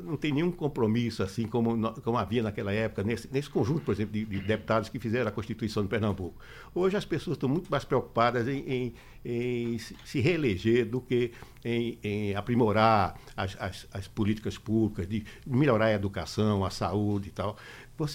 não 0.03 0.17
tem 0.17 0.33
nenhum 0.33 0.51
compromisso, 0.51 1.23
assim 1.23 1.47
como, 1.47 1.93
como 2.03 2.19
havia 2.19 2.43
naquela 2.43 2.73
época, 2.73 3.05
nesse, 3.05 3.29
nesse 3.33 3.49
conjunto, 3.49 3.83
por 3.83 3.93
exemplo, 3.93 4.13
de, 4.13 4.25
de, 4.25 4.41
deputados 4.41 4.89
que 4.89 4.99
fizeram 4.99 5.29
a 5.29 5.31
Constituição 5.31 5.85
de 5.85 5.89
Pernambuco. 5.89 6.35
Hoje 6.75 6.97
as 6.97 7.05
pessoas 7.05 7.37
estão 7.37 7.49
muito 7.49 7.71
mais 7.71 7.85
preocupadas 7.85 8.49
em, 8.49 8.65
em, 8.69 8.95
em 9.25 9.79
se 9.79 10.19
reeleger 10.21 10.87
do 10.87 11.01
que 11.01 11.31
em, 11.65 11.99
em 12.03 12.35
aprimorar 12.35 13.17
as, 13.37 13.57
as, 13.61 13.87
as, 13.93 14.09
políticas 14.09 14.59
públicas, 14.59 15.09
de 15.09 15.25
melhorar 15.47 15.87
a 15.87 15.93
educação, 15.93 16.65
a 16.65 16.71
saúde 16.71 17.29
e 17.29 17.33
tal. 17.33 17.57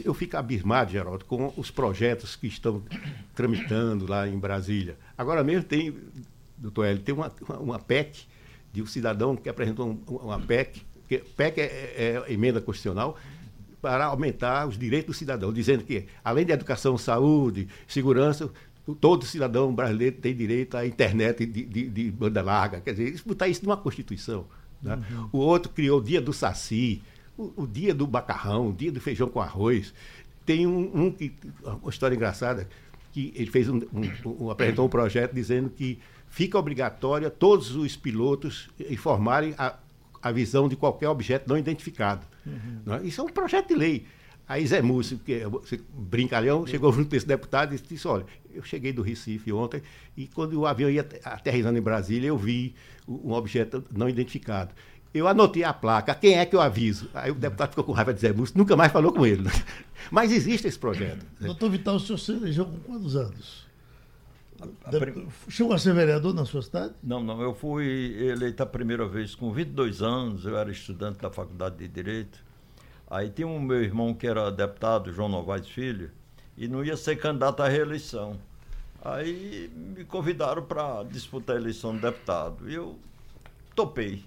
eu 0.03 0.13
fico 0.13 0.35
abismado, 0.35 0.91
Geraldo, 0.91 1.23
com 1.23 1.53
os 1.55 1.71
projetos 1.71 2.35
que 2.35 2.47
estão 2.47 2.83
tramitando 3.33 4.05
lá 4.05 4.27
em 4.27 4.37
Brasília. 4.37 4.97
Agora 5.17 5.41
mesmo 5.41 5.63
tem, 5.63 5.95
doutor 6.57 6.85
Hélio, 6.85 7.01
tem 7.01 7.15
uma, 7.15 7.31
uma 7.61 7.79
PEC 7.79 8.25
de 8.73 8.81
um 8.81 8.85
cidadão 8.85 9.37
que 9.37 9.47
apresentou 9.47 9.97
uma 10.05 10.37
PEC 10.37 10.83
que 11.07 11.17
PEC 11.19 11.59
é, 11.59 11.63
é, 11.63 12.23
é 12.27 12.33
emenda 12.33 12.59
constitucional 12.61 13.17
para 13.81 14.05
aumentar 14.05 14.67
os 14.67 14.77
direitos 14.77 15.15
do 15.15 15.19
cidadão, 15.19 15.53
dizendo 15.53 15.83
que, 15.83 16.05
além 16.23 16.45
de 16.45 16.51
educação, 16.51 16.97
saúde, 16.97 17.67
segurança, 17.87 18.49
todo 18.99 19.25
cidadão 19.25 19.73
brasileiro 19.73 20.15
tem 20.17 20.35
direito 20.35 20.75
à 20.75 20.85
internet 20.85 21.45
de, 21.45 21.63
de, 21.63 21.89
de 21.89 22.11
banda 22.11 22.41
larga. 22.41 22.81
Quer 22.81 22.93
dizer, 22.93 23.21
botar 23.25 23.47
isso 23.47 23.63
numa 23.63 23.77
Constituição. 23.77 24.45
Né? 24.81 24.99
Uhum. 25.11 25.29
O 25.33 25.37
outro 25.37 25.71
criou 25.71 25.99
o 25.99 26.03
dia 26.03 26.21
do 26.21 26.33
Saci, 26.33 27.01
o, 27.37 27.63
o, 27.63 27.67
dia 27.67 27.93
do 27.93 28.07
macarrão, 28.07 28.69
o 28.69 28.73
dia 28.73 28.91
do 28.91 28.99
feijão 28.99 29.27
com 29.27 29.41
arroz. 29.41 29.93
Tem 30.45 30.67
um, 30.67 31.05
um 31.05 31.11
que, 31.11 31.33
uma 31.63 31.89
história 31.89 32.15
engraçada, 32.15 32.67
que 33.11 33.33
ele 33.35 33.49
fez 33.49 33.69
um, 33.69 33.81
um, 33.93 34.45
um, 34.45 34.49
apresentou 34.49 34.85
um 34.85 34.89
projeto 34.89 35.33
dizendo 35.33 35.69
que 35.69 35.99
fica 36.29 36.57
obrigatório 36.57 37.27
a 37.27 37.31
todos 37.31 37.75
os 37.75 37.95
pilotos 37.95 38.69
informarem 38.89 39.55
a, 39.57 39.75
a 40.25 40.31
visão 40.31 40.67
de 40.67 40.75
qualquer 40.75 41.07
objeto 41.07 41.47
não 41.47 41.55
identificado. 41.55 42.25
Uhum. 42.43 43.03
Isso 43.03 43.21
é 43.21 43.23
um 43.23 43.27
projeto 43.27 43.67
de 43.67 43.75
lei. 43.75 44.07
Aí 44.47 44.65
Zé 44.65 44.81
Múcio, 44.81 45.19
que 45.19 45.33
é 45.33 45.45
brincalhão, 45.93 46.65
chegou 46.65 46.91
junto 46.91 47.09
desse 47.09 47.27
deputado 47.27 47.75
e 47.75 47.77
disse, 47.77 48.07
olha, 48.07 48.25
eu 48.51 48.63
cheguei 48.63 48.91
do 48.91 49.03
Recife 49.03 49.53
ontem 49.53 49.83
e 50.17 50.25
quando 50.25 50.59
o 50.59 50.65
avião 50.65 50.89
ia 50.89 51.07
aterrissando 51.23 51.77
em 51.77 51.81
Brasília, 51.81 52.27
eu 52.27 52.37
vi 52.37 52.73
um 53.07 53.33
objeto 53.33 53.83
não 53.95 54.09
identificado. 54.09 54.73
Eu 55.13 55.27
anotei 55.27 55.63
a 55.63 55.71
placa, 55.71 56.15
quem 56.15 56.39
é 56.39 56.45
que 56.45 56.55
eu 56.55 56.61
aviso? 56.61 57.07
Aí 57.13 57.29
o 57.29 57.35
deputado 57.35 57.69
ficou 57.69 57.83
com 57.83 57.91
raiva 57.91 58.11
de 58.11 58.21
Zé 58.21 58.33
Múcio, 58.33 58.57
nunca 58.57 58.75
mais 58.75 58.91
falou 58.91 59.13
com 59.13 59.27
ele. 59.27 59.43
Mas 60.09 60.31
existe 60.31 60.67
esse 60.67 60.79
projeto. 60.79 61.23
Doutor 61.39 61.69
Vital, 61.69 61.97
o 61.97 61.99
senhor 61.99 62.17
se 62.17 62.31
elegeu 62.31 62.65
com 62.65 62.79
quantos 62.79 63.15
anos? 63.15 63.64
Chegou 65.49 65.73
a 65.73 65.77
ser 65.77 65.93
vereador 65.93 66.33
na 66.33 66.45
sua 66.45 66.61
cidade? 66.61 66.93
Não, 67.03 67.23
não. 67.23 67.41
Eu 67.41 67.53
fui 67.53 68.15
eleito 68.29 68.63
a 68.63 68.65
primeira 68.65 69.07
vez 69.07 69.35
com 69.35 69.51
22 69.51 70.01
anos, 70.01 70.45
eu 70.45 70.57
era 70.57 70.71
estudante 70.71 71.19
da 71.19 71.29
Faculdade 71.29 71.77
de 71.77 71.87
Direito. 71.87 72.43
Aí 73.09 73.29
tinha 73.29 73.47
um 73.47 73.59
meu 73.59 73.83
irmão 73.83 74.13
que 74.13 74.25
era 74.25 74.49
deputado, 74.51 75.11
João 75.11 75.29
Novaes 75.29 75.67
Filho, 75.67 76.11
e 76.57 76.67
não 76.67 76.83
ia 76.83 76.97
ser 76.97 77.17
candidato 77.17 77.61
à 77.61 77.67
reeleição. 77.67 78.39
Aí 79.03 79.69
me 79.75 80.03
convidaram 80.05 80.63
para 80.63 81.03
disputar 81.03 81.55
a 81.55 81.59
eleição 81.59 81.95
de 81.95 82.01
deputado. 82.01 82.69
E 82.69 82.73
eu 82.73 82.97
topei. 83.75 84.25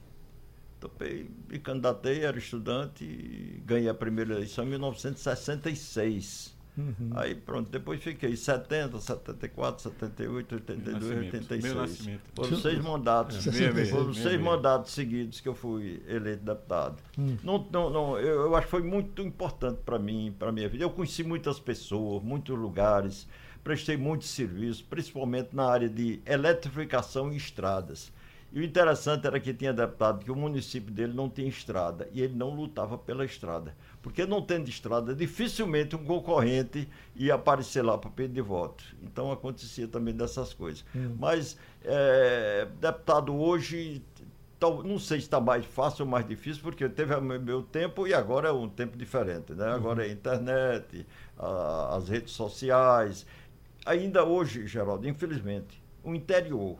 Topei, 0.78 1.28
me 1.48 1.58
candidatei, 1.58 2.20
era 2.20 2.38
estudante 2.38 3.02
e 3.02 3.60
ganhei 3.66 3.88
a 3.88 3.94
primeira 3.94 4.34
eleição 4.34 4.64
em 4.64 4.68
1966. 4.68 6.56
Uhum. 6.78 7.10
Aí 7.16 7.34
pronto, 7.34 7.68
depois 7.68 8.00
fiquei 8.00 8.36
70, 8.36 9.00
74, 9.00 9.82
78, 9.82 10.54
82, 10.54 10.94
nascimento, 10.94 11.34
86. 11.34 12.20
Foram 12.36 12.56
seis 12.56 12.78
mandatos. 12.78 13.46
É, 13.48 13.84
foram 13.86 14.14
seis 14.14 14.40
mandatos 14.40 14.92
seguidos 14.92 15.40
que 15.40 15.48
eu 15.48 15.54
fui 15.54 16.00
eleito 16.06 16.44
deputado. 16.44 17.02
Hum. 17.18 17.36
Não, 17.42 17.66
não, 17.72 17.90
não, 17.90 18.18
eu, 18.18 18.42
eu 18.42 18.54
acho 18.54 18.66
que 18.66 18.70
foi 18.70 18.82
muito 18.82 19.20
importante 19.22 19.80
para 19.84 19.98
mim, 19.98 20.32
para 20.38 20.52
minha 20.52 20.68
vida. 20.68 20.84
Eu 20.84 20.90
conheci 20.90 21.24
muitas 21.24 21.58
pessoas, 21.58 22.22
muitos 22.22 22.56
lugares, 22.56 23.26
prestei 23.64 23.96
muitos 23.96 24.28
serviços, 24.30 24.80
principalmente 24.80 25.48
na 25.52 25.64
área 25.64 25.88
de 25.88 26.20
eletrificação 26.24 27.32
e 27.32 27.36
estradas. 27.36 28.12
E 28.50 28.60
o 28.60 28.64
interessante 28.64 29.26
era 29.26 29.38
que 29.38 29.52
tinha 29.52 29.72
deputado 29.72 30.24
que 30.24 30.30
o 30.30 30.36
município 30.36 30.92
dele 30.92 31.12
não 31.12 31.28
tinha 31.28 31.48
estrada 31.48 32.08
e 32.12 32.22
ele 32.22 32.34
não 32.34 32.54
lutava 32.54 32.96
pela 32.96 33.24
estrada. 33.24 33.76
Porque 34.00 34.24
não 34.24 34.40
tendo 34.40 34.68
estrada, 34.68 35.14
dificilmente 35.14 35.94
um 35.94 36.04
concorrente 36.04 36.88
ia 37.14 37.34
aparecer 37.34 37.82
lá 37.82 37.98
para 37.98 38.10
pedir 38.10 38.40
voto. 38.40 38.82
Então 39.02 39.30
acontecia 39.30 39.86
também 39.86 40.14
dessas 40.14 40.54
coisas. 40.54 40.82
Hum. 40.96 41.14
Mas 41.18 41.58
é, 41.84 42.66
deputado 42.80 43.36
hoje, 43.36 44.02
não 44.60 44.98
sei 44.98 45.18
se 45.20 45.26
está 45.26 45.38
mais 45.38 45.66
fácil 45.66 46.06
ou 46.06 46.10
mais 46.10 46.26
difícil, 46.26 46.62
porque 46.62 46.88
teve 46.88 47.14
o 47.14 47.20
meu 47.20 47.62
tempo 47.62 48.06
e 48.06 48.14
agora 48.14 48.48
é 48.48 48.52
um 48.52 48.68
tempo 48.68 48.96
diferente. 48.96 49.52
Né? 49.52 49.66
Agora 49.66 50.06
é 50.06 50.08
a 50.08 50.12
internet, 50.12 51.06
a, 51.38 51.96
as 51.96 52.08
redes 52.08 52.32
sociais. 52.32 53.26
Ainda 53.84 54.24
hoje, 54.24 54.66
Geraldo, 54.66 55.06
infelizmente, 55.06 55.82
o 56.02 56.14
interior 56.14 56.78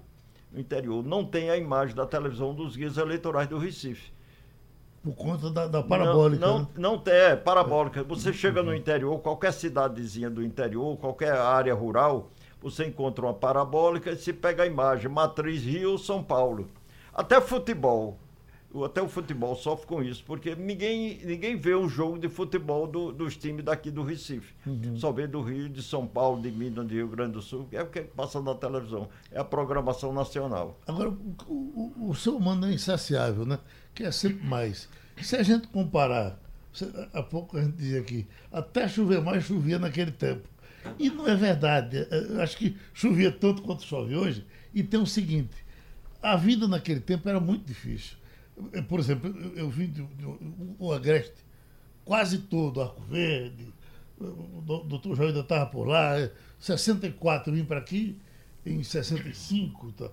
no 0.52 0.58
interior 0.60 1.04
não 1.04 1.24
tem 1.24 1.50
a 1.50 1.56
imagem 1.56 1.94
da 1.94 2.06
televisão 2.06 2.54
dos 2.54 2.76
guias 2.76 2.96
eleitorais 2.96 3.48
do 3.48 3.58
Recife. 3.58 4.10
Por 5.02 5.14
conta 5.14 5.50
da, 5.50 5.66
da 5.66 5.82
parabólica. 5.82 6.44
Não, 6.44 6.58
né? 6.60 6.68
não, 6.74 6.92
não 6.92 6.98
tem, 6.98 7.14
é 7.14 7.36
parabólica. 7.36 8.02
Você 8.04 8.32
chega 8.32 8.62
no 8.62 8.74
interior, 8.74 9.18
qualquer 9.20 9.52
cidadezinha 9.52 10.28
do 10.28 10.42
interior, 10.42 10.96
qualquer 10.96 11.32
área 11.32 11.74
rural, 11.74 12.30
você 12.60 12.86
encontra 12.86 13.24
uma 13.24 13.34
parabólica 13.34 14.10
e 14.10 14.16
se 14.16 14.32
pega 14.32 14.64
a 14.64 14.66
imagem, 14.66 15.10
Matriz 15.10 15.62
Rio, 15.62 15.96
São 15.98 16.22
Paulo. 16.22 16.68
Até 17.14 17.40
futebol 17.40 18.18
até 18.84 19.00
o 19.00 19.08
futebol 19.08 19.56
sofre 19.56 19.86
com 19.86 20.02
isso, 20.02 20.22
porque 20.26 20.54
ninguém, 20.54 21.18
ninguém 21.24 21.56
vê 21.56 21.74
um 21.74 21.88
jogo 21.88 22.18
de 22.18 22.28
futebol 22.28 22.86
do, 22.86 23.10
dos 23.10 23.34
times 23.34 23.64
daqui 23.64 23.90
do 23.90 24.02
Recife. 24.02 24.52
Uhum. 24.66 24.94
Só 24.96 25.10
vê 25.10 25.26
do 25.26 25.40
Rio, 25.40 25.70
de 25.70 25.82
São 25.82 26.06
Paulo, 26.06 26.42
de 26.42 26.50
Minas, 26.50 26.86
de 26.86 26.94
Rio 26.94 27.08
Grande 27.08 27.32
do 27.32 27.42
Sul, 27.42 27.66
é 27.72 27.82
o 27.82 27.86
que 27.86 28.02
passa 28.02 28.42
na 28.42 28.54
televisão. 28.54 29.08
É 29.32 29.40
a 29.40 29.44
programação 29.44 30.12
nacional. 30.12 30.78
Agora, 30.86 31.08
o, 31.08 31.94
o, 31.98 32.10
o 32.10 32.14
ser 32.14 32.30
humano 32.30 32.66
é 32.66 32.72
insaciável, 32.72 33.46
né? 33.46 33.58
Quer 33.94 34.12
sempre 34.12 34.46
mais. 34.46 34.86
Se 35.22 35.34
a 35.34 35.42
gente 35.42 35.66
comparar, 35.68 36.38
há 37.14 37.22
pouco 37.22 37.56
a 37.56 37.62
gente 37.62 37.76
dizia 37.76 38.00
aqui, 38.00 38.26
até 38.52 38.86
chover 38.86 39.22
mais 39.22 39.44
chovia 39.44 39.78
naquele 39.78 40.12
tempo. 40.12 40.46
E 40.98 41.08
não 41.08 41.26
é 41.26 41.34
verdade. 41.34 42.06
É, 42.10 42.26
eu 42.30 42.40
acho 42.42 42.56
que 42.56 42.76
chovia 42.92 43.32
tanto 43.32 43.62
quanto 43.62 43.82
chove 43.82 44.14
hoje. 44.14 44.46
E 44.74 44.82
tem 44.82 45.00
o 45.00 45.06
seguinte: 45.06 45.56
a 46.22 46.36
vida 46.36 46.68
naquele 46.68 47.00
tempo 47.00 47.28
era 47.28 47.40
muito 47.40 47.64
difícil 47.64 48.17
por 48.88 49.00
exemplo, 49.00 49.34
eu, 49.56 49.68
vim 49.70 49.86
do, 49.86 50.08
o 50.78 50.92
Agreste, 50.92 51.44
quase 52.04 52.38
todo, 52.38 52.80
Arco 52.80 53.02
Verde, 53.02 53.72
o 54.20 54.82
doutor 54.82 55.14
João 55.14 55.28
ainda 55.28 55.40
estava 55.40 55.66
por 55.66 55.86
lá, 55.86 56.14
64 56.58 57.52
vim 57.52 57.64
para 57.64 57.78
aqui, 57.78 58.18
em 58.66 58.82
65, 58.82 59.92
tá. 59.92 60.10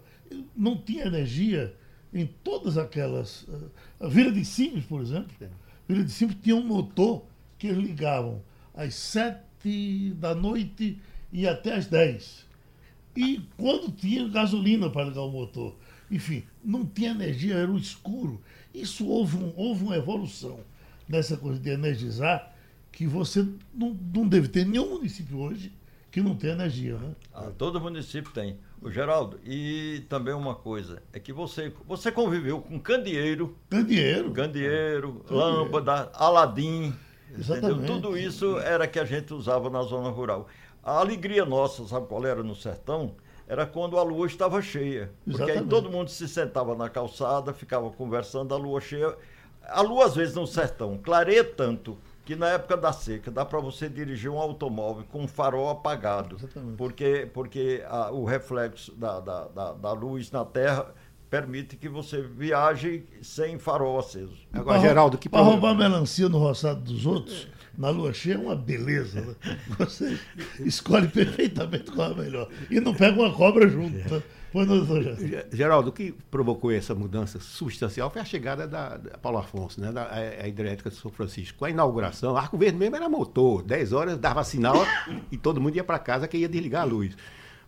não 0.56 0.78
tinha 0.78 1.06
energia 1.06 1.76
em 2.14 2.26
todas 2.26 2.78
aquelas. 2.78 3.46
A 4.00 4.08
Vila 4.08 4.32
de 4.32 4.46
Simples, 4.46 4.86
por 4.86 5.02
exemplo, 5.02 5.32
Vila 5.88 6.04
de 6.04 6.12
Simples 6.12 6.40
tinha 6.42 6.56
um 6.56 6.66
motor 6.66 7.26
que 7.58 7.68
eles 7.68 7.84
ligavam 7.84 8.42
às 8.74 8.94
7 8.96 10.12
da 10.18 10.34
noite 10.34 11.00
e 11.32 11.48
até 11.48 11.74
às 11.74 11.88
10. 11.88 12.46
E 13.16 13.42
quando 13.58 13.92
tinha 13.92 14.28
gasolina 14.28 14.90
para 14.90 15.06
ligar 15.06 15.22
o 15.22 15.32
motor 15.32 15.76
enfim, 16.16 16.44
não 16.64 16.86
tinha 16.86 17.12
energia, 17.12 17.56
era 17.56 17.70
um 17.70 17.78
escuro. 17.78 18.42
Isso 18.74 19.08
houve, 19.08 19.38
um, 19.38 19.54
houve 19.56 19.84
uma 19.84 19.96
evolução 19.96 20.60
nessa 21.08 21.38
coisa 21.38 21.60
de 21.60 21.70
energizar 21.70 22.54
que 22.92 23.06
você 23.06 23.46
não, 23.74 23.98
não 24.14 24.28
deve 24.28 24.48
ter 24.48 24.66
nenhum 24.66 24.92
município 24.92 25.38
hoje 25.38 25.72
que 26.12 26.22
não 26.22 26.34
tem 26.34 26.52
energia, 26.52 26.98
né? 26.98 27.14
Ah, 27.34 27.52
todo 27.58 27.82
município 27.82 28.32
tem. 28.32 28.58
O 28.82 28.90
Geraldo, 28.90 29.38
e 29.44 30.06
também 30.08 30.34
uma 30.34 30.56
coisa, 30.56 31.02
é 31.12 31.20
que 31.20 31.34
você, 31.34 31.74
você 31.86 32.10
conviveu 32.10 32.62
com 32.62 32.80
candeeiro. 32.80 33.58
Candeeiro. 33.70 34.32
Candeeiro, 34.32 35.14
candeeiro. 35.14 35.26
lâmpada, 35.30 36.10
aladim. 36.14 36.94
Exatamente. 37.38 37.88
Tudo 37.88 38.18
isso 38.18 38.58
era 38.60 38.88
que 38.88 38.98
a 38.98 39.04
gente 39.04 39.34
usava 39.34 39.70
na 39.70 39.82
zona 39.82 40.10
rural. 40.10 40.48
A 40.82 41.00
alegria 41.00 41.44
nossa, 41.44 41.86
sabe 41.86 42.08
qual 42.08 42.26
era 42.26 42.42
no 42.42 42.56
sertão? 42.56 43.16
Era 43.48 43.66
quando 43.66 43.98
a 43.98 44.04
lua 44.04 44.28
estava 44.28 44.62
cheia. 44.62 45.12
Porque 45.24 45.44
Exatamente. 45.44 45.64
aí 45.64 45.70
todo 45.70 45.90
mundo 45.90 46.10
se 46.10 46.28
sentava 46.28 46.76
na 46.76 46.90
calçada, 46.90 47.54
ficava 47.54 47.90
conversando, 47.92 48.54
a 48.54 48.58
lua 48.58 48.82
cheia. 48.82 49.16
A 49.68 49.82
lua, 49.82 50.06
às 50.06 50.16
vezes, 50.16 50.36
no 50.36 50.46
sertão, 50.46 50.98
clareia 50.98 51.44
tanto 51.44 51.98
que 52.26 52.36
na 52.36 52.50
época 52.50 52.76
da 52.76 52.92
seca 52.92 53.30
dá 53.30 53.46
para 53.46 53.60
você 53.60 53.88
dirigir 53.88 54.32
um 54.32 54.40
automóvel 54.40 55.06
com 55.12 55.22
um 55.22 55.28
farol 55.28 55.70
apagado. 55.70 56.36
Exatamente. 56.36 56.76
Porque, 56.76 57.30
porque 57.32 57.84
a, 57.88 58.12
o 58.12 58.26
reflexo 58.26 58.92
da, 58.96 59.20
da, 59.20 59.48
da, 59.48 59.74
da 59.74 59.92
luz 59.92 60.32
na 60.32 60.44
terra 60.44 60.88
permite 61.30 61.76
que 61.76 61.88
você 61.88 62.22
viaje 62.22 63.06
sem 63.22 63.60
farol 63.60 64.00
aceso. 64.00 64.36
Agora, 64.52 64.80
Geraldo, 64.80 65.18
que 65.18 65.30
para 65.30 65.42
roubar 65.42 65.76
melancia 65.76 66.28
no 66.28 66.40
roçado 66.40 66.82
dos 66.82 67.06
outros, 67.06 67.48
na 67.78 67.90
lua 67.90 68.14
cheia 68.14 68.36
é 68.36 68.38
uma 68.38 68.56
beleza. 68.56 69.22
Né? 69.22 69.36
Você 69.78 70.20
escolhe 70.60 71.08
perfeitamente 71.08 71.92
qual 71.92 72.12
é 72.12 72.16
melhor. 72.16 72.50
E 72.70 72.80
não 72.80 72.94
pega 72.94 73.20
uma 73.20 73.34
cobra 73.34 73.68
junto. 73.68 73.98
Não, 73.98 74.22
Geraldo, 75.52 75.90
o 75.90 75.92
que 75.92 76.14
provocou 76.32 76.72
essa 76.72 76.96
mudança 76.96 77.40
substancial 77.42 78.10
foi 78.10 78.22
a 78.22 78.26
chegada 78.26 78.66
da, 78.66 78.96
da 78.96 79.18
Paulo 79.18 79.40
Afonso, 79.40 79.82
né, 79.82 79.92
da 79.92 80.04
a, 80.04 80.44
a 80.44 80.48
hidrelétrica 80.48 80.90
de 80.90 80.96
São 80.96 81.12
Francisco. 81.12 81.58
Com 81.60 81.66
a 81.66 81.70
inauguração, 81.70 82.38
Arco 82.38 82.58
Verde 82.58 82.78
mesmo 82.78 82.96
era 82.96 83.10
motor, 83.10 83.64
10 83.64 83.92
horas 83.92 84.18
dava 84.18 84.44
sinal 84.46 84.78
e 85.30 85.38
todo 85.38 85.60
mundo 85.60 85.76
ia 85.76 85.84
para 85.84 86.00
casa 86.00 86.28
que 86.28 86.38
ia 86.38 86.48
desligar 86.48 86.84
a 86.84 86.86
luz. 86.86 87.18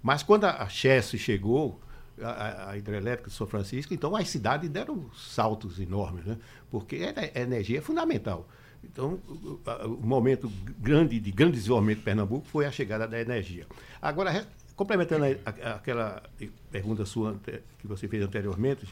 Mas 0.02 0.24
quando 0.24 0.46
a 0.46 0.70
Chesse 0.70 1.18
chegou, 1.18 1.82
a, 2.22 2.72
a, 2.72 2.78
hidrelétrica 2.78 3.30
de 3.30 3.36
São 3.36 3.46
Francisco, 3.46 3.94
então 3.94 4.16
as 4.16 4.30
cidades 4.30 4.70
deram 4.70 5.10
saltos 5.14 5.80
enormes, 5.80 6.26
né? 6.26 6.38
porque 6.72 7.14
a 7.36 7.42
energia 7.42 7.80
é 7.80 7.82
fundamental. 7.82 8.48
Então, 8.84 9.20
o, 9.26 10.06
momento 10.06 10.52
grande 10.80 11.20
de 11.20 11.32
grande 11.32 11.54
desenvolvimento 11.54 12.00
de 12.00 12.04
Pernambuco 12.04 12.46
foi 12.48 12.66
a 12.66 12.72
chegada 12.72 13.08
da 13.08 13.20
energia. 13.20 13.66
Agora, 14.02 14.48
complementando 14.76 15.26
a, 15.46 15.74
aquela 15.74 16.24
pergunta 16.72 17.06
sua 17.06 17.40
que 17.80 17.88
você 17.88 18.08
fez 18.08 18.24
anteriormente, 18.24 18.86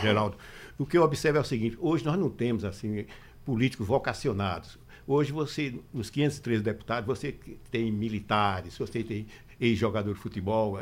Geraldo, 0.00 0.36
o 0.78 0.86
que 0.86 0.96
eu 0.96 1.02
observo 1.02 1.38
é 1.38 1.40
o 1.40 1.44
seguinte: 1.44 1.76
hoje 1.80 2.04
nós 2.04 2.18
não 2.18 2.30
temos 2.30 2.64
assim 2.64 3.06
políticos 3.44 3.86
vocacionados. 3.86 4.78
Hoje 5.06 5.32
você, 5.32 5.74
nos 5.92 6.10
513 6.10 6.62
deputados, 6.62 7.06
você 7.06 7.34
tem 7.70 7.90
militares, 7.90 8.76
você 8.76 9.02
tem 9.02 9.26
ex-jogador 9.60 10.14
de 10.14 10.20
futebol, 10.20 10.80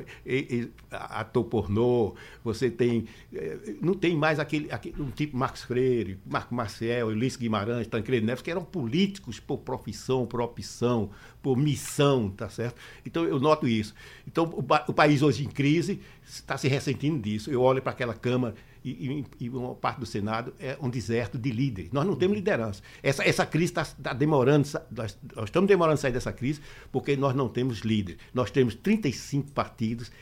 ator 0.90 1.44
pornô, 1.44 2.14
você 2.44 2.70
tem. 2.70 3.06
Eh, 3.32 3.76
não 3.80 3.94
tem 3.94 4.16
mais 4.16 4.38
aquele, 4.38 4.70
aquele 4.70 5.00
um 5.00 5.10
tipo 5.10 5.36
Marcos 5.36 5.62
Freire, 5.62 6.18
Marco 6.26 6.54
Marcel, 6.54 7.08
Ulisses 7.08 7.38
Guimarães, 7.38 7.86
Tancredo 7.86 8.26
Neves, 8.26 8.42
que 8.42 8.50
eram 8.50 8.64
políticos 8.64 9.40
por 9.40 9.58
profissão, 9.58 10.26
por 10.26 10.40
opção, 10.40 11.10
por 11.42 11.56
missão, 11.56 12.30
tá 12.30 12.48
certo? 12.48 12.76
Então 13.04 13.24
eu 13.24 13.38
noto 13.40 13.66
isso. 13.66 13.94
Então 14.26 14.44
o, 14.44 14.60
o 14.60 14.94
país 14.94 15.22
hoje 15.22 15.44
em 15.44 15.48
crise 15.48 16.00
está 16.26 16.56
se 16.58 16.68
ressentindo 16.68 17.18
disso. 17.18 17.50
Eu 17.50 17.62
olho 17.62 17.80
para 17.80 17.92
aquela 17.92 18.14
Câmara 18.14 18.54
e, 18.90 19.24
e, 19.40 19.48
uma 19.50 19.74
parte 19.74 19.98
do 19.98 20.06
Senado 20.06 20.54
é 20.60 20.78
um 20.80 20.88
deserto 20.88 21.36
de 21.36 21.50
líderes. 21.50 21.90
Nós 21.90 22.06
não 22.06 22.14
temos 22.14 22.36
liderança. 22.36 22.82
Essa, 23.02 23.24
essa 23.24 23.44
crise 23.44 23.72
está 23.72 23.84
tá 23.84 24.12
demorando, 24.12 24.68
nós, 24.90 25.18
nós 25.34 25.44
estamos 25.46 25.66
demorando 25.66 25.94
a 25.94 25.96
sair 25.96 26.12
dessa 26.12 26.32
crise 26.32 26.60
porque 26.92 27.16
nós 27.16 27.34
não 27.34 27.48
temos 27.48 27.80
líderes. 27.80 28.20
Nós 28.32 28.50
temos 28.50 28.76
35 28.76 29.50
partidos, 29.50 30.12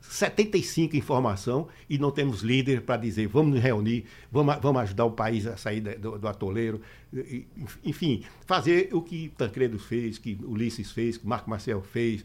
75 0.00 0.96
em 0.96 1.00
formação 1.00 1.68
e 1.88 1.98
não 1.98 2.10
temos 2.10 2.40
líder 2.40 2.82
para 2.82 2.96
dizer 2.96 3.26
vamos 3.26 3.54
nos 3.54 3.62
reunir, 3.62 4.04
vamos, 4.30 4.56
vamos 4.60 4.82
ajudar 4.82 5.04
o 5.04 5.12
país 5.12 5.46
a 5.46 5.56
sair 5.56 5.80
do, 5.80 6.18
do 6.18 6.26
atoleiro. 6.26 6.80
Enfim, 7.84 8.22
fazer 8.46 8.88
o 8.92 9.02
que 9.02 9.28
Tancredo 9.36 9.78
fez, 9.78 10.16
que 10.16 10.38
Ulisses 10.44 10.90
fez, 10.92 11.18
que 11.18 11.26
Marco 11.26 11.50
Marcel 11.50 11.82
fez, 11.82 12.24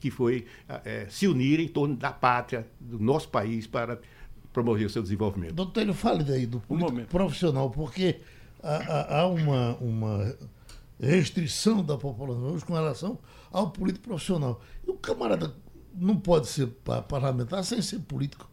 que 0.00 0.10
foi 0.10 0.46
é, 0.84 1.06
se 1.10 1.26
unir 1.26 1.60
em 1.60 1.68
torno 1.68 1.96
da 1.96 2.12
pátria, 2.12 2.66
do 2.80 2.98
nosso 2.98 3.28
país, 3.28 3.66
para 3.66 4.00
promover 4.52 4.86
o 4.86 4.90
seu 4.90 5.02
desenvolvimento. 5.02 5.54
Doutor, 5.54 5.80
ele 5.80 5.92
fale 5.92 6.24
daí 6.24 6.46
do 6.46 6.62
um 6.68 7.04
profissional, 7.04 7.70
porque 7.70 8.20
há, 8.62 9.20
há 9.20 9.26
uma, 9.26 9.76
uma 9.76 10.36
restrição 10.98 11.82
da 11.84 11.96
população 11.96 12.58
com 12.60 12.74
relação 12.74 13.18
ao 13.50 13.70
político 13.70 14.08
profissional. 14.08 14.60
E 14.86 14.90
o 14.90 14.94
camarada 14.94 15.54
não 15.94 16.16
pode 16.16 16.48
ser 16.48 16.66
parlamentar 17.08 17.64
sem 17.64 17.80
ser 17.82 18.00
político. 18.00 18.48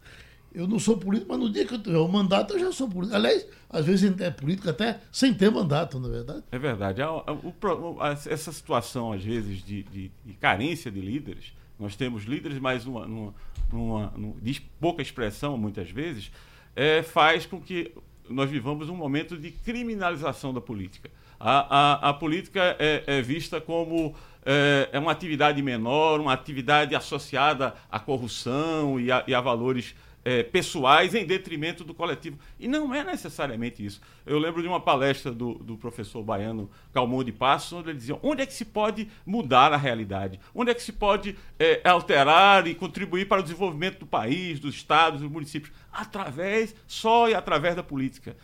Eu 0.52 0.66
não 0.66 0.78
sou 0.78 0.96
político, 0.96 1.30
mas 1.30 1.38
no 1.38 1.50
dia 1.50 1.66
que 1.66 1.74
eu 1.74 1.82
tiver 1.82 1.98
o 1.98 2.08
mandato, 2.08 2.54
eu 2.54 2.58
já 2.58 2.72
sou 2.72 2.88
político. 2.88 3.16
Aliás, 3.16 3.46
às 3.68 3.84
vezes 3.84 4.18
é 4.20 4.30
político 4.30 4.68
até 4.70 5.00
sem 5.12 5.34
ter 5.34 5.50
mandato, 5.50 6.00
não 6.00 6.08
é 6.08 6.12
verdade? 6.12 6.42
É 6.50 6.58
verdade. 6.58 7.02
essa 8.26 8.50
situação, 8.50 9.12
às 9.12 9.22
vezes, 9.22 9.62
de, 9.62 9.82
de, 9.84 10.10
de 10.24 10.32
carência 10.34 10.90
de 10.90 11.00
líderes, 11.00 11.52
nós 11.78 11.94
temos 11.96 12.24
líderes, 12.24 12.58
mas 12.58 12.86
uma, 12.86 13.06
numa, 13.06 14.12
de 14.42 14.60
pouca 14.80 15.02
expressão, 15.02 15.56
muitas 15.56 15.90
vezes, 15.90 16.30
é, 16.74 17.02
faz 17.02 17.46
com 17.46 17.60
que 17.60 17.92
nós 18.28 18.50
vivamos 18.50 18.88
um 18.88 18.96
momento 18.96 19.36
de 19.36 19.50
criminalização 19.50 20.52
da 20.52 20.60
política. 20.60 21.10
A, 21.40 22.08
a, 22.08 22.10
a 22.10 22.14
política 22.14 22.76
é, 22.78 23.04
é, 23.06 23.22
vista 23.22 23.60
como 23.60 24.14
é, 24.44 24.88
é, 24.92 24.98
uma 24.98 25.12
atividade 25.12 25.62
menor, 25.62 26.20
uma 26.20 26.32
atividade 26.32 26.94
associada 26.94 27.74
à 27.90 28.00
corrupção 28.00 28.98
e 28.98 29.10
a, 29.10 29.22
e 29.26 29.34
a 29.34 29.40
valores 29.40 29.94
é, 30.28 30.42
pessoais 30.42 31.14
em 31.14 31.24
detrimento 31.24 31.82
do 31.82 31.94
coletivo. 31.94 32.38
E 32.60 32.68
não 32.68 32.94
é 32.94 33.02
necessariamente 33.02 33.82
isso. 33.82 33.98
Eu 34.26 34.38
lembro 34.38 34.60
de 34.60 34.68
uma 34.68 34.78
palestra 34.78 35.32
do, 35.32 35.54
do 35.54 35.78
professor 35.78 36.22
baiano 36.22 36.70
Calmon 36.92 37.24
de 37.24 37.32
Passos, 37.32 37.72
onde 37.72 37.88
ele 37.88 37.98
dizia 37.98 38.18
onde 38.22 38.42
é 38.42 38.46
que 38.46 38.52
se 38.52 38.66
pode 38.66 39.08
mudar 39.24 39.72
a 39.72 39.76
realidade, 39.78 40.38
onde 40.54 40.70
é 40.70 40.74
que 40.74 40.82
se 40.82 40.92
pode 40.92 41.34
é, 41.58 41.80
alterar 41.82 42.66
e 42.66 42.74
contribuir 42.74 43.26
para 43.26 43.40
o 43.40 43.42
desenvolvimento 43.42 44.00
do 44.00 44.06
país, 44.06 44.60
dos 44.60 44.74
estados, 44.74 45.22
dos 45.22 45.30
municípios, 45.30 45.72
através, 45.90 46.76
só 46.86 47.26
e 47.26 47.34
através 47.34 47.74
da 47.74 47.82
política. 47.82 48.36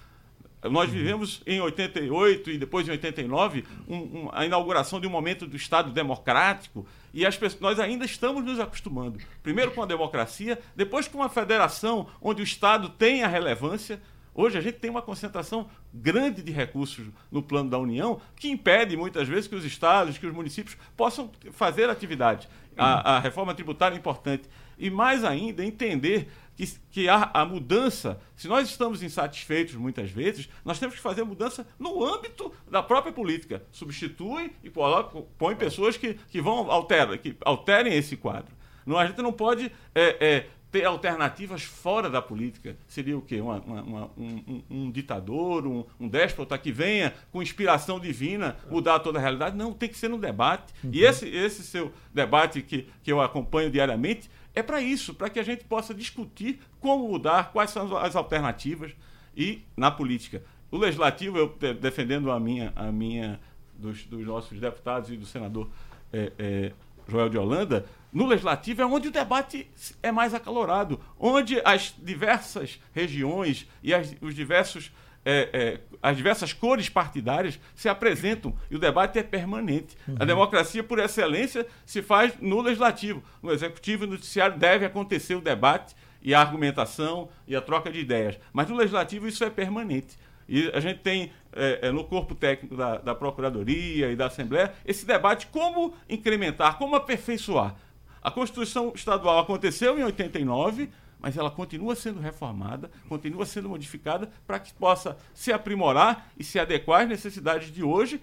Nós 0.71 0.89
vivemos 0.89 1.43
em 1.47 1.61
88 1.61 2.51
e 2.51 2.59
depois 2.59 2.89
em 2.89 2.93
89 2.93 3.65
um, 3.87 3.97
um, 3.97 4.31
a 4.33 4.47
inauguração 4.47 4.99
de 4.99 5.07
um 5.07 5.11
momento 5.11 5.47
do 5.47 5.57
Estado 5.57 5.91
democrático 5.91 6.87
e 7.13 7.27
as 7.27 7.37
pessoas, 7.37 7.61
nós 7.61 7.81
ainda 7.81 8.05
estamos 8.05 8.43
nos 8.45 8.59
acostumando. 8.59 9.19
Primeiro 9.43 9.73
com 9.73 9.83
a 9.83 9.87
democracia, 9.87 10.59
depois 10.75 11.07
com 11.07 11.19
uma 11.19 11.29
federação 11.29 12.09
onde 12.21 12.41
o 12.41 12.45
Estado 12.45 12.89
tem 12.89 13.23
a 13.23 13.29
relevância. 13.29 14.01
Hoje 14.35 14.59
a 14.59 14.61
gente 14.61 14.79
tem 14.79 14.91
uma 14.91 15.03
concentração 15.03 15.69
grande 15.93 16.43
de 16.43 16.51
recursos 16.51 17.07
no 17.31 17.43
plano 17.43 17.71
da 17.71 17.79
União 17.79 18.21
que 18.35 18.49
impede 18.49 18.97
muitas 18.97 19.29
vezes 19.29 19.47
que 19.47 19.55
os 19.55 19.65
estados, 19.65 20.19
que 20.19 20.27
os 20.27 20.35
municípios 20.35 20.77
possam 20.97 21.31
fazer 21.53 21.89
atividade. 21.89 22.49
A, 22.77 23.17
a 23.17 23.19
reforma 23.21 23.55
tributária 23.55 23.95
é 23.95 23.99
importante. 23.99 24.49
E 24.77 24.91
mais 24.91 25.25
ainda, 25.25 25.65
entender 25.65 26.29
que, 26.57 26.67
que 26.91 27.09
a, 27.09 27.31
a, 27.35 27.45
mudança, 27.45 28.21
se 28.37 28.49
nós 28.49 28.69
estamos 28.69 29.03
insatisfeitos 29.03 29.75
muitas 29.75 30.11
vezes, 30.11 30.49
nós 30.65 30.79
temos 30.79 30.95
que 30.95 31.01
fazer 31.01 31.25
mudança 31.25 31.67
no 31.79 32.05
âmbito 32.05 32.53
da 32.71 32.83
própria 32.83 33.13
política. 33.13 33.63
Substitui 33.73 34.53
e 34.63 34.71
põe 34.71 35.57
pessoas 35.57 35.97
que, 35.97 36.15
que 36.15 36.41
vão 36.41 36.71
alterar, 36.71 37.19
que 37.19 37.37
alterem 37.45 37.95
esse 37.95 38.17
quadro. 38.17 38.55
Não, 38.87 38.99
a 38.99 39.07
gente 39.07 39.21
não 39.23 39.33
pode 39.33 39.73
é, 39.95 40.27
é, 40.27 40.47
ter 40.75 40.85
alternativas 40.85 41.63
fora 41.63 42.11
da 42.11 42.21
política. 42.21 42.77
Seria 42.89 43.17
o 43.17 43.23
quê? 43.23 43.41
Uma, 43.41 43.61
uma, 43.61 43.83
uma, 43.83 44.11
um, 44.17 44.63
um, 44.69 44.91
ditador, 44.91 45.67
um, 45.67 45.85
um, 46.01 46.09
déspota 46.09 46.59
que 46.59 46.73
venha 46.73 47.15
com 47.31 47.41
inspiração 47.41 48.01
divina 48.01 48.57
mudar 48.69 48.99
toda 48.99 49.21
a 49.21 49.23
realidade? 49.23 49.57
Não, 49.57 49.73
tem 49.73 49.89
que 49.89 49.97
ser 49.97 50.09
no 50.09 50.19
debate. 50.19 50.75
Uhum. 50.83 50.91
E 50.93 51.05
esse, 51.05 51.29
esse 51.29 51.63
seu 51.63 51.93
debate 52.13 52.61
que, 52.61 52.89
que 53.05 53.13
eu 53.13 53.21
acompanho 53.21 53.71
diariamente 53.71 54.29
é 54.55 54.63
para 54.63 54.81
isso, 54.81 55.15
para 55.15 55.29
que 55.29 55.41
a 55.41 55.43
gente 55.43 55.65
possa 55.65 55.93
discutir 55.93 56.61
como 56.81 57.09
mudar, 57.09 57.53
quais 57.53 57.71
são 57.71 57.97
as 57.97 58.15
alternativas 58.15 58.93
e 59.37 59.63
na 59.77 59.91
política. 59.91 60.43
O 60.71 60.77
legislativo, 60.77 61.39
eu 61.39 61.57
defendendo 61.75 62.31
a 62.31 62.39
minha, 62.39 62.73
a 62.77 62.91
minha 62.91 63.41
dos, 63.75 64.05
dos 64.05 64.25
nossos 64.25 64.59
deputados 64.59 65.11
e 65.11 65.17
do 65.17 65.27
senador 65.27 65.69
é, 66.13 66.33
é, 66.39 66.73
Joel 67.09 67.29
de 67.29 67.39
Holanda, 67.39 67.87
no 68.13 68.27
legislativo 68.27 68.81
é 68.81 68.87
onde 68.87 69.09
o 69.09 69.11
debate 69.11 69.69
é 70.03 70.13
mais 70.13 70.33
acalorado, 70.33 71.01
onde 71.19 71.61
as 71.65 71.95
diversas 72.01 72.81
regiões 72.93 73.69
e 73.83 73.93
as, 73.93 74.15
os 74.21 74.35
diversos 74.35 74.93
é, 75.25 75.49
é, 75.53 75.81
as 76.03 76.17
diversas 76.17 76.53
cores 76.53 76.89
partidárias 76.89 77.59
se 77.75 77.89
apresentam 77.89 78.55
e 78.71 78.77
o 78.77 78.79
debate 78.79 79.19
é 79.19 79.23
permanente. 79.23 79.97
Uhum. 80.07 80.17
A 80.21 80.25
democracia, 80.25 80.85
por 80.85 80.99
excelência, 80.99 81.67
se 81.87 82.03
faz 82.03 82.35
no 82.41 82.61
legislativo. 82.61 83.23
No 83.43 83.51
executivo 83.51 84.05
e 84.05 84.07
no 84.07 84.13
noticiário 84.15 84.59
deve 84.59 84.85
acontecer 84.85 85.35
o 85.35 85.41
debate 85.41 85.95
e 86.23 86.35
a 86.35 86.41
argumentação 86.41 87.29
e 87.47 87.57
a 87.57 87.61
troca 87.61 87.91
de 87.91 88.01
ideias. 88.01 88.39
Mas 88.53 88.69
no 88.69 88.77
legislativo 88.77 89.27
isso 89.27 89.43
é 89.45 89.51
permanente. 89.51 90.19
E 90.47 90.71
a 90.75 90.81
gente 90.81 91.01
tem 91.01 91.33
é, 91.55 91.89
é 91.89 91.91
no 91.91 92.05
corpo 92.05 92.35
técnico 92.35 92.77
da, 92.77 92.99
da 92.99 93.15
Procuradoria 93.15 94.11
e 94.11 94.17
da 94.17 94.27
Assembleia 94.27 94.75
esse 94.85 95.07
debate 95.07 95.47
como 95.47 95.95
incrementar, 96.09 96.77
como 96.77 96.97
aperfeiçoar. 96.97 97.75
A 98.23 98.31
Constituição 98.31 98.93
Estadual 98.95 99.39
aconteceu 99.39 99.99
em 99.99 100.03
89, 100.03 100.91
mas 101.25 101.39
ela 101.39 101.51
continua 101.51 101.97
sendo 101.97 102.21
reformada, 102.21 102.91
continua 103.09 103.47
sendo 103.47 103.67
modificada 103.67 104.31
para 104.47 104.59
que 104.59 104.75
possa 104.75 105.17
se 105.33 105.51
aprimorar 105.51 106.31
e 106.39 106.45
se 106.45 106.59
adequar 106.59 107.01
às 107.01 107.09
necessidades 107.09 107.73
de 107.73 107.83
hoje, 107.83 108.21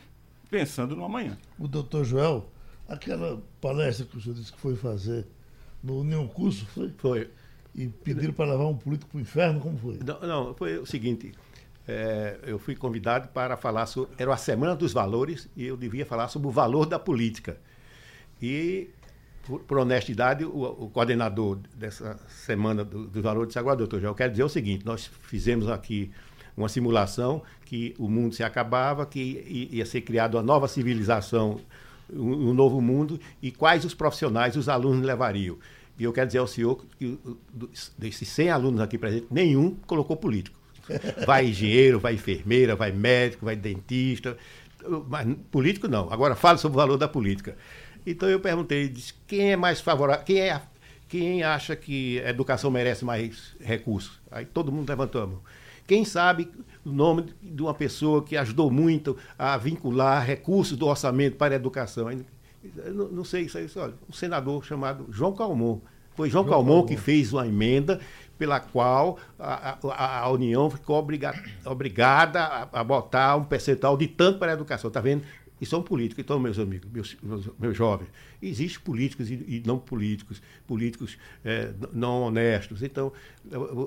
pensando 0.51 0.95
no 0.95 1.03
amanhã. 1.03 1.35
O 1.57 1.67
doutor 1.67 2.05
Joel, 2.05 2.47
aquela 2.87 3.41
palestra 3.59 4.05
que 4.05 4.15
o 4.15 4.21
senhor 4.21 4.35
disse 4.35 4.53
que 4.53 4.59
foi 4.59 4.75
fazer 4.75 5.25
no 5.83 6.01
União 6.01 6.27
Curso, 6.27 6.63
foi? 6.67 6.93
Foi. 6.95 7.31
E 7.73 7.87
pediram 7.87 8.33
para 8.33 8.51
levar 8.51 8.67
um 8.67 8.77
político 8.77 9.09
para 9.09 9.17
o 9.17 9.21
inferno, 9.21 9.59
como 9.59 9.79
foi? 9.79 9.97
Não, 10.05 10.19
não 10.21 10.53
foi 10.53 10.77
o 10.77 10.85
seguinte. 10.85 11.31
É, 11.87 12.37
eu 12.43 12.59
fui 12.59 12.75
convidado 12.75 13.29
para 13.29 13.57
falar 13.57 13.87
sobre. 13.87 14.13
Era 14.15 14.31
a 14.31 14.37
Semana 14.37 14.75
dos 14.75 14.93
Valores 14.93 15.49
e 15.57 15.65
eu 15.65 15.75
devia 15.75 16.05
falar 16.05 16.27
sobre 16.27 16.47
o 16.47 16.51
valor 16.51 16.85
da 16.85 16.99
política. 16.99 17.57
E 18.39 18.91
por, 19.43 19.59
por 19.61 19.77
honestidade, 19.79 20.45
o, 20.45 20.63
o, 20.63 20.89
coordenador 20.89 21.59
dessa 21.75 22.19
semana 22.27 22.83
do, 22.83 23.07
do 23.07 23.21
valor 23.21 23.47
disse 23.47 23.59
agora, 23.59 23.75
doutor, 23.75 24.03
eu 24.03 24.13
quero 24.13 24.31
dizer 24.31 24.43
o 24.43 24.49
seguinte, 24.49 24.85
nós 24.85 25.09
fizemos 25.23 25.67
aqui 25.67 26.11
uma 26.55 26.69
simulação 26.69 27.41
que 27.65 27.95
o 27.97 28.07
mundo 28.09 28.35
se 28.35 28.43
acabava, 28.43 29.05
que 29.05 29.69
ia 29.71 29.85
ser 29.85 30.01
criada 30.01 30.37
uma 30.37 30.43
nova 30.43 30.67
civilização, 30.67 31.59
um, 32.11 32.49
um 32.49 32.53
novo 32.53 32.81
mundo, 32.81 33.19
e 33.41 33.51
quais 33.51 33.85
os 33.85 33.93
profissionais 33.93 34.55
os 34.55 34.69
alunos 34.69 35.05
levariam. 35.05 35.57
E 35.97 36.03
eu 36.03 36.13
quero 36.13 36.27
dizer 36.27 36.39
ao 36.39 36.47
senhor 36.47 36.83
que 36.97 37.17
desses 37.97 38.27
100 38.27 38.49
alunos 38.49 38.81
aqui 38.81 38.97
presentes, 38.97 39.27
nenhum 39.29 39.75
colocou 39.85 40.17
político. 40.17 40.59
Vai 41.25 41.47
engenheiro, 41.47 41.99
vai 41.99 42.15
enfermeira, 42.15 42.75
vai 42.75 42.91
médico, 42.91 43.45
vai 43.45 43.55
dentista, 43.55 44.35
mas 45.07 45.27
político 45.51 45.87
não. 45.87 46.11
Agora 46.11 46.35
fale 46.35 46.57
sobre 46.57 46.75
o 46.75 46.81
valor 46.81 46.97
da 46.97 47.07
política. 47.07 47.55
Então 48.05 48.29
eu 48.29 48.39
perguntei, 48.39 48.87
disse, 48.87 49.13
quem 49.27 49.51
é 49.51 49.55
mais 49.55 49.79
favorável, 49.79 50.23
quem, 50.25 50.39
é, 50.39 50.61
quem 51.07 51.43
acha 51.43 51.75
que 51.75 52.19
a 52.21 52.29
educação 52.29 52.71
merece 52.71 53.05
mais 53.05 53.55
recursos? 53.59 54.19
Aí 54.31 54.45
todo 54.45 54.71
mundo 54.71 54.89
levantou 54.89 55.21
a 55.21 55.27
mão. 55.27 55.41
Quem 55.87 56.05
sabe 56.05 56.49
o 56.85 56.91
nome 56.91 57.33
de 57.41 57.61
uma 57.61 57.73
pessoa 57.73 58.23
que 58.23 58.37
ajudou 58.37 58.71
muito 58.71 59.17
a 59.37 59.57
vincular 59.57 60.25
recursos 60.25 60.77
do 60.77 60.87
orçamento 60.87 61.35
para 61.35 61.53
a 61.53 61.57
educação? 61.57 62.09
Não, 62.93 63.07
não 63.09 63.23
sei, 63.23 63.43
isso 63.43 63.57
aí, 63.57 63.67
olha, 63.75 63.93
um 64.09 64.13
senador 64.13 64.63
chamado 64.63 65.05
João 65.09 65.33
Calmon. 65.33 65.79
Foi 66.15 66.29
João, 66.29 66.43
João 66.43 66.55
Calmon, 66.55 66.73
Calmon 66.73 66.87
que 66.87 66.97
fez 66.97 67.33
uma 67.33 67.47
emenda 67.47 67.99
pela 68.37 68.59
qual 68.59 69.19
a, 69.37 69.77
a, 69.83 70.19
a 70.21 70.29
União 70.31 70.69
ficou 70.69 70.97
obriga, 70.97 71.31
obrigada 71.63 72.41
a, 72.41 72.79
a, 72.79 72.83
botar 72.83 73.35
um 73.35 73.43
percentual 73.43 73.95
de 73.95 74.07
tanto 74.07 74.39
para 74.39 74.51
a 74.51 74.53
educação. 74.55 74.87
Está 74.87 74.99
vendo? 74.99 75.23
E 75.61 75.65
são 75.65 75.83
políticos. 75.83 76.23
Então, 76.23 76.39
meus 76.39 76.57
amigos, 76.57 76.89
meus, 76.91 77.15
meus, 77.21 77.49
meus 77.59 77.77
jovens, 77.77 78.09
existem 78.41 78.83
políticos 78.83 79.29
e, 79.29 79.33
e, 79.33 79.63
não 79.63 79.77
políticos, 79.77 80.41
políticos 80.65 81.17
é, 81.45 81.71
não 81.93 82.23
honestos. 82.23 82.81
Então, 82.81 83.13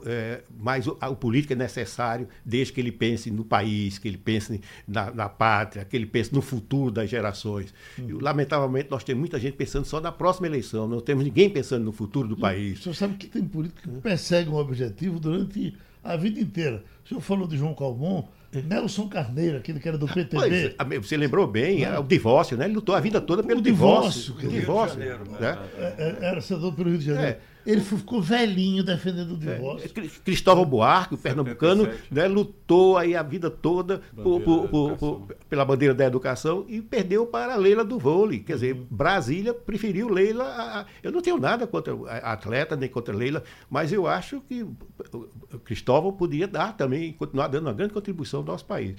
é, 0.06 0.42
mas 0.56 0.86
o, 0.86 0.96
o, 1.00 1.16
político 1.16 1.52
é 1.52 1.56
necessário 1.56 2.28
desde 2.44 2.72
que 2.72 2.80
ele 2.80 2.92
pense 2.92 3.28
no 3.28 3.44
país, 3.44 3.98
que 3.98 4.06
ele 4.06 4.16
pense 4.16 4.60
na, 4.86 5.10
na 5.10 5.28
pátria, 5.28 5.84
que 5.84 5.96
ele 5.96 6.06
pense 6.06 6.32
no 6.32 6.40
futuro 6.40 6.92
das 6.92 7.10
gerações. 7.10 7.74
Hum. 7.98 8.06
E, 8.08 8.12
lamentavelmente, 8.12 8.88
nós 8.88 9.02
temos 9.02 9.18
muita 9.18 9.40
gente 9.40 9.56
pensando 9.56 9.84
só 9.84 10.00
na 10.00 10.12
próxima 10.12 10.46
eleição, 10.46 10.86
não 10.86 11.00
temos 11.00 11.24
ninguém 11.24 11.50
pensando 11.50 11.84
no 11.84 11.92
futuro 11.92 12.28
do 12.28 12.36
país. 12.36 12.78
O 12.78 12.82
senhor 12.84 12.94
sabe 12.94 13.16
que 13.16 13.26
tem 13.26 13.44
políticos 13.44 13.82
que 13.82 14.00
perseguem 14.00 14.54
um 14.54 14.56
objetivo 14.56 15.18
durante 15.18 15.74
a 16.04 16.16
vida 16.16 16.38
inteira. 16.38 16.84
O 17.04 17.08
senhor 17.08 17.20
falou 17.20 17.48
de 17.48 17.56
João 17.56 17.74
Calmon, 17.74 18.28
Nelson 18.62 19.08
Carneiro, 19.08 19.58
aquele 19.58 19.80
que 19.80 19.88
era 19.88 19.98
do 19.98 20.06
PTB. 20.06 20.74
Pois, 20.76 21.06
você 21.06 21.16
lembrou 21.16 21.46
bem, 21.46 21.84
é. 21.84 21.98
o 21.98 22.02
divórcio, 22.02 22.56
né? 22.56 22.64
Ele 22.66 22.74
lutou 22.74 22.94
a 22.94 23.00
vida 23.00 23.20
toda 23.20 23.42
pelo 23.42 23.60
o 23.60 23.62
divórcio. 23.62 24.34
divórcio. 24.34 24.60
divórcio. 24.60 24.98
Janeiro, 25.00 25.24
né? 25.40 25.58
É, 25.78 25.82
é, 25.98 26.16
era 26.26 26.40
senador 26.40 26.74
pelo 26.74 26.90
Rio 26.90 26.98
de 26.98 27.06
Janeiro. 27.06 27.38
É. 27.38 27.53
Ele 27.66 27.80
ficou 27.80 28.20
velhinho 28.20 28.84
defendendo 28.84 29.32
o 29.32 29.34
é, 29.36 29.54
divórcio. 29.54 29.90
É, 29.96 30.08
Cristóvão 30.24 30.64
Buarque, 30.64 31.14
o 31.14 31.18
pernambucano, 31.18 31.88
né, 32.10 32.26
lutou 32.28 32.96
aí 32.96 33.16
a 33.16 33.22
vida 33.22 33.50
toda 33.50 34.02
por, 34.14 34.40
por, 34.40 34.96
por, 34.98 35.28
pela 35.48 35.64
bandeira 35.64 35.94
da 35.94 36.04
educação 36.04 36.64
e 36.68 36.80
perdeu 36.80 37.26
para 37.26 37.54
a 37.54 37.56
Leila 37.56 37.84
do 37.84 37.98
vôlei. 37.98 38.40
Quer 38.40 38.54
dizer, 38.54 38.74
uhum. 38.74 38.86
Brasília 38.90 39.54
preferiu 39.54 40.08
Leila. 40.08 40.44
A, 40.44 40.80
a, 40.80 40.86
eu 41.02 41.10
não 41.10 41.22
tenho 41.22 41.38
nada 41.38 41.66
contra 41.66 41.94
a 42.08 42.32
atleta, 42.32 42.76
nem 42.76 42.88
contra 42.88 43.14
Leila, 43.14 43.42
mas 43.70 43.92
eu 43.92 44.06
acho 44.06 44.40
que 44.42 44.62
o 44.62 45.58
Cristóvão 45.64 46.12
podia 46.12 46.46
dar 46.46 46.76
também, 46.76 47.12
continuar 47.12 47.48
dando 47.48 47.66
uma 47.66 47.72
grande 47.72 47.94
contribuição 47.94 48.40
ao 48.40 48.46
nosso 48.46 48.64
país. 48.64 48.96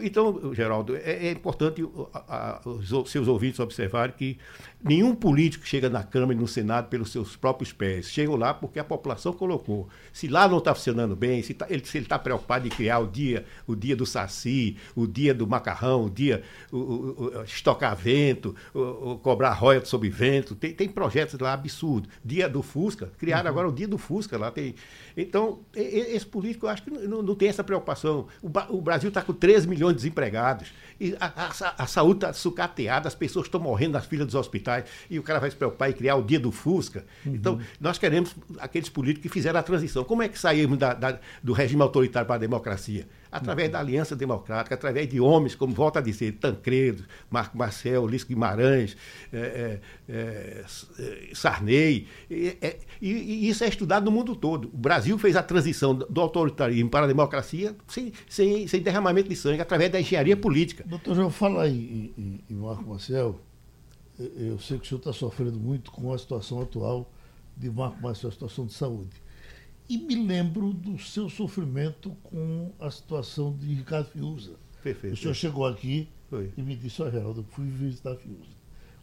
Então, 0.00 0.54
Geraldo, 0.54 0.96
é, 0.96 1.26
é 1.26 1.30
importante 1.32 1.84
a, 2.14 2.60
a, 2.64 2.68
os 2.68 3.10
seus 3.10 3.26
ouvintes 3.26 3.58
observarem 3.58 4.14
que 4.16 4.38
nenhum 4.82 5.14
político 5.14 5.66
chega 5.66 5.90
na 5.90 6.02
Câmara 6.02 6.32
e 6.34 6.36
no 6.36 6.46
Senado 6.46 6.88
pelos 6.88 7.10
seus 7.10 7.36
próprios 7.36 7.72
pés. 7.72 8.06
Chegam 8.06 8.36
lá 8.36 8.54
porque 8.54 8.78
a 8.78 8.84
população 8.84 9.32
colocou. 9.32 9.88
Se 10.12 10.28
lá 10.28 10.46
não 10.46 10.58
está 10.58 10.74
funcionando 10.74 11.16
bem, 11.16 11.42
se, 11.42 11.54
tá, 11.54 11.66
ele 11.68 11.82
está 11.82 12.18
preocupado 12.18 12.66
em 12.66 12.70
criar 12.70 13.00
o 13.00 13.06
dia, 13.06 13.44
o 13.66 13.74
dia 13.74 13.96
do 13.96 14.06
saci, 14.06 14.76
o 14.94 15.06
dia 15.06 15.34
do 15.34 15.46
macarrão, 15.46 16.04
o 16.04 16.10
dia 16.10 16.42
o, 16.70 16.76
o, 16.76 17.38
o 17.38 17.42
estocar 17.42 17.96
vento, 17.96 18.54
o, 18.72 19.18
cobrar 19.18 19.52
royalties 19.52 19.90
sobre 19.90 20.08
vento, 20.08 20.54
tem, 20.54 20.72
tem 20.72 20.88
projetos 20.88 21.38
lá 21.40 21.52
absurdos. 21.52 22.10
Dia 22.24 22.48
do 22.48 22.62
Fusca, 22.62 23.10
criaram 23.18 23.44
uhum. 23.44 23.50
agora 23.50 23.68
o 23.68 23.72
dia 23.72 23.88
do 23.88 23.98
Fusca 23.98 24.38
lá. 24.38 24.50
Tem, 24.50 24.74
então, 25.16 25.60
esse 25.74 26.26
político, 26.26 26.66
eu 26.66 26.70
acho 26.70 26.82
que 26.84 26.90
não, 26.90 27.22
não 27.22 27.34
tem 27.34 27.48
essa 27.48 27.64
preocupação. 27.64 28.26
O, 28.40 28.76
o 28.76 28.80
Brasil 28.80 29.08
está 29.08 29.22
com 29.22 29.32
13 29.32 29.66
milhões 29.66 29.79
de 29.88 29.94
desempregados. 29.94 30.72
E 31.00 31.16
a, 31.18 31.26
a, 31.26 31.82
a 31.84 31.86
saúde 31.86 32.18
está 32.18 32.32
sucateada, 32.32 33.08
as 33.08 33.14
pessoas 33.14 33.46
estão 33.46 33.58
morrendo 33.58 33.92
nas 33.92 34.04
filas 34.04 34.26
dos 34.26 34.34
hospitais. 34.34 34.84
E 35.08 35.18
o 35.18 35.22
cara 35.22 35.40
vai 35.40 35.50
se 35.50 35.56
preocupar 35.56 35.90
em 35.90 35.94
criar 35.94 36.16
o 36.16 36.22
dia 36.22 36.38
do 36.38 36.52
Fusca. 36.52 37.06
Uhum. 37.24 37.34
Então, 37.34 37.60
nós 37.80 37.96
queremos 37.96 38.34
aqueles 38.58 38.88
políticos 38.88 39.22
que 39.22 39.32
fizeram 39.32 39.58
a 39.58 39.62
transição. 39.62 40.04
Como 40.04 40.22
é 40.22 40.28
que 40.28 40.38
saímos 40.38 40.78
da, 40.78 40.92
da, 40.92 41.18
do 41.42 41.52
regime 41.54 41.80
autoritário 41.80 42.26
para 42.26 42.36
a 42.36 42.38
democracia? 42.38 43.06
através 43.30 43.70
da 43.70 43.78
Aliança 43.78 44.16
Democrática, 44.16 44.74
através 44.74 45.08
de 45.08 45.20
homens, 45.20 45.54
como 45.54 45.72
volta 45.72 46.00
a 46.00 46.02
dizer, 46.02 46.32
Tancredo, 46.32 47.04
Marco 47.30 47.56
Marcel, 47.56 48.02
Ulisses 48.02 48.26
Guimarães, 48.26 48.96
é, 49.32 49.78
é, 50.08 50.64
é, 50.98 51.30
Sarney. 51.32 52.08
E, 52.28 52.56
e, 53.00 53.48
isso 53.48 53.62
é 53.62 53.68
estudado 53.68 54.04
no 54.04 54.10
mundo 54.10 54.34
todo. 54.34 54.70
O 54.72 54.76
Brasil 54.76 55.16
fez 55.18 55.36
a 55.36 55.42
transição 55.42 55.94
do 55.94 56.20
autoritarismo 56.20 56.90
para 56.90 57.04
a 57.04 57.08
democracia 57.08 57.76
sem, 57.86 58.12
sem, 58.28 58.66
sem 58.66 58.82
derramamento 58.82 59.28
de 59.28 59.36
sangue, 59.36 59.60
através 59.60 59.90
da 59.90 60.00
engenharia 60.00 60.36
política. 60.36 60.84
Doutor 60.90 61.14
João, 61.14 61.30
fala 61.30 61.62
aí 61.62 62.12
em, 62.18 62.40
em 62.50 62.54
Marco 62.56 62.82
Marcel. 62.82 63.40
Eu 64.18 64.58
sei 64.58 64.76
que 64.76 64.84
o 64.84 64.88
senhor 64.88 64.98
está 64.98 65.12
sofrendo 65.12 65.56
muito 65.56 65.92
com 65.92 66.12
a 66.12 66.18
situação 66.18 66.60
atual 66.60 67.08
de 67.56 67.70
Marco 67.70 68.02
Marcel, 68.02 68.28
a 68.28 68.32
situação 68.32 68.66
de 68.66 68.72
saúde. 68.72 69.22
E 69.88 69.96
me 69.98 70.26
lembro 70.26 70.72
do 70.72 70.98
seu 70.98 71.28
sofrimento 71.28 72.10
com 72.24 72.72
a 72.80 72.90
situação 72.90 73.56
de 73.56 73.72
Ricardo 73.72 74.10
Fiuza. 74.10 74.56
Perfeito. 74.82 75.14
O 75.14 75.16
senhor 75.16 75.34
chegou 75.34 75.64
aqui 75.64 76.08
Foi. 76.28 76.52
e 76.56 76.62
me 76.62 76.74
disse, 76.74 77.00
olha, 77.02 77.12
Geraldo, 77.12 77.42
eu 77.42 77.44
fui 77.44 77.66
visitar 77.66 78.16
Fiuza. 78.16 78.50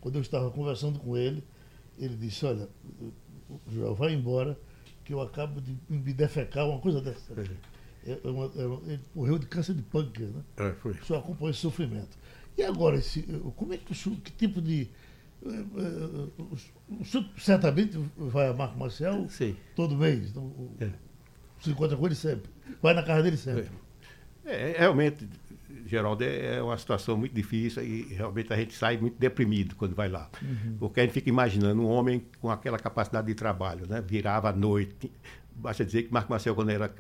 Quando 0.02 0.16
eu 0.16 0.22
estava 0.22 0.52
conversando 0.52 1.00
com 1.00 1.16
ele, 1.16 1.42
ele 1.98 2.18
disse, 2.18 2.46
olha, 2.46 2.68
Joel, 3.72 3.96
vai 3.96 4.14
embora, 4.14 4.60
que 5.06 5.14
eu 5.14 5.22
acabo 5.22 5.62
de 5.62 5.78
me 5.88 6.12
defecar, 6.12 6.68
uma 6.68 6.82
coisa 6.82 7.00
dessa. 7.00 7.32
Uma, 7.32 7.46
ele 8.12 9.00
morreu 9.14 9.38
de 9.38 9.46
câncer 9.46 9.74
de 9.74 9.82
pâncreas, 9.82 10.32
né? 10.32 10.42
É, 10.58 10.74
foi. 10.74 10.94
Senhor 10.96 11.20
acompanhou 11.20 11.52
esse 11.52 11.60
sofrimento. 11.60 12.18
E 12.58 12.64
agora, 12.64 12.98
esse, 12.98 13.24
como 13.56 13.74
é 13.74 13.78
que 13.78 13.92
o 13.92 13.96
senhor, 13.96 14.18
que 14.20 14.32
tipo 14.32 14.62
de 14.62 14.90
o 16.90 17.06
senhor 17.06 17.26
certamente 17.38 17.98
vai 18.18 18.50
a 18.50 18.54
Marco 18.54 18.78
Marcel 18.78 19.28
Sim. 19.30 19.56
todo 19.76 19.96
mês. 19.96 20.30
Então, 20.30 20.52
é. 20.80 20.90
Se 21.60 21.72
encontra 21.72 21.98
com 21.98 22.06
ele 22.06 22.16
sempre. 22.16 22.50
Vai 22.82 22.94
na 22.94 23.04
casa 23.04 23.24
dele 23.24 23.38
sempre. 23.38 23.70
É, 24.46 24.72
é, 24.72 24.80
realmente, 24.80 25.28
Geraldo, 25.86 26.24
é, 26.24 26.58
é 26.58 26.62
uma 26.62 26.78
situação 26.78 27.18
muito 27.18 27.34
difícil 27.34 27.84
e 27.84 28.14
realmente 28.14 28.54
a 28.54 28.56
gente 28.56 28.74
sai 28.74 28.98
muito 28.98 29.18
deprimido 29.18 29.76
quando 29.76 29.96
vai 29.96 30.08
lá. 30.08 30.30
Uhum. 30.42 30.78
Porque 30.80 31.00
a 31.00 31.04
gente 31.04 31.14
fica 31.14 31.30
imaginando 31.30 31.82
um 31.82 31.88
homem 31.88 32.24
com 32.40 32.50
aquela 32.50 32.78
capacidade 32.78 33.28
de 33.28 33.36
trabalho, 33.36 33.88
né? 33.88 34.02
virava 34.02 34.50
à 34.50 34.54
noite. 34.54 35.12
Basta 35.58 35.84
dizer 35.84 36.04
que 36.04 36.14
Marco 36.14 36.32
Marcel, 36.32 36.54
quando 36.56 36.70
era 36.70 36.94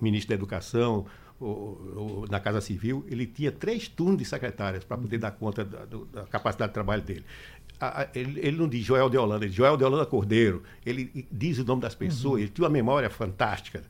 ministro 0.00 0.30
da 0.30 0.34
Educação, 0.34 1.06
ou, 1.38 1.92
ou, 1.96 2.26
na 2.30 2.40
Casa 2.40 2.60
Civil, 2.60 3.04
ele 3.08 3.26
tinha 3.26 3.52
três 3.52 3.88
turnos 3.88 4.18
de 4.18 4.24
secretárias 4.24 4.84
para 4.84 4.96
poder 4.96 5.18
dar 5.18 5.32
conta 5.32 5.64
da, 5.64 5.84
da, 5.84 6.26
capacidade 6.26 6.70
de 6.70 6.74
trabalho 6.74 7.02
dele 7.02 7.24
a, 7.80 8.02
a, 8.02 8.08
ele, 8.14 8.40
ele, 8.40 8.56
não 8.56 8.68
diz 8.68 8.84
Joel 8.84 9.08
de 9.08 9.16
Holanda, 9.16 9.44
ele 9.44 9.48
diz 9.50 9.56
Joel 9.56 9.76
de 9.76 9.84
Holanda 9.84 10.06
Cordeiro. 10.06 10.62
Ele 10.84 11.26
diz 11.30 11.58
o 11.58 11.64
nome 11.64 11.82
das 11.82 11.94
pessoas, 11.94 12.34
uhum. 12.34 12.38
ele 12.38 12.48
tinha 12.48 12.64
uma 12.64 12.72
memória 12.72 13.10
fantástica. 13.10 13.82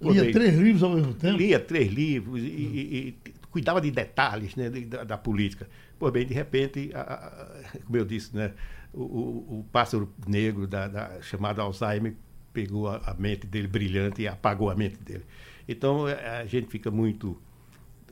Lia 0.00 0.32
três 0.32 0.56
livros 0.56 0.82
ao 0.82 0.90
mesmo 0.90 1.14
tempo? 1.14 1.38
Lia 1.38 1.60
três 1.60 1.92
livros 1.92 2.40
e, 2.40 2.46
uhum. 2.46 2.48
e, 2.48 3.08
e 3.08 3.32
cuidava 3.50 3.80
de 3.80 3.90
detalhes 3.90 4.56
né, 4.56 4.68
de, 4.68 4.84
da, 4.84 5.04
da, 5.04 5.18
política. 5.18 5.68
Pois 5.98 6.12
bem, 6.12 6.26
de 6.26 6.34
repente, 6.34 6.90
a, 6.94 7.62
como 7.84 7.96
eu 7.96 8.04
disse, 8.04 8.34
né, 8.34 8.52
o, 8.92 9.02
o, 9.02 9.58
o 9.60 9.66
pássaro 9.70 10.12
negro 10.26 10.66
da, 10.66 10.88
da, 10.88 11.22
chamado 11.22 11.60
Alzheimer 11.60 12.14
pegou 12.54 12.88
a, 12.88 13.14
mente 13.18 13.46
dele 13.46 13.66
brilhante 13.66 14.22
e 14.22 14.28
apagou 14.28 14.70
a 14.70 14.74
mente 14.74 14.96
dele. 15.02 15.24
Então, 15.68 16.08
é, 16.08 16.40
a 16.40 16.46
gente 16.46 16.68
fica 16.68 16.90
muito 16.90 17.36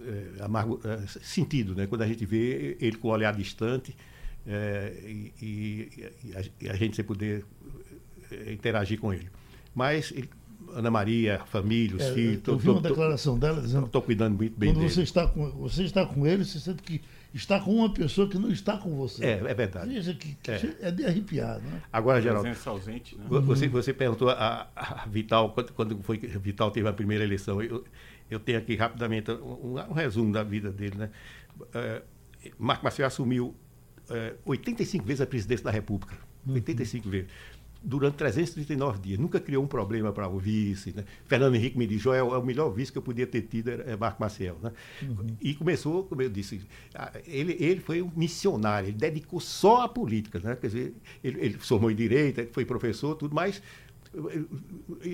é, 0.00 0.42
amargo, 0.42 0.80
é, 0.84 1.06
sentido 1.06 1.74
né, 1.74 1.86
quando 1.86 2.02
a 2.02 2.06
gente 2.06 2.26
vê 2.26 2.76
ele 2.80 2.96
com 2.96 3.08
o 3.08 3.10
olhar 3.12 3.32
distante 3.34 3.96
é, 4.46 4.92
e, 5.04 5.32
e, 5.40 5.88
e, 6.24 6.36
a, 6.36 6.42
e, 6.60 6.68
a, 6.68 6.74
gente 6.74 6.96
sem 6.96 7.04
poder 7.04 7.44
é, 8.30 8.52
interagir 8.52 8.98
com 8.98 9.14
ele. 9.14 9.30
Mas 9.72 10.10
ele, 10.10 10.28
Ana 10.74 10.90
Maria, 10.90 11.40
família, 11.46 11.96
os 11.96 12.02
é, 12.02 12.12
filhos. 12.12 12.34
Eu 12.34 12.42
tô, 12.42 12.56
vi 12.56 12.68
uma 12.68 12.82
tô, 12.82 12.88
declaração 12.88 13.38
dela 13.38 13.60
dizendo. 13.60 13.86
Estou 13.86 14.02
cuidando 14.02 14.36
muito 14.36 14.58
bem 14.58 14.70
quando 14.70 14.80
dele. 14.80 14.90
Você 14.90 15.02
está, 15.02 15.26
com, 15.26 15.50
você 15.52 15.84
está 15.84 16.04
com 16.04 16.26
ele, 16.26 16.44
você 16.44 16.58
sente 16.58 16.82
que 16.82 17.00
está 17.34 17.58
com 17.58 17.74
uma 17.74 17.92
pessoa 17.92 18.28
que 18.28 18.38
não 18.38 18.50
está 18.50 18.76
com 18.76 18.94
você. 18.96 19.24
É, 19.24 19.30
é 19.30 19.54
verdade. 19.54 19.92
Veja 19.92 20.14
que, 20.14 20.34
que 20.34 20.50
é. 20.50 20.76
é. 20.80 20.90
de 20.90 21.04
arrepiar, 21.04 21.60
né? 21.60 21.82
Agora, 21.92 22.20
Geraldo. 22.20 22.48
Ausente, 22.66 23.16
né? 23.16 23.24
Você, 23.28 23.68
você 23.68 23.92
perguntou 23.92 24.28
a, 24.30 24.68
a 24.76 25.06
Vital, 25.06 25.50
quando, 25.50 25.72
quando 25.72 26.02
foi 26.02 26.18
que 26.18 26.26
Vital 26.26 26.70
teve 26.70 26.88
a 26.88 26.92
primeira 26.92 27.24
eleição. 27.24 27.62
Eu, 27.62 27.84
eu 28.30 28.38
tenho 28.38 28.58
aqui 28.58 28.76
rapidamente 28.76 29.30
um, 29.30 29.76
um 29.76 29.92
resumo 29.92 30.32
da 30.32 30.42
vida 30.42 30.70
dele, 30.70 30.96
né? 30.96 31.10
É, 31.74 32.02
Marco 32.58 32.84
Maciel 32.84 33.06
assumiu 33.06 33.54
é, 34.10 34.34
85 34.44 35.04
vezes 35.04 35.20
a 35.20 35.26
presidência 35.26 35.64
da 35.64 35.70
República. 35.70 36.16
Uhum. 36.46 36.54
85 36.54 37.08
vezes. 37.08 37.30
Durante 37.82 38.14
339 38.14 39.00
dias. 39.00 39.18
Nunca 39.18 39.40
criou 39.40 39.64
um 39.64 39.66
problema 39.66 40.12
para 40.12 40.28
o 40.28 40.38
vice. 40.38 40.92
Né? 40.94 41.04
Fernando 41.26 41.54
Henrique 41.54 41.76
me 41.76 41.86
disse, 41.86 42.04
Joel, 42.04 42.34
é 42.34 42.38
o 42.38 42.44
melhor 42.44 42.70
vice 42.70 42.92
que 42.92 42.98
eu 42.98 43.02
podia 43.02 43.26
ter 43.26 43.42
tido 43.42 43.70
é 43.70 43.96
Marco 43.96 44.20
Maciel. 44.20 44.56
Né? 44.62 44.72
Uhum. 45.02 45.36
E 45.40 45.54
começou, 45.54 46.04
como 46.04 46.22
eu 46.22 46.30
disse, 46.30 46.60
ele, 47.26 47.56
ele 47.58 47.80
foi 47.80 48.02
um 48.02 48.10
missionário, 48.14 48.88
ele 48.88 48.96
dedicou 48.96 49.40
só 49.40 49.82
à 49.82 49.88
política. 49.88 50.38
Né? 50.38 50.56
Quer 50.56 50.66
dizer, 50.66 50.94
ele, 51.22 51.40
ele 51.40 51.58
formou 51.58 51.90
em 51.90 51.94
Direito, 51.94 52.46
foi 52.52 52.64
professor, 52.64 53.14
tudo, 53.16 53.34
mas 53.34 53.62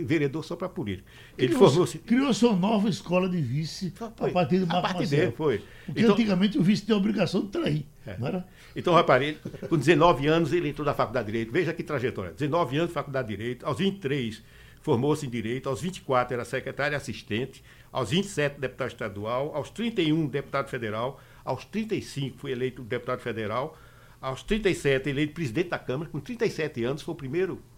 vereador 0.04 0.44
só 0.44 0.56
para 0.56 0.68
política. 0.68 1.08
Ele 1.36 1.54
criou, 1.54 1.70
formou 1.70 1.86
criou 2.04 2.34
sua 2.34 2.54
nova 2.54 2.88
escola 2.88 3.28
de 3.28 3.40
vice 3.40 3.90
foi, 3.90 4.08
a 4.08 4.32
partir 4.32 4.58
do 4.58 4.66
Marco 4.66 4.78
a 4.78 4.82
partir 4.82 4.98
Marcelo. 4.98 5.22
Dele, 5.22 5.32
foi. 5.36 5.62
Porque 5.86 6.00
então, 6.00 6.14
antigamente 6.14 6.58
o 6.58 6.62
vice 6.62 6.84
tinha 6.84 6.94
a 6.94 6.98
obrigação 6.98 7.42
de 7.42 7.48
trair, 7.48 7.86
é. 8.06 8.16
não 8.18 8.26
era? 8.26 8.46
Então, 8.74 8.92
rapaz, 8.94 9.36
com 9.68 9.76
19 9.76 10.26
anos 10.26 10.52
ele 10.52 10.68
entrou 10.68 10.84
na 10.84 10.94
Faculdade 10.94 11.26
de 11.26 11.32
Direito. 11.32 11.52
Veja 11.52 11.72
que 11.72 11.82
trajetória. 11.82 12.32
19 12.32 12.78
anos 12.78 12.92
Faculdade 12.92 13.28
de 13.28 13.36
Direito, 13.36 13.66
aos 13.66 13.78
23 13.78 14.42
formou-se 14.80 15.26
em 15.26 15.28
Direito, 15.28 15.68
aos 15.68 15.82
24 15.82 16.34
era 16.34 16.44
secretário 16.44 16.96
assistente, 16.96 17.62
aos 17.92 18.10
27 18.10 18.58
deputado 18.58 18.88
estadual, 18.88 19.54
aos 19.54 19.70
31 19.70 20.26
deputado 20.26 20.68
federal, 20.68 21.20
aos 21.44 21.64
35 21.64 22.38
foi 22.38 22.52
eleito 22.52 22.82
deputado 22.82 23.20
federal, 23.20 23.76
aos 24.20 24.42
37 24.42 25.08
eleito 25.08 25.34
presidente 25.34 25.68
da 25.68 25.78
Câmara, 25.78 26.10
com 26.10 26.20
37 26.20 26.84
anos 26.84 27.02
foi 27.02 27.12
o 27.12 27.16
primeiro 27.16 27.62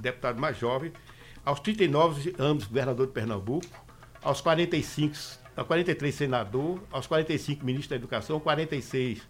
deputado 0.00 0.40
mais 0.40 0.58
jovem, 0.58 0.92
aos 1.44 1.60
39 1.60 2.34
anos 2.38 2.64
governador 2.64 3.06
de 3.06 3.12
Pernambuco, 3.12 3.66
aos 4.22 4.40
45, 4.40 5.14
aos 5.56 5.66
43 5.66 6.14
senador, 6.14 6.82
aos 6.90 7.06
45 7.06 7.64
ministro 7.64 7.90
da 7.90 7.96
Educação, 7.96 8.38
46 8.38 9.22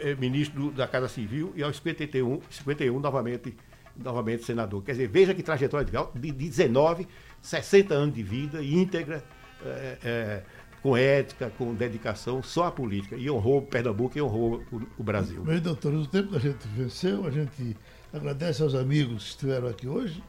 eh, 0.00 0.14
ministro 0.14 0.70
da 0.70 0.86
Casa 0.86 1.08
Civil 1.08 1.52
e 1.54 1.62
aos 1.62 1.76
51, 1.76 2.40
51 2.50 2.98
novamente, 3.00 3.54
novamente 3.96 4.44
senador. 4.44 4.82
Quer 4.82 4.92
dizer, 4.92 5.08
veja 5.08 5.34
que 5.34 5.42
trajetória 5.42 5.86
de, 5.86 6.20
de 6.20 6.32
19, 6.32 7.06
60 7.40 7.94
anos 7.94 8.14
de 8.14 8.22
vida 8.22 8.62
íntegra, 8.62 9.22
é, 9.64 9.98
é, 10.04 10.42
com 10.82 10.96
ética, 10.96 11.50
com 11.56 11.74
dedicação, 11.74 12.42
só 12.42 12.66
a 12.66 12.70
política. 12.70 13.16
E 13.16 13.30
honrou 13.30 13.62
Pernambuco 13.62 14.16
e 14.18 14.22
honrou 14.22 14.62
o, 14.70 14.82
o 14.98 15.02
Brasil. 15.02 15.42
Bem, 15.42 15.58
doutor, 15.58 15.94
o 15.94 16.06
tempo 16.06 16.30
que 16.30 16.36
a 16.36 16.40
gente 16.40 16.66
venceu, 16.68 17.26
a 17.26 17.30
gente 17.30 17.76
agradece 18.14 18.62
aos 18.62 18.74
amigos 18.74 19.24
que 19.24 19.30
estiveram 19.30 19.68
aqui 19.68 19.88
hoje. 19.88 20.22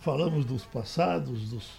Falamos 0.00 0.44
dos 0.44 0.64
passados, 0.66 1.48
dos, 1.48 1.70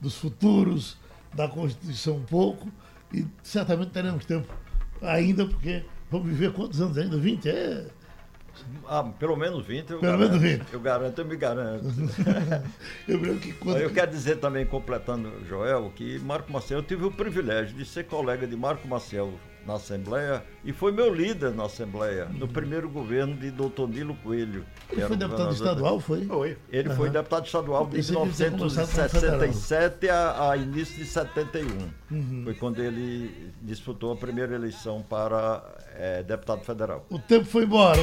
dos 0.00 0.16
futuros, 0.16 0.96
da 1.34 1.46
Constituição 1.48 2.16
um 2.16 2.24
pouco, 2.24 2.68
e 3.12 3.26
certamente 3.42 3.90
teremos 3.90 4.24
tempo 4.24 4.48
ainda, 5.02 5.46
porque 5.46 5.84
vamos 6.10 6.28
viver 6.28 6.52
quantos 6.52 6.80
anos 6.80 6.96
ainda? 6.96 7.18
20? 7.18 7.48
É. 7.48 7.86
Ah, 8.86 9.02
pelo 9.02 9.36
menos 9.36 9.66
20. 9.66 9.90
Eu 9.90 9.98
pelo 9.98 10.18
garanto, 10.18 10.40
menos 10.40 10.58
20. 10.58 10.72
Eu 10.72 10.80
garanto, 10.80 11.18
eu 11.18 11.24
me 11.26 11.36
garanto. 11.36 11.84
eu, 13.08 13.38
que 13.38 13.52
quando... 13.54 13.78
eu 13.78 13.90
quero 13.90 14.10
dizer 14.10 14.36
também, 14.36 14.64
completando, 14.64 15.44
Joel, 15.46 15.92
que 15.94 16.18
Marco 16.20 16.50
Maciel, 16.52 16.80
eu 16.80 16.84
tive 16.84 17.04
o 17.04 17.10
privilégio 17.10 17.76
de 17.76 17.84
ser 17.84 18.04
colega 18.04 18.46
de 18.46 18.56
Marco 18.56 18.86
Maciel 18.88 19.34
na 19.66 19.74
Assembleia 19.74 20.42
e 20.64 20.72
foi 20.72 20.92
meu 20.92 21.12
líder 21.12 21.52
na 21.52 21.64
Assembleia, 21.64 22.26
no 22.26 22.48
primeiro 22.48 22.88
governo 22.88 23.36
de 23.36 23.50
doutor 23.50 23.88
Nilo 23.88 24.14
Coelho. 24.16 24.64
Ele 24.90 25.02
foi 25.02 25.16
deputado 25.16 25.52
estadual, 25.52 26.00
foi? 26.00 26.24
Foi. 26.24 26.58
Ele 26.70 26.88
uhum. 26.88 26.96
foi 26.96 27.10
deputado 27.10 27.46
estadual 27.46 27.86
de 27.86 27.96
1967 27.96 30.08
a, 30.08 30.50
a, 30.50 30.56
início 30.56 30.96
de 30.96 31.06
71. 31.06 31.66
Uhum. 32.10 32.42
Foi 32.44 32.54
quando 32.54 32.82
ele 32.82 33.52
disputou 33.62 34.12
a 34.12 34.16
primeira 34.16 34.54
eleição 34.54 35.02
para 35.02 35.62
é, 35.96 36.22
deputado 36.22 36.64
federal. 36.64 37.06
O 37.10 37.18
tempo 37.18 37.44
foi 37.44 37.64
embora. 37.64 38.02